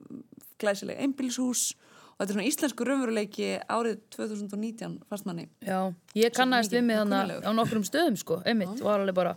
glæsileg 0.62 1.00
einbílshús 1.04 1.72
og 2.12 2.22
þetta 2.22 2.28
er 2.30 2.36
svona 2.36 2.48
íslensku 2.48 2.86
raunveruleiki 2.86 3.48
árið 3.72 3.98
2019 4.14 4.98
fast 5.10 5.26
manni. 5.28 5.48
Já, 5.64 5.92
ég 6.16 6.32
kannast 6.36 6.72
við 6.72 6.86
mig 6.88 7.00
þannig 7.02 7.42
á 7.44 7.50
nokkrum 7.56 7.84
stöðum, 7.84 8.16
sko, 8.20 8.40
einmitt, 8.48 8.80
var 8.84 9.02
alveg 9.02 9.16
bara 9.16 9.34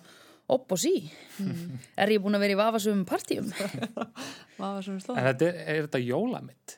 upp 0.50 0.72
og 0.76 0.78
sí. 0.80 0.92
Er 1.98 2.12
ég 2.14 2.22
búin 2.22 2.36
að 2.38 2.44
vera 2.46 2.54
í 2.54 2.60
vafasum 2.60 3.06
partíum? 3.10 3.48
Svona 4.56 4.82
slóð? 4.84 5.18
en 5.18 5.26
þetta 5.32 5.48
er, 5.50 5.62
er 5.76 5.86
þetta 5.88 6.02
jólamynd 6.06 6.76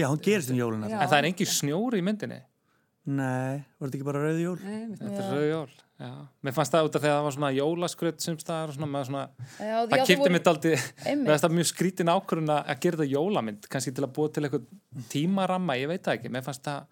já, 0.00 0.06
hún 0.08 0.20
gerist 0.24 0.50
um 0.52 0.58
jóluna 0.58 0.88
en 0.90 1.08
það 1.10 1.18
er 1.22 1.28
engin 1.30 1.48
snjóri 1.50 2.00
í 2.00 2.04
myndinni 2.06 2.40
nei, 3.10 3.60
var 3.80 3.88
þetta 3.88 3.96
ekki 3.98 4.06
bara 4.06 4.20
rauði 4.26 4.42
jól 4.44 4.58
Nei, 4.64 4.82
þetta 4.98 5.22
er 5.24 5.30
rauð 5.34 5.46
jól 5.50 5.72
já. 6.00 6.10
mér 6.46 6.54
fannst 6.56 6.74
það 6.74 6.86
út 6.88 6.96
af 6.98 7.02
þegar 7.04 7.16
það 7.18 7.26
var 7.26 7.34
svona 7.36 7.50
jólaskrödd 7.56 8.20
sem 8.24 8.38
staðar 8.40 8.72
og 8.72 8.76
svona, 8.78 8.90
með 8.94 9.08
svona 9.08 9.24
Já, 9.58 9.76
það 9.90 10.04
kipti 10.04 10.18
voru- 10.22 10.34
mitt 10.36 10.50
aldrei 10.52 10.72
með 11.20 11.32
þetta 11.34 11.50
mjög 11.56 11.68
skrítin 11.72 12.12
ákvörðun 12.14 12.54
að 12.54 12.70
að 12.74 12.80
gera 12.84 13.00
þetta 13.00 13.10
jólamynd 13.16 13.68
kannski 13.72 13.94
til 13.96 14.06
að 14.06 14.14
búa 14.18 14.32
til 14.36 14.44
eitthvað 14.46 15.04
tímaramma 15.14 15.78
ég 15.80 15.90
veit 15.94 16.02
það 16.06 16.18
ekki, 16.20 16.32
mér 16.36 16.46
fannst 16.48 16.66
það 16.68 16.88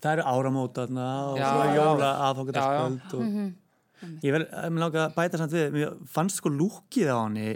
Það 0.00 0.14
eru 0.16 0.22
áramóta 0.32 0.86
þarna 0.86 1.06
og 1.28 1.34
jóla 1.36 1.64
Já, 1.76 1.80
já. 2.00 2.10
aðfókataskvöld 2.30 3.14
og 3.18 3.24
Mhm. 3.26 3.48
Ég 4.24 4.32
mér 4.34 4.80
langar 4.80 5.08
að 5.08 5.16
bæta 5.18 5.40
samt 5.40 5.56
við 5.56 5.74
mér 5.74 5.98
fannst 6.08 6.40
sko 6.40 6.52
lúkið 6.52 7.12
á 7.12 7.18
henni 7.20 7.50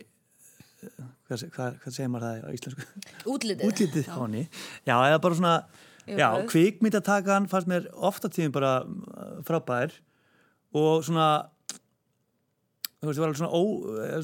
hvað, 1.29 1.47
hvað, 1.55 1.79
hvað 1.83 1.97
segir 1.97 2.13
maður 2.13 2.27
það 2.27 2.45
á 2.45 2.51
íslensku? 2.59 2.87
Útlitið. 3.35 3.65
útlítið 3.69 4.11
á 4.13 4.17
henni. 4.19 4.45
Já, 4.85 4.95
eða 4.99 5.21
bara 5.25 5.39
svona 5.39 5.55
já, 6.05 6.29
kvikmyndatakan 6.51 7.49
fannst 7.51 7.71
mér 7.71 7.89
ofta 7.95 8.31
tíðin 8.33 8.55
bara 8.55 8.77
uh, 8.85 9.41
frábær 9.47 9.95
og 10.75 11.05
svona 11.07 11.29
þú 13.01 13.11
veist, 13.11 13.19
það 13.19 13.23
var 13.23 13.31
alveg 13.31 13.41
svona, 13.41 13.57
ó, 13.57 13.63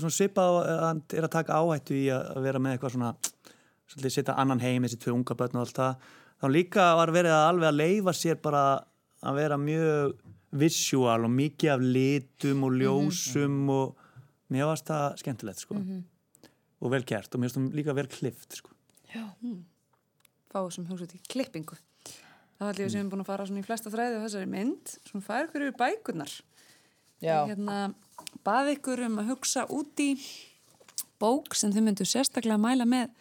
svona 0.01 0.17
svipað 0.17 0.59
að 0.61 0.83
hann 0.87 1.03
er 1.17 1.27
að 1.27 1.35
taka 1.37 1.61
áhættu 1.61 1.97
í 1.97 2.07
að 2.15 2.43
vera 2.47 2.63
með 2.63 2.77
eitthvað 2.77 2.97
svona 2.97 3.13
svolítið 3.91 4.15
setja 4.15 4.37
annan 4.39 4.63
heim, 4.63 4.85
þessi 4.87 5.01
tvö 5.03 5.17
unga 5.17 5.37
börn 5.37 5.59
og 5.59 5.65
allt 5.67 5.81
það. 5.81 6.11
Þá 6.41 6.47
líka 6.55 6.85
var 6.97 7.13
verið 7.13 7.35
að 7.37 7.47
alveg 7.49 7.69
að 7.69 7.81
leifa 7.81 8.15
sér 8.17 8.39
bara 8.41 8.63
að 9.21 9.41
vera 9.41 9.59
mjög 9.61 10.14
visual 10.51 11.26
og 11.26 11.34
mikið 11.34 11.74
af 11.74 11.84
litum 11.84 12.64
og 12.66 12.78
ljósum 12.80 13.61
og 13.70 14.07
mér 14.51 14.66
varst 14.70 14.88
það 14.90 15.20
skemmtilegt 15.22 15.62
sko 15.62 15.78
og 16.80 16.94
vel 16.94 17.05
gert 17.07 17.34
og 17.34 17.40
mér 17.40 17.51
varst 17.51 17.61
það 17.61 17.76
líka 17.78 17.96
vel 17.96 18.09
klift 18.11 18.59
sko 18.59 18.74
fáið 20.51 20.74
sem 20.74 20.86
hugsa 20.90 21.09
til 21.11 21.20
klippingu. 21.30 21.78
Það 22.59 22.68
var 22.68 22.78
við 22.78 22.92
sem 22.92 23.01
erum 23.01 23.11
búin 23.12 23.22
að 23.22 23.30
fara 23.30 23.46
í 23.46 23.64
flesta 23.64 23.92
þræði 23.92 24.20
á 24.20 24.24
þessari 24.24 24.51
mynd, 24.51 24.94
svona 25.09 25.26
fær 25.26 25.46
ykkur 25.46 25.66
yfir 25.66 25.76
bækurnar. 25.80 26.32
Já, 27.20 27.36
Hérna, 27.48 27.78
bað 28.44 28.72
ykkur 28.74 29.05
um 29.07 29.20
að 29.20 29.30
hugsa 29.34 29.66
út 29.72 30.03
í 30.03 30.11
bók 31.20 31.55
sem 31.57 31.72
þið 31.72 31.86
myndu 31.86 32.07
sérstaklega 32.09 32.61
mæla 32.61 32.86
með 32.88 33.12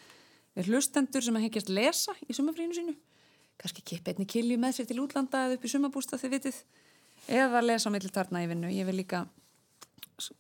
við 0.57 0.71
hlustendur 0.71 1.23
sem 1.23 1.36
að 1.36 1.45
hengjast 1.45 1.71
lesa 1.71 2.15
í 2.25 2.36
sumafrínu 2.36 2.75
sínu. 2.75 2.95
Kannski 3.59 3.84
kippa 3.86 4.13
einni 4.13 4.27
kilju 4.27 4.57
með 4.59 4.80
sér 4.80 4.89
til 4.89 5.01
útlanda 5.03 5.45
eða 5.45 5.59
upp 5.59 5.67
í 5.67 5.71
sumabústa 5.71 6.19
þið 6.19 6.36
vitið. 6.38 6.61
Eða 7.30 7.61
lesa 7.65 7.91
á 7.91 7.93
milli 7.93 8.09
tarna 8.13 8.41
í 8.43 8.49
vinnu. 8.49 8.71
Ég 8.73 8.88
vil 8.89 8.97
líka 9.01 9.25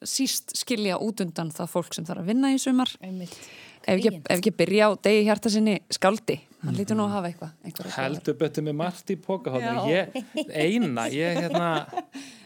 síst 0.03 0.55
skilja 0.57 0.97
út 0.99 1.21
undan 1.23 1.51
það 1.55 1.71
fólk 1.71 1.95
sem 1.95 2.07
þarf 2.07 2.23
að 2.23 2.31
vinna 2.33 2.51
í 2.51 2.59
sumar. 2.61 2.91
Ef 2.99 3.95
ekki, 3.95 4.11
ef 4.19 4.35
ekki 4.35 4.51
byrja 4.59 4.89
á 4.89 4.99
degi 5.07 5.21
hjarta 5.23 5.51
sinni 5.53 5.77
skáldi, 5.93 6.35
hann 6.65 6.75
lítur 6.75 6.97
nú 6.99 7.05
að 7.07 7.13
hafa 7.15 7.29
eitthvað. 7.29 7.53
skoðanir. 7.85 7.95
heldur 8.03 8.35
betur 8.41 8.65
með 8.67 8.75
margt 8.81 9.13
í 9.13 9.15
Já. 9.63 9.79
ég, 9.87 10.17
eina, 10.51 11.05
ég 11.13 11.39
hérna 11.39 11.69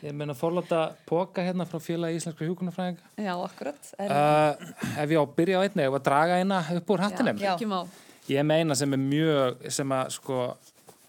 Ég 0.04 0.12
meina 0.12 0.36
forláta 0.36 0.94
póka 1.08 1.42
hérna 1.42 1.66
frá 1.66 1.80
félagi 1.80 2.20
íslenskra 2.20 2.46
hjúkunarfræðinga. 2.50 3.06
Já, 3.16 3.34
akkurat. 3.40 3.92
Uh, 3.96 4.74
ef 5.00 5.10
ég 5.10 5.16
á 5.16 5.24
að 5.24 5.36
byrja 5.38 5.60
á 5.60 5.64
einni, 5.64 5.86
ef 5.88 5.96
að 5.96 6.06
draga 6.10 6.40
eina 6.42 6.60
upp 6.76 6.92
úr 6.92 7.04
hattinum. 7.06 7.40
Já, 7.40 7.54
ekki 7.54 7.70
má. 7.72 7.80
Ég 8.28 8.44
meina 8.48 8.76
sem 8.76 8.94
er 8.94 9.00
mjög, 9.00 9.64
sem 9.72 9.96
að 9.96 10.12
sko, 10.18 10.42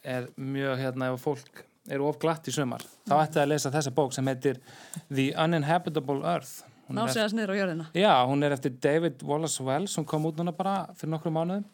er 0.06 0.28
mjög 0.38 0.78
hérna 0.78 1.10
ef 1.10 1.26
fólk 1.26 1.64
eru 1.90 2.06
of 2.08 2.18
glatt 2.22 2.48
í 2.48 2.54
sumar. 2.54 2.84
Þá 3.08 3.14
ætti 3.20 3.40
að 3.42 3.50
lesa 3.52 3.70
þessa 3.74 3.92
bók 3.94 4.14
sem 4.16 4.26
heitir 4.30 4.60
The 5.12 5.32
Uninhabitable 5.44 6.22
Earth. 6.24 6.62
Hún 6.88 6.98
Ná 6.98 7.06
sig 7.08 7.22
að 7.22 7.30
snir 7.32 7.48
á 7.48 7.56
jörðina. 7.56 7.86
Já, 7.96 8.12
hún 8.28 8.44
er 8.44 8.52
eftir 8.56 8.74
David 8.80 9.22
Wallace 9.24 9.62
Wells 9.64 9.94
sem 9.96 10.04
kom 10.04 10.26
út 10.28 10.36
núna 10.36 10.52
bara 10.56 10.90
fyrir 10.98 11.14
nokkru 11.14 11.32
mánuðum 11.32 11.64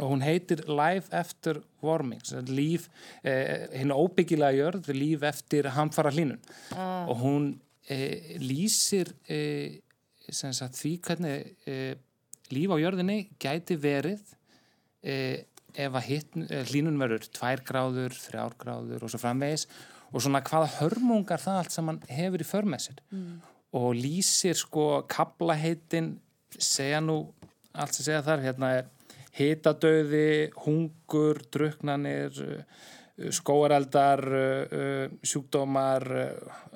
og 0.00 0.08
hún 0.08 0.22
heitir 0.24 0.62
Life 0.72 1.12
After 1.12 1.60
Warming 1.84 2.22
líf, 2.48 2.88
eh, 3.22 3.68
hinn 3.76 3.92
óbyggilega 3.92 4.56
jörð 4.56 4.88
líf 4.96 5.22
eftir 5.28 5.68
hamfara 5.76 6.10
hlínun 6.10 6.38
Ah. 6.74 7.04
og 7.08 7.18
hún 7.20 7.58
eh, 7.88 8.38
lýsir 8.40 9.12
eh, 9.28 9.80
því 10.30 11.00
hvernig 11.00 11.54
eh, 11.66 11.94
líf 12.50 12.70
á 12.72 12.76
jörðinni 12.80 13.28
gæti 13.38 13.76
verið 13.76 14.20
eh, 15.02 15.44
ef 15.74 15.98
að 15.98 16.10
eh, 16.48 16.64
hlínun 16.70 17.00
verður 17.00 17.28
tvær 17.32 17.64
gráður, 17.66 18.16
þrjár 18.16 18.56
gráður 18.60 19.06
og 19.06 19.12
svo 19.12 19.20
framvegis 19.22 19.66
og 20.12 20.20
svona 20.20 20.42
hvaða 20.44 20.72
hörmungar 20.78 21.40
það 21.40 21.60
allt 21.60 21.76
saman 21.76 22.00
hefur 22.08 22.44
í 22.44 22.46
förmessir 22.48 22.98
og 23.72 23.94
lýsir 23.96 24.58
sko 24.58 25.04
kaplaheitin 25.08 26.18
segja 26.52 27.00
nú 27.00 27.22
allt 27.72 27.96
sem 27.96 28.04
segja 28.04 28.24
þar 28.26 28.42
hérna 28.44 28.72
er 28.76 28.90
hitadauði, 29.32 30.50
hungur, 30.60 31.40
druknanir 31.48 32.36
skóareldar 33.32 34.20
sjúkdómar 35.24 36.04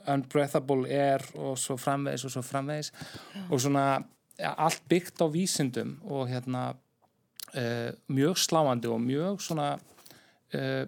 unbreathable 0.06 0.88
air 0.88 1.24
og 1.34 1.56
svo 1.60 1.76
framvegis 1.80 2.26
og 2.26 2.34
svo 2.34 2.42
framvegis. 2.46 2.92
Og 3.50 3.60
svona 3.60 3.86
ja, 4.38 4.54
allt 4.54 4.82
byggt 4.88 5.22
á 5.22 5.26
vísindum 5.32 5.96
og 6.04 6.28
hérna 6.30 6.74
uh, 7.56 7.90
mjög 8.12 8.40
sláandi 8.40 8.90
og 8.90 9.00
mjög 9.02 9.40
svona 9.44 9.72
uh, 10.54 10.84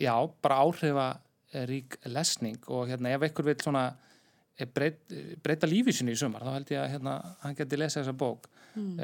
já, 0.00 0.14
bara 0.42 0.62
áhrifa 0.64 1.06
rík 1.68 1.98
lesning. 2.08 2.58
Og 2.66 2.88
hérna 2.88 3.12
ef 3.12 3.22
einhver 3.22 3.44
vil 3.44 3.60
svona 3.60 3.84
eh, 4.56 4.66
breyt, 4.66 5.04
breyta 5.44 5.68
lífi 5.68 5.92
sinni 5.94 6.16
í 6.16 6.18
sumar 6.18 6.42
þá 6.42 6.54
held 6.56 6.72
ég 6.72 6.80
að 6.80 6.90
hérna, 6.94 7.12
hann 7.44 7.54
geti 7.58 7.78
lesa 7.78 8.00
þessa 8.00 8.16
bók. 8.16 8.48
Mm. 8.72 8.96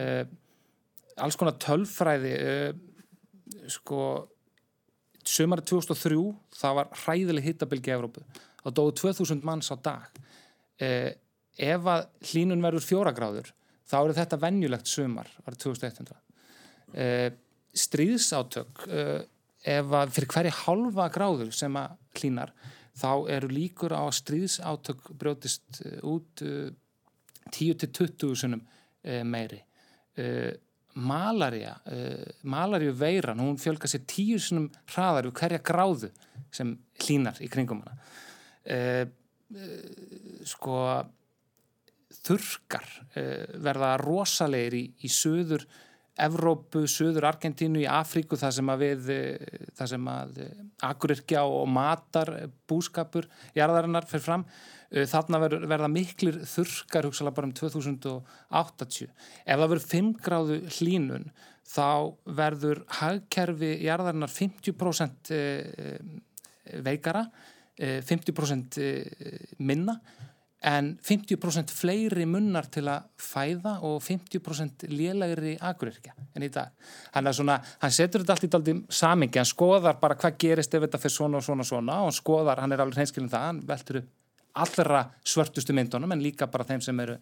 alls 1.21 1.37
konar 1.37 1.59
tölfræði 1.61 2.31
sko 3.69 3.99
sumari 5.29 5.61
2003 5.69 6.17
það 6.57 6.77
var 6.79 6.91
hræðileg 7.03 7.51
hittabilgi 7.51 7.93
í 7.93 7.97
Evrópu. 7.99 8.25
Þá 8.65 8.71
dóðu 8.81 8.95
2000 9.03 9.45
manns 9.45 9.69
á 9.69 9.77
dag. 9.77 10.21
Uh, 10.81 11.13
ef 11.59 11.89
að 11.91 12.05
hlínun 12.31 12.63
verður 12.63 12.87
fjóra 12.87 13.13
gráður 13.15 13.53
þá 13.89 13.99
eru 14.03 14.17
þetta 14.17 14.41
venjulegt 14.43 14.91
sumar 14.91 15.31
var 15.45 15.57
2100 15.57 16.17
uh, 16.95 17.29
stríðsátök 17.79 18.85
uh, 18.89 19.21
ef 19.69 19.95
að 20.01 20.13
fyrir 20.17 20.33
hverja 20.35 20.59
halva 20.65 21.09
gráður 21.13 21.53
sem 21.57 21.77
að 21.79 21.97
hlínar 22.19 22.53
þá 22.99 23.11
eru 23.31 23.51
líkur 23.53 23.95
á 23.95 24.03
að 24.05 24.17
stríðsátök 24.21 25.11
brjótist 25.19 25.83
uh, 25.85 25.99
út 26.15 26.45
uh, 26.47 26.69
10-20 27.49 28.35
sunnum 28.37 28.61
meiri. 29.25 29.63
Malaria 30.93 31.71
malaria 32.43 32.93
veiran, 32.93 33.41
hún 33.41 33.57
fjölga 33.57 33.89
sér 33.89 34.03
10 34.11 34.43
sunnum 34.45 34.67
hraðar 34.91 35.31
við 35.31 35.37
hverja 35.39 35.61
gráðu 35.65 36.11
sem 36.53 36.75
hlínar 37.01 37.39
í 37.41 37.49
kringum 37.49 37.81
hana. 37.87 39.07
Sko 40.51 40.83
þurkar 42.27 42.89
uh, 43.17 43.61
verða 43.65 43.97
rosalegir 44.03 44.79
í, 44.79 44.87
í 45.07 45.13
söður 45.13 45.69
Evrópu, 46.19 46.83
söður 46.91 47.29
Argentínu, 47.29 47.85
í 47.85 47.91
Afríku 47.91 48.35
þar 48.39 48.55
sem 48.57 48.71
að 48.73 48.81
við, 48.83 49.11
eh, 49.15 49.69
þar 49.79 49.91
sem 49.93 50.09
að 50.11 50.41
eh, 50.43 50.65
akuryrkja 50.89 51.45
og 51.47 51.69
matar 51.71 52.33
eh, 52.35 52.49
búskapur 52.67 53.29
jarðarinnar 53.55 54.09
fyrir 54.11 54.25
fram. 54.25 54.45
Eh, 54.91 55.07
þarna 55.07 55.41
verður, 55.45 55.69
verða 55.71 55.91
miklir 55.93 56.41
þurkar 56.49 57.07
hugsalega 57.07 57.37
bara 57.37 57.51
um 57.51 57.55
2080 57.61 59.11
ef 59.13 59.53
það 59.53 59.63
verður 59.67 59.87
5 59.93 60.11
gráðu 60.25 60.59
hlínun 60.79 61.29
þá 61.69 62.17
verður 62.39 62.83
hagkerfi 62.99 63.75
jarðarinnar 63.85 64.33
50% 64.33 65.33
eh, 65.37 65.99
veikara 66.87 67.27
eh, 67.77 68.01
50% 68.01 68.81
eh, 68.81 69.53
minna 69.61 70.01
en 70.67 70.91
50% 71.07 71.71
fleiri 71.71 72.25
munnar 72.27 72.67
til 72.73 72.89
að 72.91 73.07
fæða 73.23 73.77
og 73.87 74.01
50% 74.03 74.89
lélegri 74.91 75.55
agurirkja 75.63 76.17
en 76.35 76.47
í 76.47 76.51
dag. 76.51 76.73
Hann, 77.15 77.31
svona, 77.35 77.61
hann 77.83 77.95
setur 77.95 78.25
þetta 78.25 78.35
allt 78.35 78.47
í 78.49 78.53
daldi 78.55 78.75
samingi, 78.91 79.39
hann 79.39 79.49
skoðar 79.49 80.01
bara 80.01 80.19
hvað 80.19 80.39
gerist 80.43 80.75
ef 80.75 80.87
þetta 80.87 81.03
fyrir 81.03 81.15
svona 81.15 81.39
og 81.39 81.47
svona 81.47 81.67
og 81.67 81.71
svona 81.71 82.01
og 82.03 82.11
hann 82.11 82.19
skoðar, 82.19 82.65
hann 82.65 82.75
er 82.75 82.83
alveg 82.83 82.99
hreinskilin 82.99 83.31
það, 83.31 83.47
hann 83.53 83.63
veltur 83.69 84.01
upp 84.03 84.15
allra 84.59 85.05
svörtustu 85.25 85.73
myndunum 85.73 86.13
en 86.13 86.23
líka 86.23 86.49
bara 86.51 86.67
þeim 86.67 86.83
sem 86.85 87.01
eru 87.05 87.17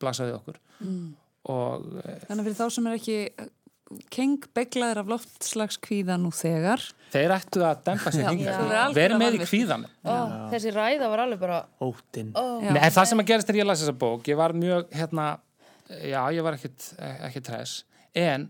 blasaðið 0.00 0.38
okkur 0.38 0.60
mm. 0.80 1.10
og 1.52 1.86
eh, 2.04 2.24
Þannig 2.28 2.40
að 2.40 2.48
fyrir 2.48 2.58
þá 2.60 2.66
sem 2.76 2.88
er 2.88 2.98
ekki 2.98 3.18
keng 4.14 4.46
beglaðir 4.56 5.02
af 5.02 5.10
loftslagskvíða 5.12 6.16
nú 6.20 6.30
þegar. 6.34 6.82
Þeir 7.14 7.34
ættu 7.36 7.62
að 7.66 7.82
dempa 7.86 8.12
sér 8.14 8.28
algjörlega 8.30 8.84
verið 8.96 9.20
með 9.20 9.36
í 9.36 9.40
kvíðan 9.44 9.84
Ó, 10.02 10.14
þessi 10.52 10.72
ræða 10.74 11.10
var 11.12 11.24
alveg 11.26 11.42
bara 11.42 11.58
óttinn. 11.84 12.32
Já. 12.34 12.70
Nei, 12.72 12.80
en 12.80 12.94
það 12.96 13.10
sem 13.10 13.22
að 13.22 13.28
gerist 13.30 13.50
þegar 13.50 13.60
ég 13.60 13.68
las 13.68 13.84
þessa 13.84 13.96
bók 14.00 14.30
ég 14.32 14.40
var 14.40 14.56
mjög, 14.56 14.88
hérna 14.96 15.26
já, 16.00 16.20
ég 16.34 16.46
var 16.46 16.56
ekkit, 16.58 16.88
ekkit 17.28 17.52
hress 17.52 17.84
en 18.18 18.48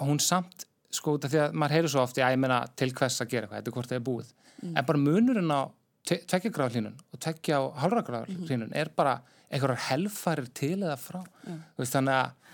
hún 0.00 0.18
samt 0.22 0.66
sko 0.96 1.18
því 1.20 1.40
að 1.44 1.56
maður 1.58 1.76
heyrir 1.76 1.92
svo 1.92 2.02
oft 2.06 2.18
já, 2.18 2.26
ég 2.32 2.40
meina 2.40 2.62
til 2.78 2.90
hvers 2.96 3.20
að 3.20 3.32
gera 3.34 3.46
eitthvað, 3.46 3.60
þetta 3.60 3.70
er 3.72 3.76
hvort 3.76 3.92
það 3.92 3.98
er 4.00 4.06
búið. 4.06 4.34
En 4.72 4.86
bara 4.88 5.02
munurinn 5.02 5.52
á 5.52 5.60
tvekja 6.06 6.52
gráðlínun 6.54 6.96
og 7.12 7.20
tvekja 7.22 7.58
á 7.60 7.62
hálfra 7.82 8.02
gráðlínun 8.06 8.72
er 8.78 8.90
bara 8.96 9.18
einhverjar 9.50 9.82
helfarir 9.90 10.48
til 10.56 10.78
eða 10.80 10.96
frá. 10.98 11.20
Veist, 11.78 11.92
þannig 11.94 12.16
að 12.16 12.45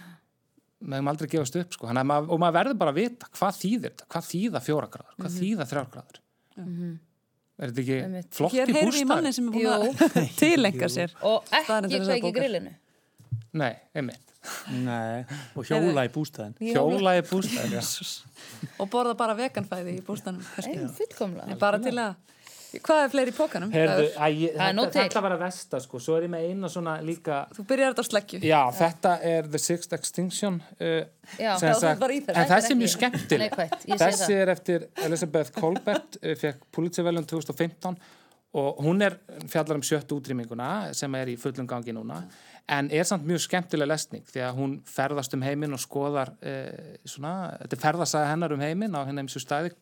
við 0.83 0.97
hefum 0.99 1.11
aldrei 1.13 1.31
gefast 1.33 1.57
upp 1.61 1.77
sko. 1.77 1.89
Maður, 1.95 2.29
og 2.35 2.43
maður 2.43 2.57
verður 2.59 2.79
bara 2.83 2.93
að 2.95 3.01
vita 3.01 3.31
hvað 3.39 3.57
þýðir 3.61 3.89
þetta, 3.93 4.09
hvað 4.15 4.29
þýða 4.33 4.63
fjóra 4.67 4.91
gráður, 4.97 5.17
hvað 5.21 5.39
þýða 5.39 5.69
þrjár 5.73 5.89
gráður? 5.95 6.21
Er 7.63 7.71
þetta 7.71 7.83
ekki 7.83 7.97
Einmitt. 8.03 8.29
flott 8.35 8.55
Hér 8.57 8.71
í 8.71 8.75
heyrðum 8.75 8.83
við 8.83 8.93
bústæð? 8.93 9.09
manni 9.13 9.33
sem 9.37 9.49
er 9.49 9.57
búin 9.57 9.73
að 9.73 9.83
tilenga 10.41 10.89
sér. 10.91 11.17
Og 11.29 11.53
ekki 11.59 12.01
kveiki 12.03 12.33
grillinu. 12.35 12.73
Nei, 13.63 13.73
einmitt. 13.95 14.33
Nei, 14.83 15.23
og 15.55 15.69
hjóla 15.69 16.03
í 16.03 16.11
bústæðin 16.11 16.57
Hjóla 16.73 17.13
í 17.15 17.23
bústæð 17.29 17.77
já. 17.77 17.83
og 18.83 18.89
borða 18.91 19.15
bara 19.21 19.37
veganfæði 19.39 20.01
í 20.01 20.03
fullkomlega. 20.03 21.59
Bara 21.61 21.79
til 21.85 21.95
að 21.95 22.17
hvað 22.81 23.01
er 23.05 23.11
fleiri 23.13 23.33
í 23.33 23.37
pókanum? 23.37 23.73
Heyrðu, 23.75 24.07
æ, 24.17 24.27
ég, 24.33 24.55
Það 24.57 24.69
er 24.69 24.79
þetta, 24.79 25.03
þetta 25.03 25.23
var 25.27 25.35
að 25.37 25.43
vesta 25.45 25.81
sko, 25.85 26.01
svo 26.01 26.17
er 26.17 26.27
ég 26.27 26.33
með 26.33 26.47
eina 26.49 26.71
svona 26.73 26.95
líka 27.05 27.43
þú 27.57 27.67
byrjar 27.73 27.93
þetta 27.93 28.05
á 28.05 28.09
sleggju 28.09 28.41
Já, 28.47 28.61
þetta 28.79 29.13
er 29.33 29.51
The 29.53 29.61
Sixth 29.67 29.99
Extinction 29.99 30.57
uh, 30.79 30.97
Já. 31.37 31.53
sagt- 31.61 32.01
var 32.01 32.15
í 32.15 32.23
þessu. 32.23 32.33
En 32.33 32.41
Þetta 32.41 32.47
er 32.47 32.55
þessi 32.57 32.73
er 32.73 32.81
mjög 32.81 32.95
skemmtileg 32.97 33.53
Neikvætt, 33.53 33.87
ég 33.91 34.01
sé 34.01 34.09
Þessi 34.09 34.39
er 34.41 34.55
eftir 34.57 34.89
Elizabeth 35.05 35.53
Colbert 35.59 36.19
uh, 36.23 36.33
fekk 36.41 36.65
Pulitzerveljum 36.73 37.29
2015 37.35 38.01
og 38.53 38.83
hún 38.85 39.01
er 39.01 39.15
fjallar 39.49 39.79
um 39.79 39.85
sjöttu 39.85 40.19
útrýminguna 40.21 40.67
sem 40.97 41.15
er 41.17 41.31
í 41.33 41.39
fullum 41.41 41.65
gangi 41.69 41.95
núna 41.97 42.19
en 42.69 42.91
er 42.93 43.07
samt 43.09 43.25
mjög 43.25 43.41
skemmtileg 43.47 43.89
lesning 43.89 44.27
því 44.29 44.43
að 44.45 44.59
hún 44.59 44.75
ferðast 44.87 45.33
um 45.37 45.45
heiminn 45.45 45.73
og 45.73 45.81
skoðar 45.81 46.35
uh, 46.37 46.99
svona, 47.09 47.57
þetta 47.63 47.79
er 47.79 47.83
ferðasaga 47.87 48.29
hennar 48.35 48.53
um 48.53 48.61
heiminn 48.61 48.93
á 48.93 49.01
hennar 49.09 49.25
eins 49.25 49.39
og 49.41 49.45
stæði 49.47 49.73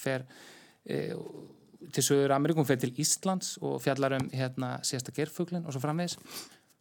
fer 0.00 0.26
uh, 0.28 1.16
til 1.94 2.04
Söður 2.04 2.34
Ameríkum, 2.36 2.66
fer 2.68 2.80
til 2.80 2.92
Íslands 3.00 3.56
og 3.64 3.80
fjallar 3.84 4.18
um 4.18 4.30
hérna 4.34 4.76
síðasta 4.86 5.14
gerfuglin 5.16 5.66
og 5.66 5.74
svo 5.74 5.82
framvegis. 5.82 6.16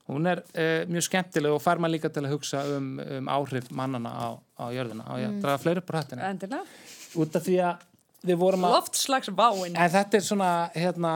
Hún 0.10 0.26
er 0.26 0.42
uh, 0.42 0.88
mjög 0.90 1.06
skemmtileg 1.06 1.54
og 1.54 1.62
fær 1.62 1.82
maður 1.82 1.98
líka 1.98 2.10
til 2.14 2.24
að 2.26 2.34
hugsa 2.34 2.64
um, 2.76 2.96
um 3.00 3.30
áhrif 3.30 3.70
mannana 3.76 4.10
á, 4.10 4.28
á 4.58 4.66
jörðina 4.74 5.06
og 5.14 5.22
ég 5.22 5.36
draga 5.44 5.62
fleiri 5.62 5.84
upp 5.84 5.94
á 5.94 6.02
endilega. 6.32 6.64
Út 7.20 7.38
af 7.38 7.46
því 7.46 7.60
að 7.68 7.86
við 8.26 8.40
vorum 8.42 8.66
að 8.66 8.76
loftslagsváin. 8.80 9.78
En 9.78 9.94
þetta 9.94 10.20
er 10.20 10.26
svona 10.26 10.50
hérna 10.74 11.14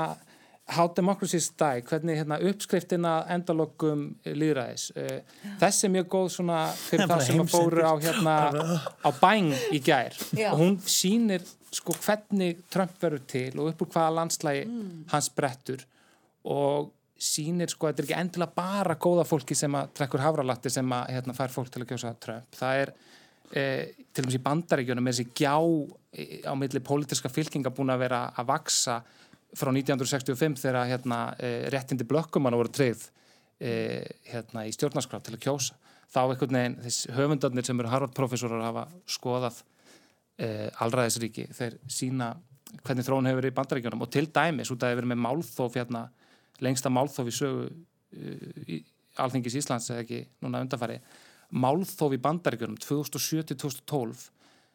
How 0.74 0.88
Democracies 0.96 1.50
Die, 1.60 1.82
hvernig 1.90 2.22
hérna, 2.22 2.38
uppskriftin 2.48 3.04
að 3.08 3.34
endalokum 3.36 4.06
líðræðis 4.24 4.86
uh, 4.96 5.42
þessi 5.60 5.90
er 5.90 5.94
mjög 5.98 6.08
góð 6.14 6.30
svona 6.38 6.60
fyrir 6.78 7.10
það 7.10 7.26
sem 7.28 7.42
að 7.44 7.52
fóru 7.52 7.84
á 7.84 7.94
hérna 8.06 8.38
á 9.08 9.10
bæng 9.20 9.52
í 9.76 9.82
gær. 9.84 10.16
Já. 10.32 10.54
og 10.54 10.62
hún 10.62 10.78
sýnir 10.86 11.44
sko 11.74 11.96
hvernig 12.04 12.62
Trump 12.74 12.98
verður 13.02 13.24
til 13.30 13.50
og 13.58 13.72
upp 13.72 13.86
úr 13.86 13.92
hvaða 13.96 14.18
landslægi 14.20 14.68
hans 15.14 15.32
brettur 15.34 15.86
og 16.44 16.92
sýnir 17.24 17.72
sko, 17.72 17.88
þetta 17.88 18.02
er 18.02 18.08
ekki 18.08 18.20
endilega 18.20 18.58
bara 18.58 19.00
góða 19.00 19.26
fólki 19.28 19.56
sem 19.56 19.74
að 19.80 19.94
trekkur 19.98 20.24
hafralatti 20.24 20.72
sem 20.74 20.96
að 20.96 21.12
hérna, 21.16 21.36
fær 21.38 21.54
fólk 21.54 21.72
til 21.72 21.84
að 21.84 21.94
kjósa 21.94 22.14
Trump 22.22 22.58
það 22.60 22.84
er 22.84 22.94
eh, 23.56 23.84
til 24.14 24.26
dæmis 24.26 24.40
í 24.40 24.44
bandaríkjunum 24.44 25.08
er 25.08 25.16
þessi 25.16 25.38
gjá 25.40 25.56
eh, 25.58 26.40
á 26.46 26.54
milli 26.60 26.84
pólitíska 26.84 27.32
fylkinga 27.32 27.74
búin 27.74 27.94
að 27.94 28.06
vera 28.06 28.26
að 28.38 28.50
vaksa 28.52 29.02
frá 29.58 29.72
1965 29.74 30.62
þegar 30.64 30.90
hérna, 30.90 31.20
e, 31.38 31.70
réttindi 31.74 32.08
blökkumann 32.10 32.58
voru 32.58 32.72
treyð 32.74 33.06
e, 33.62 33.74
hérna, 34.32 34.66
í 34.68 34.74
stjórnarskraf 34.74 35.24
til 35.26 35.38
að 35.38 35.44
kjósa. 35.46 35.78
Þá 36.14 36.20
einhvern 36.24 36.58
veginn 36.58 36.80
þessi 36.84 37.14
höfundarnir 37.16 37.66
sem 37.66 37.80
eru 37.82 37.90
Harvard-professorar 37.90 38.66
hafa 38.68 38.88
skoðað 39.10 39.62
e, 40.38 40.70
allræðisríki 40.84 41.48
þeir 41.54 41.78
sína 41.92 42.34
hvernig 42.82 43.06
þróun 43.06 43.30
hefur 43.30 43.42
verið 43.42 43.54
í 43.54 43.58
bandaríkjunum 43.60 44.06
og 44.06 44.12
til 44.14 44.26
dæmis 44.34 44.72
út 44.74 44.84
að 44.84 44.94
hefur 44.94 45.04
verið 45.04 45.12
með 45.14 45.24
málþóf 45.28 45.78
hérna, 45.78 46.04
lengsta 46.64 46.92
málþóf 46.94 47.30
í 47.30 47.36
sögu 47.38 47.68
í 48.70 48.80
Alþingis 49.22 49.58
Íslands 49.62 49.92
eða 49.94 50.04
ekki 50.06 50.22
núna 50.42 50.62
undanfari 50.64 51.00
málþóf 51.54 52.16
í 52.16 52.22
bandaríkjunum 52.22 52.80
2007-2012 52.82 54.24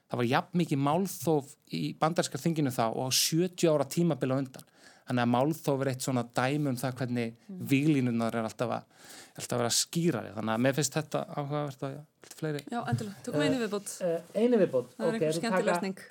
það 0.09 0.21
var 0.21 0.29
jafn 0.31 0.61
mikið 0.63 0.83
málþóf 0.87 1.53
í 1.75 1.83
bandaríska 2.01 2.41
þinginu 2.41 2.73
þá 2.75 2.85
og 2.89 3.11
á 3.11 3.13
70 3.13 3.73
ára 3.73 3.87
tímabila 3.89 4.39
undan 4.41 4.69
þannig 5.09 5.25
að 5.25 5.33
málþóf 5.33 5.83
er 5.85 5.91
eitt 5.93 6.05
svona 6.05 6.25
dæmi 6.37 6.73
um 6.73 6.79
það 6.79 7.01
hvernig 7.01 7.33
mm. 7.35 7.63
výlínunar 7.73 8.37
er 8.39 8.49
alltaf 8.49 8.75
að, 8.77 9.09
alltaf 9.35 9.57
að 9.57 9.65
vera 9.65 9.73
skýrari. 9.79 10.35
Þannig 10.37 10.55
að 10.55 10.63
mér 10.67 10.79
finnst 10.79 11.01
þetta 11.01 11.25
áhugavert 11.33 11.89
að 11.89 11.97
ja, 11.97 12.05
fleiri. 12.37 12.63
Já, 12.69 12.79
endilega, 12.85 13.25
tökum 13.27 13.47
einu 13.47 13.65
viðbót. 13.65 13.97
uh, 14.05 14.15
Einu 14.37 14.63
viðbót, 14.63 14.95
það 14.95 15.09
er 15.09 15.11
okay, 15.11 15.27
einhver 15.27 15.41
skemmtilegsning 15.41 16.07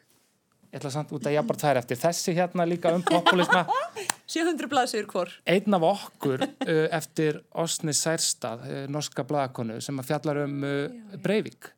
Ég 0.67 0.81
ætla 0.81 0.89
samt 0.91 1.11
út 1.15 1.23
að 1.23 1.31
ég 1.37 1.45
bara 1.47 1.61
þær 1.61 1.77
eftir 1.79 1.99
þessi 2.01 2.33
hérna 2.35 2.65
líka 2.67 2.91
um 2.91 3.03
populisma. 3.05 3.61
700 4.27 4.67
blaðsir 4.67 5.05
hvort 5.07 5.37
Einn 5.47 5.77
af 5.77 5.85
okkur 5.87 6.43
uh, 6.43 6.81
eftir 6.97 7.39
Osni 7.55 7.95
Særstad, 7.95 8.65
uh, 8.67 8.81
norska 8.91 9.23
blaðakonu 9.27 9.79
sem 9.83 10.01
að 10.01 10.09
fjallar 10.09 10.41
um 10.43 10.57
uh, 10.67 11.15
Breivik. 11.23 11.71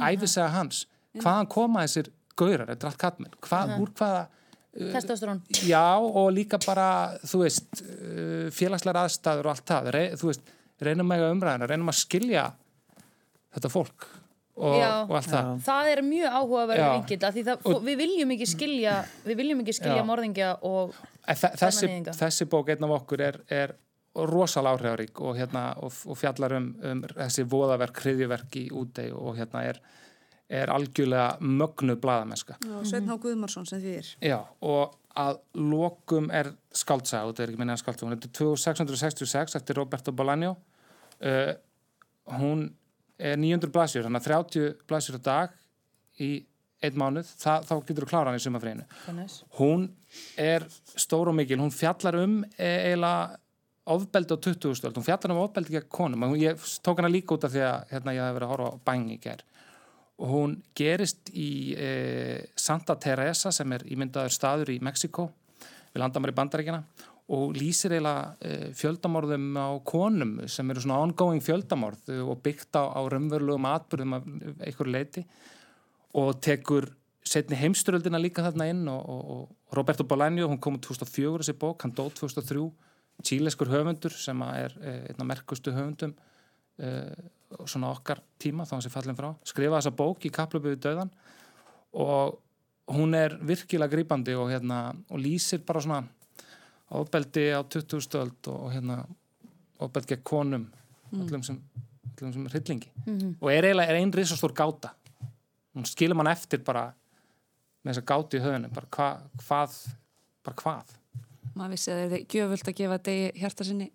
Æfisega 0.00 0.48
hans. 0.56 0.86
Hvaðan 1.20 1.50
koma 1.52 1.84
þessir 1.84 2.08
gaurar, 2.36 2.72
þetta 2.72 2.86
er 2.86 2.90
allt 2.90 3.02
kattmenn 3.04 3.36
hvað, 3.44 3.76
úr 3.84 3.92
hvaða 4.00 4.24
uh, 4.24 4.32
Testosterón. 4.76 5.40
Já, 5.64 5.96
og 5.96 6.28
líka 6.34 6.60
bara, 6.66 6.88
þú 7.24 7.42
veist 7.44 7.80
uh, 7.82 8.46
félagslegar 8.54 9.06
aðstæður 9.06 9.48
og 9.48 9.54
allt 9.54 9.66
það. 9.72 9.90
Re, 9.96 10.04
þú 10.20 10.30
veist, 10.30 10.54
reynum 10.82 11.12
að 11.14 11.26
umræðina 11.30 11.68
reynum 11.70 11.92
að 11.92 12.00
skilja 12.02 12.46
þetta 13.56 13.72
fólk 13.72 14.06
og, 14.56 14.76
og 14.80 15.16
allt 15.18 15.30
það. 15.32 15.50
Það 15.66 15.90
er 15.92 16.02
mjög 16.06 16.36
áhugaverður 16.36 16.92
vingill 16.94 17.32
því 17.32 17.44
það, 17.48 17.66
og, 17.70 17.82
við 17.86 17.98
viljum 18.02 18.36
ekki 18.36 18.48
skilja 18.52 18.94
við 19.24 19.40
viljum 19.42 19.64
ekki 19.64 19.76
skilja 19.76 19.98
já. 20.00 20.06
morðingja 20.08 20.52
og 20.68 20.94
þessi, 21.26 21.90
þessi 22.16 22.48
bók 22.52 22.72
einn 22.72 22.86
af 22.86 22.94
okkur 23.00 23.24
er, 23.26 23.40
er 23.52 23.74
rosalega 24.16 24.78
áhrifarík 24.78 25.20
og, 25.20 25.36
hérna, 25.36 25.66
og, 25.84 25.92
og 26.08 26.16
fjallar 26.16 26.56
um, 26.56 26.70
um 26.80 27.04
þessi 27.10 27.44
voðaverk, 27.52 28.00
hriðjuverk 28.04 28.60
í 28.62 28.66
útei 28.72 29.10
og 29.12 29.36
hérna 29.36 29.66
er, 29.68 29.80
er 30.48 30.70
algjörlega 30.70 31.36
mögnu 31.40 31.96
bladamenska 31.98 32.54
Sveitn 32.62 33.10
Há 33.10 33.16
Guðmarsson 33.18 33.66
sem 33.66 33.80
því 33.82 33.94
er. 33.98 34.10
Já, 34.22 34.38
og 34.62 34.94
að 35.16 35.38
lokum 35.58 36.28
er 36.34 36.52
skaldsaga, 36.76 37.30
þetta 37.30 37.44
er 37.44 37.52
ekki 37.52 37.62
minna 37.62 37.76
skaldsaga 37.80 38.16
þetta 38.16 38.28
er 38.28 38.34
2666 38.38 39.56
eftir 39.58 39.78
Roberto 39.80 40.12
Bolaño. 40.12 40.52
Uh, 41.16 41.54
hún 42.36 42.66
er 43.16 43.38
900 43.40 43.72
blæsjur, 43.72 44.04
þannig 44.04 44.20
að 44.20 44.28
30 44.28 44.76
blæsjur 44.90 45.18
á 45.18 45.22
dag 45.24 45.56
í 46.20 46.30
einn 46.84 47.00
mánuð, 47.00 47.30
það, 47.40 47.64
þá 47.70 47.74
getur 47.88 48.04
þú 48.04 48.10
klára 48.10 48.28
hann 48.30 48.38
í 48.38 48.44
sumafríðinu. 48.44 48.84
Hún 49.56 49.88
er 50.40 50.66
stór 50.92 51.32
og 51.32 51.38
mikil, 51.38 51.58
hún 51.62 51.72
fjallar 51.72 52.18
um 52.20 52.42
e, 52.44 52.68
eiginlega 52.68 53.40
ofbeldi 53.96 54.36
á 54.36 54.38
20. 54.44 54.76
stöld, 54.76 54.98
hún 54.98 55.06
fjallar 55.06 55.32
um 55.32 55.40
ofbeldi 55.46 55.78
gegn 55.78 55.88
konum, 55.88 56.26
ég 56.36 56.60
tók 56.84 57.00
hana 57.00 57.08
líka 57.08 57.38
út 57.38 57.46
af 57.48 57.54
því 57.54 57.64
að 57.64 57.94
hérna, 57.94 58.14
ég 58.18 58.28
hef 58.28 58.36
verið 58.36 58.48
að 58.48 58.52
horfa 58.52 58.76
á 58.76 58.84
bængi 58.90 59.16
í 59.16 59.22
gerð 59.24 59.55
og 60.16 60.30
hún 60.32 60.54
gerist 60.76 61.28
í 61.36 61.74
e, 61.76 61.90
Santa 62.56 62.96
Teresa 63.00 63.52
sem 63.52 63.72
er 63.76 63.84
ímyndaður 63.92 64.32
staður 64.32 64.72
í 64.72 64.78
Mexiko 64.84 65.28
við 65.92 66.02
landamæri 66.02 66.34
bandaríkina 66.36 66.80
og 67.36 67.56
lýsir 67.58 67.96
eiginlega 67.96 68.36
eh, 68.46 68.68
fjöldamorðum 68.78 69.48
á 69.58 69.68
konum 69.86 70.36
sem 70.50 70.68
eru 70.70 70.84
svona 70.84 71.00
ongoing 71.02 71.42
fjöldamorð 71.42 72.12
og 72.22 72.38
byggt 72.44 72.78
á, 72.78 72.86
á 72.86 73.00
raunverulegum 73.02 73.66
atbyrðum 73.66 74.14
af 74.14 74.28
einhverju 74.62 74.92
leiti 74.92 75.24
og 76.14 76.38
tekur 76.44 76.86
setni 77.26 77.58
heimsturöldina 77.58 78.20
líka 78.22 78.44
þarna 78.46 78.68
inn 78.70 78.84
og, 78.92 79.02
og, 79.10 79.22
og 79.34 79.74
Roberto 79.74 80.06
Bolaño, 80.06 80.46
hún 80.46 80.60
kom 80.62 80.78
úr 80.78 80.84
2004 80.86 81.42
þessi 81.42 81.56
bók, 81.58 81.82
hann 81.82 81.96
dótt 81.96 82.20
2003 82.20 82.68
tíleskur 83.26 83.72
höfundur 83.72 84.14
sem 84.14 84.46
er 84.46 84.76
eh, 84.78 85.02
einna 85.10 85.26
merkustu 85.26 85.74
höfundum 85.74 86.14
svona 86.76 87.92
okkar 87.94 88.20
tíma 88.42 88.66
þá 88.66 88.76
hans 88.76 88.88
er 88.88 88.92
fallin 88.92 89.16
frá, 89.18 89.30
skrifa 89.46 89.78
þessa 89.78 89.94
bók 89.96 90.26
í 90.26 90.32
kaplöpu 90.34 90.72
við 90.72 90.82
döðan 90.86 91.12
og 91.96 92.38
hún 92.92 93.14
er 93.18 93.36
virkilega 93.42 93.92
grýpandi 93.92 94.34
og, 94.38 94.50
hérna, 94.52 94.90
og 95.10 95.22
lýsir 95.22 95.62
bara 95.66 95.82
svona 95.82 96.02
ofbeldi 96.96 97.48
á 97.54 97.60
20. 97.62 98.02
stöld 98.04 98.50
og 98.52 98.68
hérna 98.74 99.00
ofbeldi 99.82 100.14
gegn 100.14 100.26
konum 100.26 100.66
mm. 100.66 101.24
öllum 101.24 101.42
sem, 101.46 101.58
sem 102.18 102.46
hryllingi 102.46 102.92
mm 103.06 103.18
-hmm. 103.18 103.34
og 103.40 103.52
er 103.52 103.64
eiginlega 103.64 103.90
er 103.90 104.00
einn 104.00 104.12
risastór 104.12 104.52
gáta 104.52 104.94
hún 105.74 105.84
skilur 105.84 106.16
mann 106.16 106.32
eftir 106.32 106.64
bara 106.64 106.92
með 107.84 107.92
þessa 107.92 108.06
gáti 108.06 108.36
í 108.36 108.40
höfunu 108.40 108.68
bara 108.74 108.86
hva, 108.90 109.20
hvað 109.36 109.72
bara 110.44 110.56
hvað 110.56 110.96
maður 111.54 111.70
vissi 111.70 111.90
að 111.90 112.10
það 112.10 112.12
er 112.12 112.26
gjöfult 112.34 112.68
að 112.68 112.74
gefa 112.74 112.98
degi 112.98 113.32
hjarta 113.40 113.64
sinni 113.64 113.92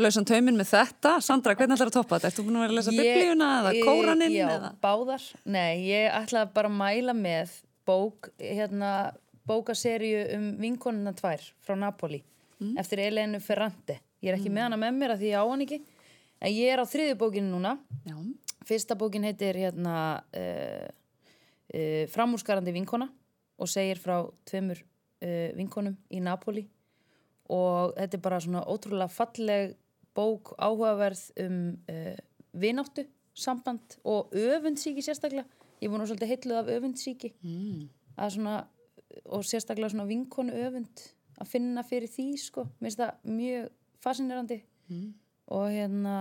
lausan 0.00 0.26
tauminn 0.28 0.58
með 0.58 0.72
þetta 0.72 1.16
Sandra, 1.22 1.54
hvernig 1.54 1.76
ætlar 1.76 1.90
það 1.90 1.92
að 1.92 1.98
toppa 2.00 2.18
þetta? 2.18 2.30
Erstu 2.30 2.46
búin 2.46 2.58
að 2.58 2.64
vera 2.64 2.74
að 2.74 2.78
lesa 2.80 2.94
biblíuna 2.94 3.50
eða 3.60 3.74
kóraninn? 3.86 4.34
Já, 4.34 4.46
eða? 4.56 4.70
báðar 4.82 5.26
Nei, 5.44 5.84
ég 5.88 6.08
ætla 6.10 6.46
bara 6.54 6.70
að 6.70 6.78
mæla 6.80 7.14
með 7.18 7.54
bók 7.86 8.30
hérna 8.40 8.94
bókaserju 9.48 10.24
um 10.38 10.46
vinkonuna 10.60 11.12
tvær 11.16 11.42
frá 11.64 11.76
Napoli 11.78 12.22
mm. 12.58 12.74
eftir 12.80 13.02
Elenu 13.04 13.40
Ferrante 13.44 13.98
ég 14.24 14.32
er 14.32 14.38
ekki 14.38 14.50
mm. 14.50 14.56
með 14.56 14.66
hana 14.68 14.80
með 14.80 14.98
mér 14.98 15.14
að 15.14 15.22
því 15.22 15.32
ég 15.32 15.44
á 15.44 15.44
hann 15.50 15.64
ekki 15.66 15.80
en 16.40 16.54
ég 16.54 16.72
er 16.72 16.82
á 16.82 16.86
þriðu 16.88 17.18
bókinu 17.20 17.52
núna 17.52 17.76
Já. 18.08 18.16
fyrsta 18.66 18.96
bókin 18.98 19.26
heitir 19.28 19.58
hérna 19.60 19.96
uh, 20.34 20.88
uh, 20.88 22.04
Framúrskarandi 22.14 22.74
vinkona 22.74 23.10
og 23.60 23.70
segir 23.70 24.00
frá 24.00 24.22
tveimur 24.48 24.80
uh, 24.80 25.50
vinkonum 25.58 25.98
í 26.10 26.22
Napoli 26.24 26.64
og 27.52 27.94
þetta 27.96 28.18
er 28.18 28.24
bara 28.24 28.40
svona 28.40 28.64
ótrúlega 28.64 29.12
falleg 29.12 29.74
bók 30.14 30.54
áhugaverð 30.58 31.24
um 31.42 31.58
vináttu 32.54 33.04
samband 33.34 33.98
og 34.04 34.30
öfundsíki 34.30 35.02
sérstaklega 35.02 35.44
ég 35.82 35.90
að 35.90 36.06
svolítið 36.06 36.30
heitluð 36.30 36.60
af 36.60 36.70
öfundsíki 36.76 37.32
mm. 37.42 37.88
svona 38.36 38.56
og 39.24 39.44
sérstaklega 39.46 39.90
svona 39.92 40.06
vinkonu 40.08 40.54
öfund 40.66 41.02
að 41.40 41.50
finna 41.50 41.82
fyrir 41.86 42.10
því 42.10 42.28
sko 42.38 42.66
mér 42.78 42.86
finnst 42.86 43.02
það 43.02 43.32
mjög 43.40 43.70
fascinerandi 44.04 44.60
mm. 44.88 45.08
og 45.56 45.66
hérna 45.74 46.16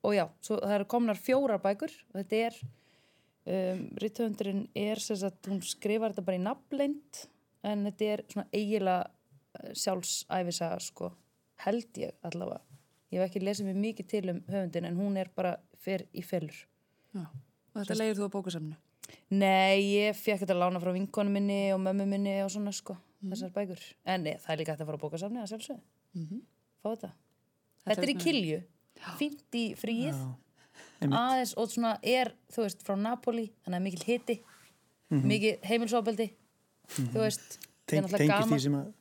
og 0.00 0.14
já, 0.16 0.26
svo 0.40 0.60
það 0.60 0.76
eru 0.78 0.90
komnar 0.94 1.20
fjórar 1.20 1.62
bækur 1.62 1.92
og 2.12 2.20
þetta 2.20 2.42
er 2.46 2.60
um, 2.60 3.82
rittöfundurinn 4.00 4.66
er 4.76 5.00
sagt, 5.00 5.48
hún 5.48 5.60
skrifar 5.64 6.14
þetta 6.14 6.26
bara 6.28 6.40
í 6.40 6.44
nafnleint 6.44 7.24
en 7.66 7.84
þetta 7.88 8.12
er 8.14 8.24
svona 8.28 8.46
eiginlega 8.52 9.10
sjálfsæfisaga 9.72 10.80
sko 10.80 11.12
held 11.64 11.98
ég 12.00 12.12
allavega 12.22 12.60
ég 13.10 13.20
hef 13.20 13.28
ekki 13.28 13.44
lesið 13.44 13.70
mér 13.70 13.80
mikið 13.86 14.06
til 14.06 14.24
um 14.30 14.42
höfundin 14.48 14.86
en 14.88 14.96
hún 14.96 15.16
er 15.20 15.30
bara 15.34 15.56
fyrr 15.80 16.06
í 16.12 16.22
fellur 16.22 16.66
og 17.14 17.82
þetta 17.82 17.98
leiður 17.98 18.20
þú 18.20 18.30
á 18.30 18.36
bókasamnu? 18.36 18.76
Nei, 19.30 19.80
ég 19.94 20.18
fekk 20.18 20.44
þetta 20.44 20.56
lána 20.58 20.82
frá 20.82 20.92
vinkonu 20.94 21.32
minni 21.34 21.70
og 21.74 21.80
mömmu 21.82 22.06
minni 22.08 22.36
og 22.44 22.50
svona 22.52 22.72
sko, 22.74 22.96
mm. 23.20 23.32
þessar 23.32 23.54
bækur. 23.54 23.82
En 24.06 24.26
nei, 24.26 24.36
það 24.42 24.52
er 24.54 24.60
líka 24.60 24.74
hægt 24.74 24.84
að 24.84 24.90
fara 24.90 25.00
á 25.00 25.04
bókasafni 25.04 25.42
að 25.42 25.50
sjálfsögðu. 25.52 25.82
Mm 26.14 26.26
-hmm. 26.26 26.44
Fá 26.82 26.88
þetta. 26.90 27.10
Þetta, 27.10 27.88
þetta 27.90 28.06
er 28.06 28.12
í 28.12 28.16
kilju, 28.24 28.60
fint 29.18 29.58
í 29.58 29.64
fríið, 29.78 30.20
aðeins 31.06 31.54
og 31.56 31.70
svona 31.72 31.96
er, 32.02 32.34
þú 32.52 32.66
veist, 32.66 32.84
frá 32.86 32.96
Napoli, 32.98 33.46
þannig 33.64 33.78
að 33.78 33.86
mikil 33.86 34.04
hiti, 34.06 34.36
mm 34.42 35.18
-hmm. 35.18 35.26
mikil 35.26 35.56
heimilsóbeldi, 35.62 36.28
-hmm. 36.30 37.12
þú 37.12 37.18
veist, 37.24 37.58
það 37.86 37.96
er 37.96 38.02
náttúrulega 38.02 38.40
gaman. 38.40 38.94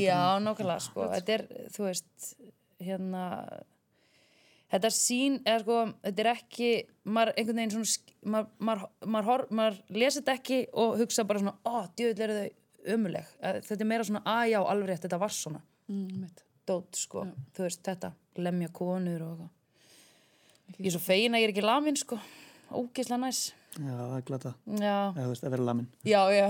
Já, 0.00 0.38
nákvæmlega, 0.42 0.78
sko, 0.80 1.08
þetta 1.12 1.34
er, 1.34 1.44
þú 1.74 1.84
veist, 1.84 2.30
hérna 2.82 3.24
þetta 4.72 4.90
sín, 4.94 5.38
eða 5.44 5.62
sko, 5.64 5.80
þetta 6.04 6.24
er 6.24 6.30
ekki 6.32 6.70
maður 7.08 7.32
einhvern 7.34 7.60
veginn 7.62 7.74
svona 7.74 8.34
maður, 8.34 8.48
maður, 8.58 8.86
maður, 9.16 9.44
maður 9.60 9.78
lesa 9.96 10.20
þetta 10.20 10.36
ekki 10.38 10.60
og 10.84 10.96
hugsa 11.02 11.26
bara 11.28 11.42
svona, 11.44 11.56
ó, 11.64 11.88
djöðl 11.98 12.24
eru 12.26 12.38
þau 12.38 12.94
ömuleg, 12.94 13.30
þetta 13.68 13.78
er 13.78 13.90
meira 13.92 14.08
svona, 14.08 14.24
að 14.24 14.50
já, 14.54 14.58
alveg 14.62 14.90
rétt, 14.92 15.04
þetta 15.06 15.20
var 15.20 15.36
svona. 15.36 15.62
Mm, 15.88 16.26
dót, 16.68 17.00
sko, 17.00 17.24
já. 17.28 17.46
þú 17.56 17.66
veist, 17.66 17.84
þetta 17.88 18.12
lemja 18.38 18.72
konur 18.76 19.24
og 19.24 19.46
ég 20.76 20.90
er 20.90 20.94
svo 20.94 21.02
fein 21.02 21.34
að 21.34 21.42
ég 21.42 21.48
er 21.48 21.54
ekki 21.56 21.64
lamin, 21.64 21.96
sko. 21.98 22.20
Ógeðslega 22.68 23.22
næs 23.22 23.46
Já, 23.76 23.94
það 23.94 24.16
er 24.16 24.26
glata, 24.26 24.52
eða 24.72 25.00
þú 25.18 25.28
veist, 25.28 25.44
að 25.44 25.54
vera 25.54 25.66
lamin 25.68 25.88
Já, 26.08 26.20
já. 26.32 26.46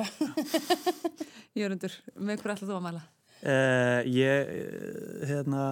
Jörgundur, 1.58 1.96
með 2.14 2.42
hvað 2.42 2.54
ætlaðu 2.54 2.70
þú 2.70 2.76
að 2.76 2.84
mæla? 2.86 3.02
Uh, 3.38 4.00
ég 4.10 4.48
hérna, 5.30 5.66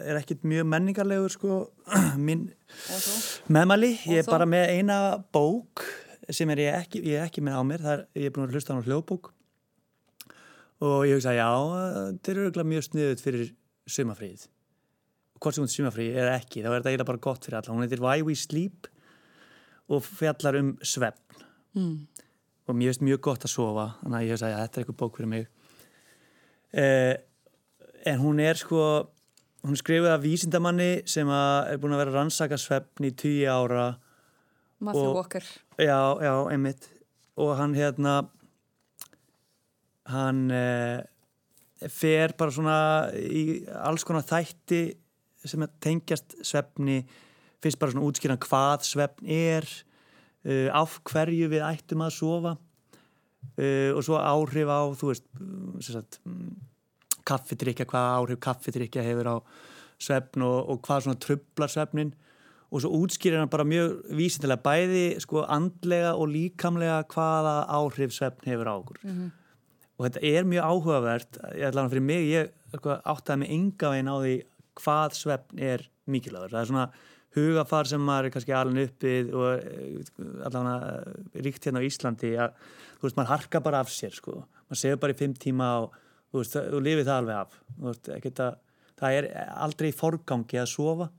er 0.00 0.20
ekkit 0.20 0.46
mjög 0.48 0.68
menningarlegur 0.72 1.34
sko, 1.34 1.58
minn 2.26 2.46
meðmæli, 3.52 3.90
ég 4.08 4.22
er 4.22 4.30
bara 4.30 4.46
með 4.48 4.76
eina 4.76 5.00
bók 5.34 5.84
sem 6.30 6.52
er 6.54 6.64
ég 6.64 6.78
ekki, 6.84 7.02
ég 7.10 7.18
er 7.18 7.26
ekki 7.26 7.42
með 7.44 7.58
á 7.58 7.62
mér, 7.66 7.84
er, 7.96 8.06
ég 8.16 8.30
er 8.30 8.36
búin 8.36 8.46
að 8.46 8.56
hlusta 8.56 8.76
á 8.76 8.84
hljóðbók. 8.84 9.32
Og 10.80 11.02
ég 11.08 11.18
hugsa, 11.18 11.34
já, 11.36 11.48
þetta 12.14 12.32
er 12.32 12.42
örgulega 12.46 12.70
mjög 12.70 12.86
sniðut 12.86 13.24
fyrir 13.24 13.52
sumafríð 13.90 14.46
hvort 15.40 15.56
sem 15.56 15.64
hún 15.64 15.70
er 15.70 15.74
sumafríð 15.74 16.16
eða 16.20 16.32
ekki 16.36 16.60
þá 16.60 16.68
er 16.68 16.74
þetta 16.74 16.90
eiginlega 16.90 17.10
bara 17.10 17.22
gott 17.24 17.46
fyrir 17.46 17.58
alla. 17.58 17.74
Hún 17.74 17.84
heitir 17.86 18.02
Why 18.04 18.24
We 18.26 18.36
Sleep 18.36 18.88
og 19.90 20.04
fjallar 20.06 20.56
um 20.60 20.74
svefn. 20.86 21.44
Mm. 21.74 22.06
og 22.70 22.74
mér 22.78 22.90
finnst 22.90 23.02
mjög 23.02 23.20
gott 23.22 23.44
að 23.46 23.50
sofa 23.50 23.84
þannig 24.02 24.16
að 24.18 24.24
ég 24.26 24.32
hugsa, 24.34 24.48
já, 24.50 24.56
þetta 24.62 24.78
er 24.78 24.82
eitthvað 24.84 24.98
bók 25.00 25.16
fyrir 25.16 25.28
mig. 25.30 25.46
Eh, 26.72 27.14
en 28.06 28.18
hún 28.22 28.38
er 28.42 28.54
sko 28.58 28.82
hún 29.64 29.74
er 29.74 29.80
skrifið 29.80 30.10
af 30.14 30.22
vísindamanni 30.22 30.90
sem 31.10 31.28
að 31.28 31.72
er 31.72 31.80
búin 31.82 31.94
að 31.96 32.02
vera 32.04 32.12
að 32.14 32.18
rannsaka 32.20 32.58
svefn 32.58 33.06
í 33.08 33.10
tíu 33.18 33.46
ára. 33.50 33.88
Matthew 34.80 35.08
Og- 35.10 35.16
Walker. 35.18 35.44
Já, 35.78 35.98
já, 36.22 36.34
einmitt. 36.52 36.88
Og 37.36 37.56
hann 37.58 37.74
hérna 37.74 38.14
hann 40.10 40.50
eh, 40.50 41.02
fer 41.88 42.34
bara 42.38 42.50
svona 42.54 42.76
í 43.14 43.62
alls 43.84 44.04
konar 44.04 44.24
þætti 44.26 44.80
sem 45.44 45.62
að 45.64 45.74
tengjast 45.80 46.34
svefni 46.44 47.02
fyrst 47.60 47.80
bara 47.80 47.94
svona 47.94 48.08
útskýran 48.08 48.40
hvað 48.40 48.86
svefn 48.88 49.30
er 49.30 49.68
uh, 50.46 50.68
af 50.76 50.98
hverju 51.08 51.50
við 51.52 51.66
ættum 51.66 52.04
að 52.06 52.16
sofa 52.16 52.56
uh, 52.56 53.90
og 53.94 54.02
svo 54.06 54.20
áhrif 54.20 54.70
á 54.70 54.80
þú 54.96 55.12
veist 55.12 55.28
mm, 55.36 55.76
sagt, 55.84 56.20
mm, 56.24 56.56
kaffidrykja, 57.28 57.88
hvað 57.88 58.16
áhrif 58.18 58.42
kaffidrykja 58.46 59.04
hefur 59.06 59.34
á 59.34 59.36
svefn 60.00 60.44
og, 60.46 60.58
og 60.72 60.82
hvað 60.86 61.06
svona 61.06 61.20
trublar 61.20 61.72
svefnin 61.72 62.14
og 62.70 62.82
svo 62.82 62.92
útskýrir 63.02 63.40
hann 63.40 63.50
bara 63.50 63.66
mjög 63.66 63.98
vísindilega 64.14 64.62
bæði 64.62 65.04
sko 65.22 65.42
andlega 65.50 66.14
og 66.14 66.30
líkamlega 66.30 67.02
hvaða 67.10 67.54
áhrif 67.66 68.14
svefn 68.14 68.46
hefur 68.46 68.70
á 68.70 68.74
okkur. 68.76 69.00
Og 69.98 70.06
þetta 70.06 70.22
er 70.30 70.46
mjög 70.48 70.68
áhugavert 70.70 71.40
ég 71.58 71.66
ætla 71.68 71.82
hann 71.82 71.92
fyrir 71.92 72.06
mig, 72.06 72.28
ég 72.30 72.52
sko, 72.76 72.94
áttaði 73.04 73.42
mig 73.42 73.50
enga 73.56 73.90
veginn 73.92 74.12
á 74.14 74.16
því 74.22 74.36
hvað 74.80 75.16
svefn 75.18 75.64
er 75.66 75.88
mikilvægur, 76.10 76.54
það 76.54 76.62
er 76.62 76.70
svona 76.70 76.86
hugafar 77.36 77.88
sem 77.88 78.02
maður 78.02 78.28
er 78.28 78.34
kannski 78.34 78.54
alveg 78.56 78.90
uppið 78.90 79.34
og 79.38 79.66
allavega 80.48 81.42
ríkt 81.46 81.66
hérna 81.68 81.82
á 81.82 81.86
Íslandi 81.86 82.32
að 82.34 82.56
þú 82.98 83.06
veist, 83.06 83.18
maður 83.18 83.32
harka 83.34 83.62
bara 83.64 83.82
af 83.84 83.92
sér 83.94 84.16
sko, 84.16 84.40
maður 84.66 84.82
segur 84.82 85.00
bara 85.04 85.14
í 85.14 85.20
fimm 85.20 85.36
tíma 85.38 85.70
og 85.84 85.94
þú 86.30 86.42
veist, 86.42 86.58
og 86.60 86.84
lifið 86.86 87.06
það 87.06 87.22
alveg 87.22 87.38
af. 87.38 87.56
Þú 87.76 87.88
veist, 87.88 88.42
að, 88.46 88.58
það 89.00 89.16
er 89.20 89.30
aldrei 89.66 89.90
í 89.90 89.96
forgangi 89.96 90.60
að 90.60 90.70
sofa. 90.74 91.10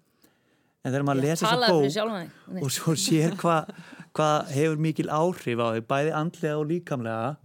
En 0.81 0.89
þegar 0.89 1.05
maður 1.05 1.27
lesa 1.27 1.49
bók 1.61 1.87
sjálfan 1.93 2.29
þig 2.49 2.63
og 2.65 2.71
svo 2.73 2.93
sér 2.97 3.35
hvað 3.37 3.73
hva 4.17 4.29
hefur 4.49 4.79
mikil 4.81 5.11
áhrif 5.13 5.61
á 5.61 5.67
þau 5.77 5.83
bæði 5.91 6.13
andlega 6.17 6.57
og 6.57 6.67
líkamlega 6.71 7.35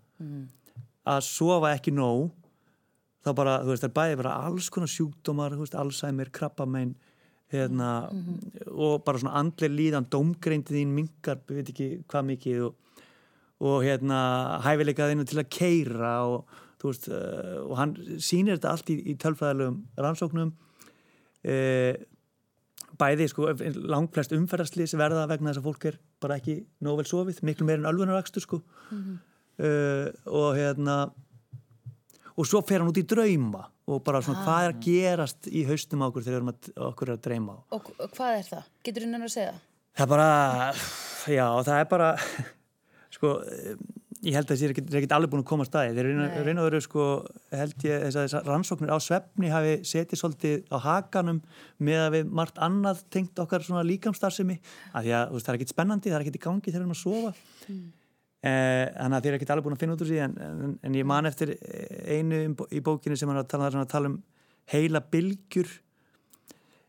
að 1.07 1.21
sofa 1.27 1.75
ekki 1.77 1.93
nóg 1.95 2.31
þá 3.27 3.31
bara, 3.37 3.59
þú 3.61 3.75
veist, 3.75 3.85
það 3.85 3.91
er 3.91 3.97
bæði 3.99 4.19
bara 4.23 4.33
alls 4.47 4.71
konar 4.73 4.91
sjúkdómar, 4.91 5.55
þú 5.55 5.67
veist, 5.67 5.77
Alzheimer, 5.79 6.31
krabbamein 6.33 6.95
hérna, 7.53 7.91
og 8.73 9.05
bara 9.07 9.21
svona 9.23 9.39
andlega 9.41 9.75
líðan, 9.75 10.09
dómgreindið 10.11 10.81
þín 10.81 10.95
mingar, 10.97 11.41
við 11.47 11.61
veit 11.61 11.73
ekki 11.73 11.89
hvað 12.11 12.29
mikið 12.33 12.65
og, 12.67 13.05
og 13.67 13.77
hérna 13.87 14.19
hæfileikað 14.67 15.13
þínu 15.13 15.27
til 15.31 15.41
að 15.43 15.53
keira 15.55 16.15
og 16.27 16.57
þú 16.81 16.91
veist, 16.91 17.09
uh, 17.13 17.61
og 17.65 17.77
hann 17.79 17.95
sýnir 18.19 18.59
þetta 18.59 18.75
allt 18.75 18.93
í, 18.93 18.99
í 19.13 19.17
tölfræðilegum 19.23 19.79
rannsóknum. 20.03 20.53
Uh, 21.47 21.95
bæði, 22.97 23.29
sko, 23.31 23.53
langflest 23.93 24.35
umferðarslýs 24.35 24.97
verða 24.99 25.29
vegna 25.31 25.53
þess 25.53 25.63
að 25.63 25.69
fólk 25.69 25.89
er 25.93 26.01
bara 26.23 26.41
ekki 26.41 26.59
nóg 26.85 27.01
vel 27.03 27.09
sofið, 27.09 27.41
miklu 27.47 27.69
meir 27.69 27.81
en 27.81 27.89
alvunarakstur 27.91 28.45
sko. 28.45 28.61
Uh, 28.91 30.11
og 30.29 30.51
hérna 30.59 31.07
og 32.37 32.45
svo 32.45 32.61
fer 32.67 32.83
hann 32.83 32.91
út 32.91 33.01
í 33.01 33.07
drauma 33.09 33.65
og 33.87 34.03
bara 34.07 34.21
svona 34.25 34.43
hvað 34.47 34.65
er 34.67 34.73
að 34.75 34.81
gerast 34.87 35.47
í 35.53 35.65
haustum 35.69 36.03
okkur 36.09 36.25
þegar 36.27 36.47
okkur 36.91 37.13
er 37.13 37.17
að 37.19 37.25
dreyma 37.29 37.55
á 37.55 37.59
Og 37.77 37.91
hvað 38.17 38.39
er 38.41 38.47
það? 38.53 38.71
Getur 38.89 39.05
þú 39.07 39.11
nefnir 39.13 39.31
að 39.31 39.35
segja 39.37 39.53
það? 39.53 39.61
það 39.97 40.07
er 40.07 40.11
bara, 40.13 40.31
já 41.37 41.47
það 41.69 41.79
er 41.81 41.87
bara 41.93 42.09
sko, 43.17 43.31
ég 44.27 44.35
held 44.37 44.45
að 44.49 44.51
þessi 44.53 44.67
er 44.67 44.73
ekkert- 44.75 44.97
er 44.99 45.15
alveg 45.17 45.31
búin 45.33 45.43
að 45.45 45.49
koma 45.53 45.65
að 45.65 45.71
staði 45.71 45.95
þeir 45.97 46.09
reyna, 46.11 46.27
Nei. 46.27 46.43
reyna 46.45 46.61
að 46.65 46.69
vera 46.69 46.81
sko, 46.85 47.05
held 47.63 47.85
ég 47.87 48.03
þess 48.07 48.19
að 48.19 48.27
þessar 48.27 48.49
rannsóknir 48.51 48.93
á 48.93 48.99
svefni 49.01 49.53
hafi 49.55 49.75
setið 49.89 50.21
svolítið 50.21 50.67
á 50.75 50.79
hakanum 50.85 51.39
með 51.79 52.01
að 52.07 52.11
við 52.19 52.33
margt 52.41 52.59
annað 52.67 53.05
tengt 53.15 53.39
okkar 53.45 53.65
svona 53.65 53.85
líkamstarfsemi 53.87 54.59
af 54.93 55.05
því 55.07 55.15
að 55.21 55.33
veist, 55.37 55.47
það 55.47 55.53
er 55.55 55.59
ekkert 55.61 55.75
spennandi, 55.77 56.11
það 56.13 56.19
er 56.19 56.27
ekkert 56.27 56.41
í 56.41 56.45
gangi 56.49 56.67
þegar 56.67 56.83
við 56.83 56.85
erum 56.85 56.97
að 56.97 57.05
sofa 57.05 57.33
Eh, 57.67 57.81
þannig 58.47 59.17
að 59.17 59.25
þið 59.25 59.31
er 59.31 59.37
ekkert 59.39 59.51
alveg 59.55 59.67
búin 59.67 59.77
að 59.77 59.83
finna 59.83 59.97
út 59.97 60.05
úr 60.05 60.11
því 60.11 60.21
en, 60.27 60.37
en, 60.47 60.77
en 60.87 60.97
ég 60.99 61.09
man 61.09 61.29
eftir 61.29 61.55
einu 62.07 62.39
í 62.45 62.49
bó- 62.59 62.69
í 62.71 62.83
bókinni 62.85 63.19
sem 63.19 63.31
hann 63.33 63.41
að 63.41 63.51
tala, 63.53 63.71
að 63.73 63.91
tala 63.91 64.11
um 64.13 64.17
heila 64.73 65.01
bylgjur. 65.13 65.69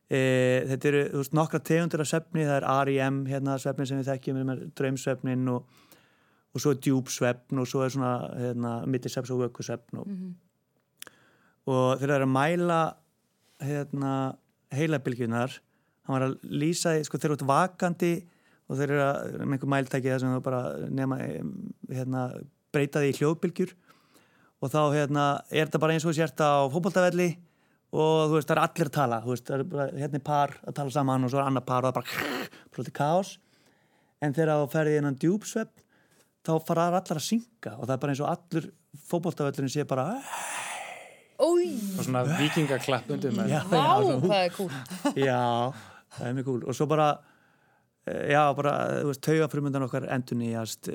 Eh, 0.07 0.63
þetta 0.69 0.87
eru 0.87 1.01
veist, 1.17 1.33
nokkra 1.35 1.59
tegundur 1.67 2.03
af 2.03 2.07
svefni, 2.07 2.45
það 2.47 2.61
er 2.61 2.67
REM 2.87 3.19
hérna 3.27 3.57
svefni 3.59 3.87
sem 3.89 3.99
við 3.99 4.11
þekkjum, 4.13 4.53
draumsvefnin 4.79 5.49
og, 5.51 5.65
og 6.55 6.63
svo 6.63 6.71
er 6.71 6.79
djúpsvefn 6.85 7.59
og 7.59 7.67
svo 7.67 7.83
er 7.83 7.91
svona 7.91 8.13
hérna, 8.39 8.71
millisvefn 8.87 9.33
og 9.35 9.41
vökkusvefn 9.43 9.99
og, 9.99 10.13
og 11.67 11.99
þeir 11.99 12.13
eru 12.15 12.29
að 12.29 12.31
mæla 12.37 12.79
hérna, 13.67 14.13
heila 14.71 15.01
bylgjunar 15.03 15.57
hann 16.07 16.15
var 16.15 16.25
að 16.29 16.37
lýsa 16.55 16.95
sko 17.03 17.19
þeir 17.19 17.33
eru 17.35 17.49
vakandi 17.51 18.13
og 18.67 18.79
þeir 18.79 18.93
eru 18.93 19.03
að, 19.03 19.33
með 19.39 19.55
einhver 19.55 19.71
mæltæki 19.73 20.11
það 20.11 20.21
sem 20.23 20.35
þú 20.35 20.43
bara 20.45 20.61
nema 20.99 21.17
hérna, 21.23 22.23
breyta 22.75 23.03
því 23.03 23.11
í 23.11 23.17
hljóðbylgjur. 23.21 23.73
Og 24.57 24.71
þá 24.73 24.79
hérna, 24.95 25.25
er 25.53 25.67
þetta 25.67 25.81
bara 25.83 25.95
eins 25.95 26.07
og 26.07 26.15
sért 26.17 26.41
á 26.41 26.65
fótboltavelli 26.73 27.29
og 27.97 28.27
þú 28.27 28.35
veist, 28.35 28.49
það 28.49 28.55
er 28.57 28.63
allir 28.65 28.89
að 28.89 28.95
tala. 28.97 29.19
Þú 29.23 29.33
veist, 29.33 29.47
það 29.47 29.57
er 29.57 29.67
bara, 29.71 29.87
hérna 30.01 30.19
er 30.19 30.25
par 30.27 30.55
að 30.63 30.77
tala 30.79 30.95
saman 30.97 31.27
og 31.27 31.31
svo 31.31 31.41
er 31.41 31.47
annar 31.47 31.67
par 31.67 31.85
og 31.85 31.87
það 31.87 31.93
er 31.93 31.99
bara 31.99 32.39
brotið 32.75 32.95
kaos. 32.99 33.33
En 34.17 34.33
þegar 34.35 34.63
þú 34.63 34.71
ferði 34.73 34.97
innan 34.99 35.19
djúpsvepp 35.21 35.83
þá 36.47 36.53
fara 36.67 36.87
allar 36.89 37.19
að 37.19 37.25
synga 37.27 37.75
og 37.77 37.85
það 37.85 37.95
er 37.95 38.01
bara 38.03 38.13
eins 38.15 38.23
og 38.23 38.31
allur 38.31 38.69
fótboltavellin 39.07 39.71
sé 39.71 39.85
bara 39.87 40.09
Ói, 41.37 41.69
og 41.99 42.01
svona 42.01 42.23
vikingaklapp 42.25 43.11
undir 43.13 43.33
með. 43.35 43.51
Já, 43.53 43.59
er 43.61 44.49
það 46.17 46.29
er 46.31 46.37
mjög 46.39 46.47
cool 46.47 46.63
og 46.65 46.77
svo 46.77 46.87
bara 46.89 47.11
já, 48.31 48.41
bara, 48.57 48.73
þú 49.01 49.11
veist, 49.11 49.23
taugafrumundan 49.27 49.87
okkar 49.87 50.09
endur 50.15 50.39
nýjast, 50.41 50.91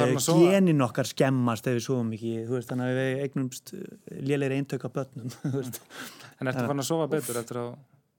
farin 0.00 0.18
að 0.18 0.24
sofa? 0.26 0.52
genin 0.52 0.84
okkar 0.84 1.08
skemmast 1.08 1.68
ef 1.70 1.76
við 1.78 1.84
sofum 1.86 2.12
ekki, 2.16 2.32
þú 2.48 2.56
veist, 2.58 2.70
þannig 2.72 2.90
að 2.90 3.00
við 3.00 3.24
eignumst 3.24 3.74
lélegri 4.30 4.60
eintök 4.60 4.86
af 4.88 4.94
börnum 4.96 5.34
veist. 5.58 5.80
en 6.40 6.50
ertu 6.50 6.64
farin 6.66 6.84
að 6.84 6.88
sofa 6.90 7.10
betur 7.12 7.38
eftir 7.40 7.60
að 7.62 7.74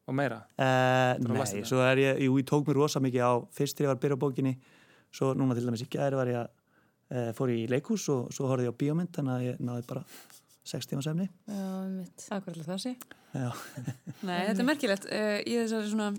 og 0.06 0.14
meira 0.14 0.44
Uh, 0.56 1.18
nei, 1.26 1.64
svo 1.66 1.82
er 1.84 2.02
ég, 2.02 2.22
jú, 2.26 2.38
ég 2.40 2.48
tók 2.48 2.68
mér 2.70 2.80
rosa 2.80 3.02
mikið 3.04 3.26
á 3.26 3.34
fyrst 3.56 3.78
þegar 3.80 3.88
ég 3.88 3.92
var 3.92 3.98
að 3.98 4.04
byrja 4.06 4.20
bókinni 4.22 4.54
svo 5.16 5.32
núna 5.38 5.58
til 5.58 5.66
dæmis 5.66 5.84
í 5.86 5.90
gæri 5.92 6.20
var 6.20 6.30
ég 6.32 6.40
að 6.44 6.50
uh, 6.50 7.32
fór 7.38 7.54
í 7.54 7.66
leikhús 7.72 8.06
og 8.14 8.30
svo 8.36 8.50
horfði 8.52 8.70
ég 8.70 8.76
á 8.76 8.80
bíómynd 8.84 9.14
þannig 9.18 9.36
að 9.36 9.48
ég 9.48 9.64
náði 9.66 9.88
bara 9.90 10.06
6 10.66 10.90
tíma 10.92 11.04
semni 11.06 11.28
Já, 11.50 11.66
mitt 11.90 12.28
Akkurat 12.34 12.70
það 12.70 12.82
sé. 12.86 12.94
Já, 13.36 13.50
Nei, 14.26 14.40
þetta 14.48 14.62
er 14.62 14.70
merkilegt. 14.70 15.10
Uh, 15.10 15.38
í 15.44 15.58
þessari 15.60 15.92
svona 15.92 16.12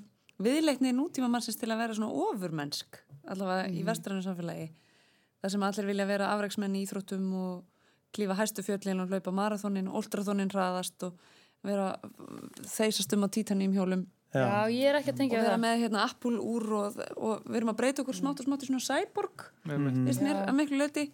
viðleikni 0.43 0.93
nútíma 0.97 1.30
mannsins 1.32 1.59
til 1.61 1.70
að 1.70 1.80
vera 1.84 1.97
svona 1.97 2.26
ofurmennsk, 2.26 3.01
allavega 3.32 3.70
í 3.72 3.84
vestrannu 3.87 4.24
samfélagi. 4.24 4.68
Það 5.41 5.55
sem 5.55 5.64
allir 5.68 5.89
vilja 5.91 6.09
vera 6.09 6.32
afreiksmenn 6.34 6.76
í 6.76 6.82
íþróttum 6.84 7.30
og 7.37 7.64
klífa 8.16 8.37
hæstu 8.39 8.64
fjöllin 8.64 9.03
og 9.05 9.12
hlaupa 9.12 9.34
marathónin, 9.34 9.89
ultrathónin 9.93 10.53
hraðast 10.53 11.09
og 11.09 11.16
vera 11.66 11.95
þeisast 12.64 13.12
um 13.16 13.26
á 13.26 13.28
títaným 13.32 13.74
hjólum 13.76 14.07
Já, 14.34 14.43
já, 14.43 14.72
ég 14.74 14.91
er 14.91 14.99
ekki 14.99 15.12
að 15.12 15.14
og 15.14 15.20
tengja 15.20 15.41
vera 15.41 15.55
það 15.55 15.62
með 15.62 15.82
hérna 15.84 16.03
Apple 16.05 16.41
úr 16.43 16.64
og, 16.76 16.97
og 17.14 17.45
við 17.47 17.59
erum 17.61 17.70
að 17.72 17.78
breyta 17.78 18.03
okkur 18.03 18.16
smátt 18.18 18.43
og 18.43 18.49
smátt 18.49 18.64
í 18.64 18.68
svona 18.68 18.84
cyborg, 18.84 19.45
mm. 19.64 20.09
mér 20.24 20.41
að 20.43 20.57
miklu 20.59 20.80
löti. 20.80 21.05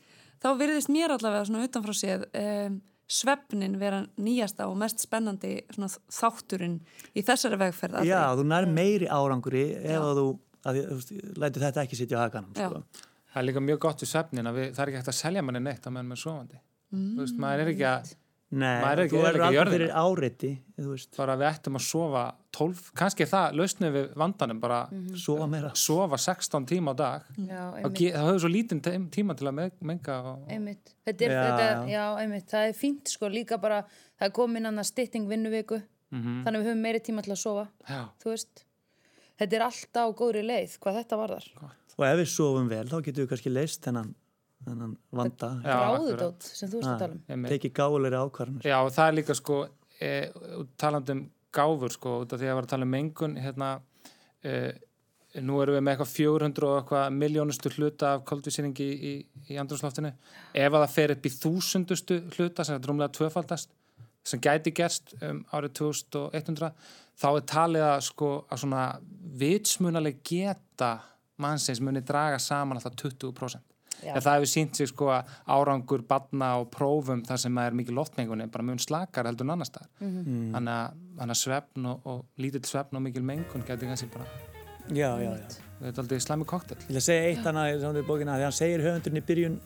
Þá 0.43 0.49
virðist 0.59 0.91
mér 0.91 1.15
allavega 1.15 1.45
svona 1.47 1.67
utanfrá 1.69 1.95
séð 1.95 2.25
um, 2.41 2.79
svefnin 3.13 3.77
vera 3.81 4.03
nýjasta 4.19 4.67
og 4.71 4.77
mest 4.81 5.03
spennandi 5.05 5.55
svona 5.75 5.91
þátturinn 6.19 6.79
í 7.17 7.25
þessari 7.27 7.59
vegferð. 7.61 8.03
já, 8.09 8.21
þú 8.39 8.47
nær 8.49 8.69
meiri 8.73 9.09
áranguri 9.13 9.65
ef 9.83 10.01
að 10.09 10.21
þú, 10.23 10.27
að, 10.71 10.81
þú 11.05 11.21
lætur 11.45 11.67
þetta 11.67 11.85
ekki 11.87 11.99
sitja 12.01 12.19
á 12.21 12.25
hakanum 12.25 12.55
sko. 12.57 12.83
það 13.33 13.41
er 13.43 13.49
líka 13.51 13.65
mjög 13.69 13.79
gott 13.87 14.03
við 14.05 14.13
svefnin 14.15 14.49
að 14.51 14.59
við, 14.61 14.67
það 14.77 14.83
er 14.87 14.93
ekki 14.93 15.01
hægt 15.03 15.13
að 15.15 15.21
selja 15.21 15.43
manni 15.47 15.63
neitt 15.67 15.87
að 15.89 15.97
meðan 15.97 16.13
með 16.15 16.23
sofandi 16.25 16.61
þú 16.93 17.23
veist, 17.25 17.39
maður 17.47 17.65
er 17.67 17.73
ekki 17.77 17.89
að 17.93 18.13
Nei, 18.53 18.83
Maður 18.85 18.99
er 19.01 19.07
ekki 19.07 19.15
þú 19.17 19.21
eyðileggja 19.23 19.33
er 19.33 19.39
alltaf 19.41 19.55
jörðina. 19.57 19.73
fyrir 19.73 19.93
áreiti 19.97 20.49
þú 20.77 20.91
veist, 20.93 21.11
bara 21.17 21.37
við 21.41 21.47
ættum 21.49 21.79
að 21.79 21.85
sofa 21.87 22.25
12, 22.53 22.91
kannski 22.99 23.25
er 23.25 23.29
það 23.31 23.55
lausnið 23.57 23.93
við 23.97 24.09
vandanum 24.21 24.59
bara 24.61 24.81
sofa 25.17 25.47
meira. 25.49 25.71
Sofa 25.79 26.19
16 26.21 26.67
tíma 26.69 26.93
á 26.93 26.97
dag. 26.97 27.23
Já, 27.49 27.63
þá 27.81 28.19
hefur 28.19 28.41
svo 28.45 28.51
lítinn 28.53 28.83
tím- 28.85 29.07
tíma 29.11 29.37
til 29.39 29.47
að 29.49 29.55
me- 29.55 29.71
menga 29.81 30.17
og, 30.35 30.43
einmitt. 30.53 30.93
Þetta 31.07 31.25
er, 31.25 31.31
Já, 31.33 31.43
þetta, 31.47 31.69
já. 31.89 31.89
já, 31.95 32.05
einmitt, 32.21 32.47
það 32.53 32.69
er 32.69 32.73
fínt 32.77 33.09
sko 33.09 33.29
líka 33.33 33.59
bara, 33.61 33.83
það 34.21 34.27
er 34.29 34.35
komin 34.37 34.69
annað 34.69 34.85
stytting 34.91 35.27
vinnuviku, 35.29 35.83
Mhm. 36.13 36.45
þannig 36.45 36.57
að 36.57 36.63
við 36.63 36.69
höfum 36.73 36.83
meiri 36.85 37.01
tíma 37.01 37.23
til 37.25 37.33
að 37.33 37.39
sofa, 37.41 37.69
já, 37.89 38.03
þú 38.21 38.31
veist. 38.35 38.65
Þetta 39.41 39.53
er 39.57 39.63
alltaf 39.71 40.05
á 40.05 40.11
góðri 40.13 40.43
leið, 40.45 40.79
hvað 40.79 40.99
þetta 41.01 41.17
varðar. 41.17 41.47
Og 41.99 42.05
ef 42.07 42.19
við 42.21 42.29
sofum 42.29 42.69
vel 42.69 42.85
þá 42.85 43.03
getum 43.03 43.25
við 43.27 43.29
kannski 43.33 43.53
leist 43.53 43.81
þennan 43.83 44.15
þennan 44.67 44.97
vanda. 45.13 45.49
Já, 45.65 45.77
Gráðudót 45.81 46.43
sem 46.43 46.69
þú 46.69 46.73
veist 46.83 46.89
að 46.93 46.99
tala 46.99 47.15
um. 47.29 47.45
Tekið 47.45 47.73
gáðulegri 47.73 48.19
ákvarðanir. 48.21 48.63
Já, 48.63 48.77
og 48.85 48.93
það 48.93 49.09
er 49.09 49.17
líka 49.23 49.35
sko 49.35 49.69
e, 50.01 50.31
talandi 50.79 51.11
um 51.17 51.31
gáfur 51.55 51.93
sko 51.95 52.21
út 52.23 52.33
af 52.33 52.41
því 52.41 52.47
að 52.47 52.51
ég 52.51 52.59
var 52.59 52.67
að 52.67 52.73
tala 52.73 52.89
um 52.89 52.95
mengun 52.97 53.37
hérna 53.41 53.69
e, 54.45 54.55
nú 55.41 55.61
erum 55.63 55.77
við 55.79 55.85
með 55.85 55.95
eitthvað 55.95 56.15
400 56.15 56.69
og 56.69 56.79
eitthvað 56.81 57.15
miljónustu 57.17 57.73
hluta 57.77 58.15
af 58.17 58.25
koldvísýringi 58.29 58.89
í, 58.89 59.13
í, 59.13 59.13
í 59.55 59.61
andrumsloftinu 59.61 60.13
ef 60.13 60.67
að 60.73 60.83
það 60.83 60.97
fer 60.97 61.15
upp 61.15 61.29
í 61.29 61.35
þúsundustu 61.37 62.19
hluta 62.37 62.67
sem 62.67 62.77
er 62.77 62.85
drúmlega 62.85 63.17
tvöfaldast 63.17 63.73
sem 64.25 64.43
gæti 64.43 64.75
gerst 64.77 65.15
um 65.25 65.43
árið 65.53 65.75
2100 65.81 66.73
þá 67.19 67.29
er 67.31 67.47
talið 67.55 67.87
að 67.89 68.05
sko 68.09 68.31
að 68.47 68.63
svona 68.65 68.85
vitsmunaleg 69.43 70.21
geta 70.27 70.95
mannsins 71.43 71.81
muni 71.83 72.05
draga 72.07 72.39
saman 72.43 72.79
alltaf 72.79 72.97
20% 73.01 73.72
Já. 74.03 74.15
en 74.15 74.23
það 74.25 74.39
hefur 74.39 74.51
sínt 74.53 74.77
sig 74.77 74.91
sko 74.91 75.11
að 75.15 75.33
árangur 75.57 76.05
badna 76.09 76.53
og 76.61 76.71
prófum 76.75 77.25
þar 77.27 77.43
sem 77.45 77.59
er 77.63 77.77
mikið 77.79 77.99
loftmengunni 77.99 78.49
bara 78.53 78.67
mun 78.67 78.79
slakar 78.83 79.29
heldur 79.31 79.47
en 79.47 79.55
annar 79.57 79.69
staðar. 79.69 79.91
Mhm. 80.01 80.53
þannig 80.57 80.73
að, 80.77 81.03
þannig 81.19 81.37
að 81.37 81.43
svefn 81.43 81.91
og, 81.93 82.07
og 82.07 82.25
lítill 82.39 82.65
svefn 82.67 82.97
og 82.99 83.03
mikil 83.09 83.23
mengun 83.23 83.67
getur 83.67 83.91
kannski 83.91 84.11
bara 84.13 84.27
já, 84.89 85.11
já, 85.23 85.31
já. 85.31 85.49
þetta 85.81 85.93
er 85.93 86.05
aldrei 86.05 86.21
slæmi 86.21 86.47
koktel 86.47 86.79
Ég 86.89 86.97
að 86.97 87.07
segja 87.09 87.29
eitt 87.31 87.47
annað 87.47 88.01
við 88.01 88.09
bókina 88.09 88.39
þegar 88.39 88.49
hann 88.51 88.61
segir 88.61 88.87
höfundurinn 88.87 89.23
í 89.23 89.27
byrjun 89.27 89.61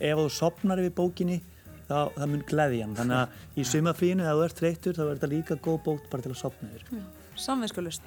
ef 0.00 0.18
þú 0.18 0.28
sopnar 0.32 0.80
yfir 0.82 0.94
bókinni 0.96 1.42
þá 1.88 2.12
það 2.16 2.30
mun 2.32 2.44
gleðja 2.48 2.86
hann. 2.86 2.94
Þannig 2.96 3.18
að 3.18 3.58
í 3.60 3.66
sumafrínu 3.68 4.24
ef 4.24 4.38
þú 4.38 4.44
ert 4.46 4.62
þreyttur 4.62 4.96
þá 4.96 5.02
er 5.04 5.12
þetta 5.16 5.30
líka 5.32 5.58
góð 5.66 5.78
bók 5.86 6.08
bara 6.12 6.24
til 6.24 6.32
að 6.32 6.40
sopna 6.40 6.70
yfir 6.72 7.02
Samvinskulust. 7.42 8.04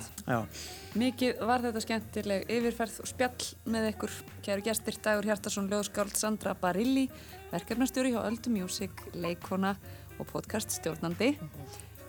Mikið 0.95 1.41
var 1.47 1.63
þetta 1.65 1.83
skemmtileg 1.83 2.45
yfirferð 2.55 3.01
og 3.03 3.09
spjall 3.09 3.49
með 3.71 3.89
ykkur. 3.91 4.13
Kæru 4.45 4.65
gestir 4.65 4.99
Dagur 5.03 5.27
Hjartarsson, 5.27 5.67
Ljóðskáld 5.71 6.15
Sandra 6.15 6.55
Barilli, 6.59 7.09
verkefnastjóri 7.51 8.13
hjá 8.15 8.21
Öldu 8.23 8.53
Music, 8.53 9.03
leikona 9.13 9.75
og 10.19 10.29
podcast 10.31 10.71
stjórnandi 10.77 11.33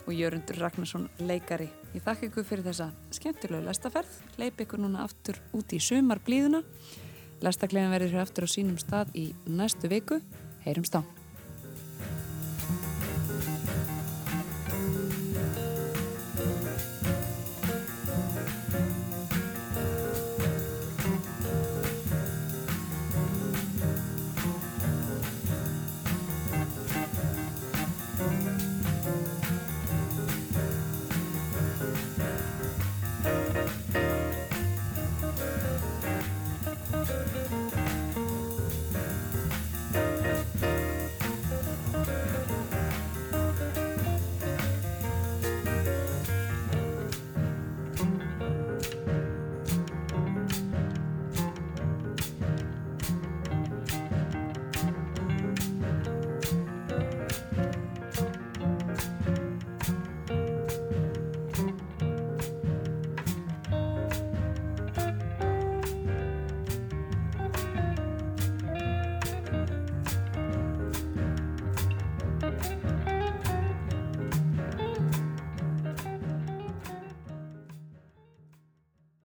og 0.06 0.14
Jörundur 0.14 0.60
Ragnarsson, 0.62 1.08
leikari. 1.18 1.66
Ég 1.96 2.04
þakka 2.06 2.28
ykkur 2.28 2.46
fyrir 2.46 2.66
þessa 2.68 2.92
skemmtilegu 3.18 3.66
lestaferð. 3.66 4.22
Leip 4.38 4.62
ykkur 4.62 4.82
núna 4.84 5.02
aftur 5.02 5.40
út 5.56 5.74
í 5.74 5.82
sumar 5.82 6.22
blíðuna. 6.22 6.62
Lestaklegin 7.42 7.92
verður 7.92 8.14
hér 8.14 8.26
aftur 8.26 8.46
á 8.46 8.54
sínum 8.54 8.78
stað 8.80 9.10
í 9.18 9.32
næstu 9.50 9.90
viku. 9.90 10.22
Heyrumst 10.62 10.94
á. 10.94 11.25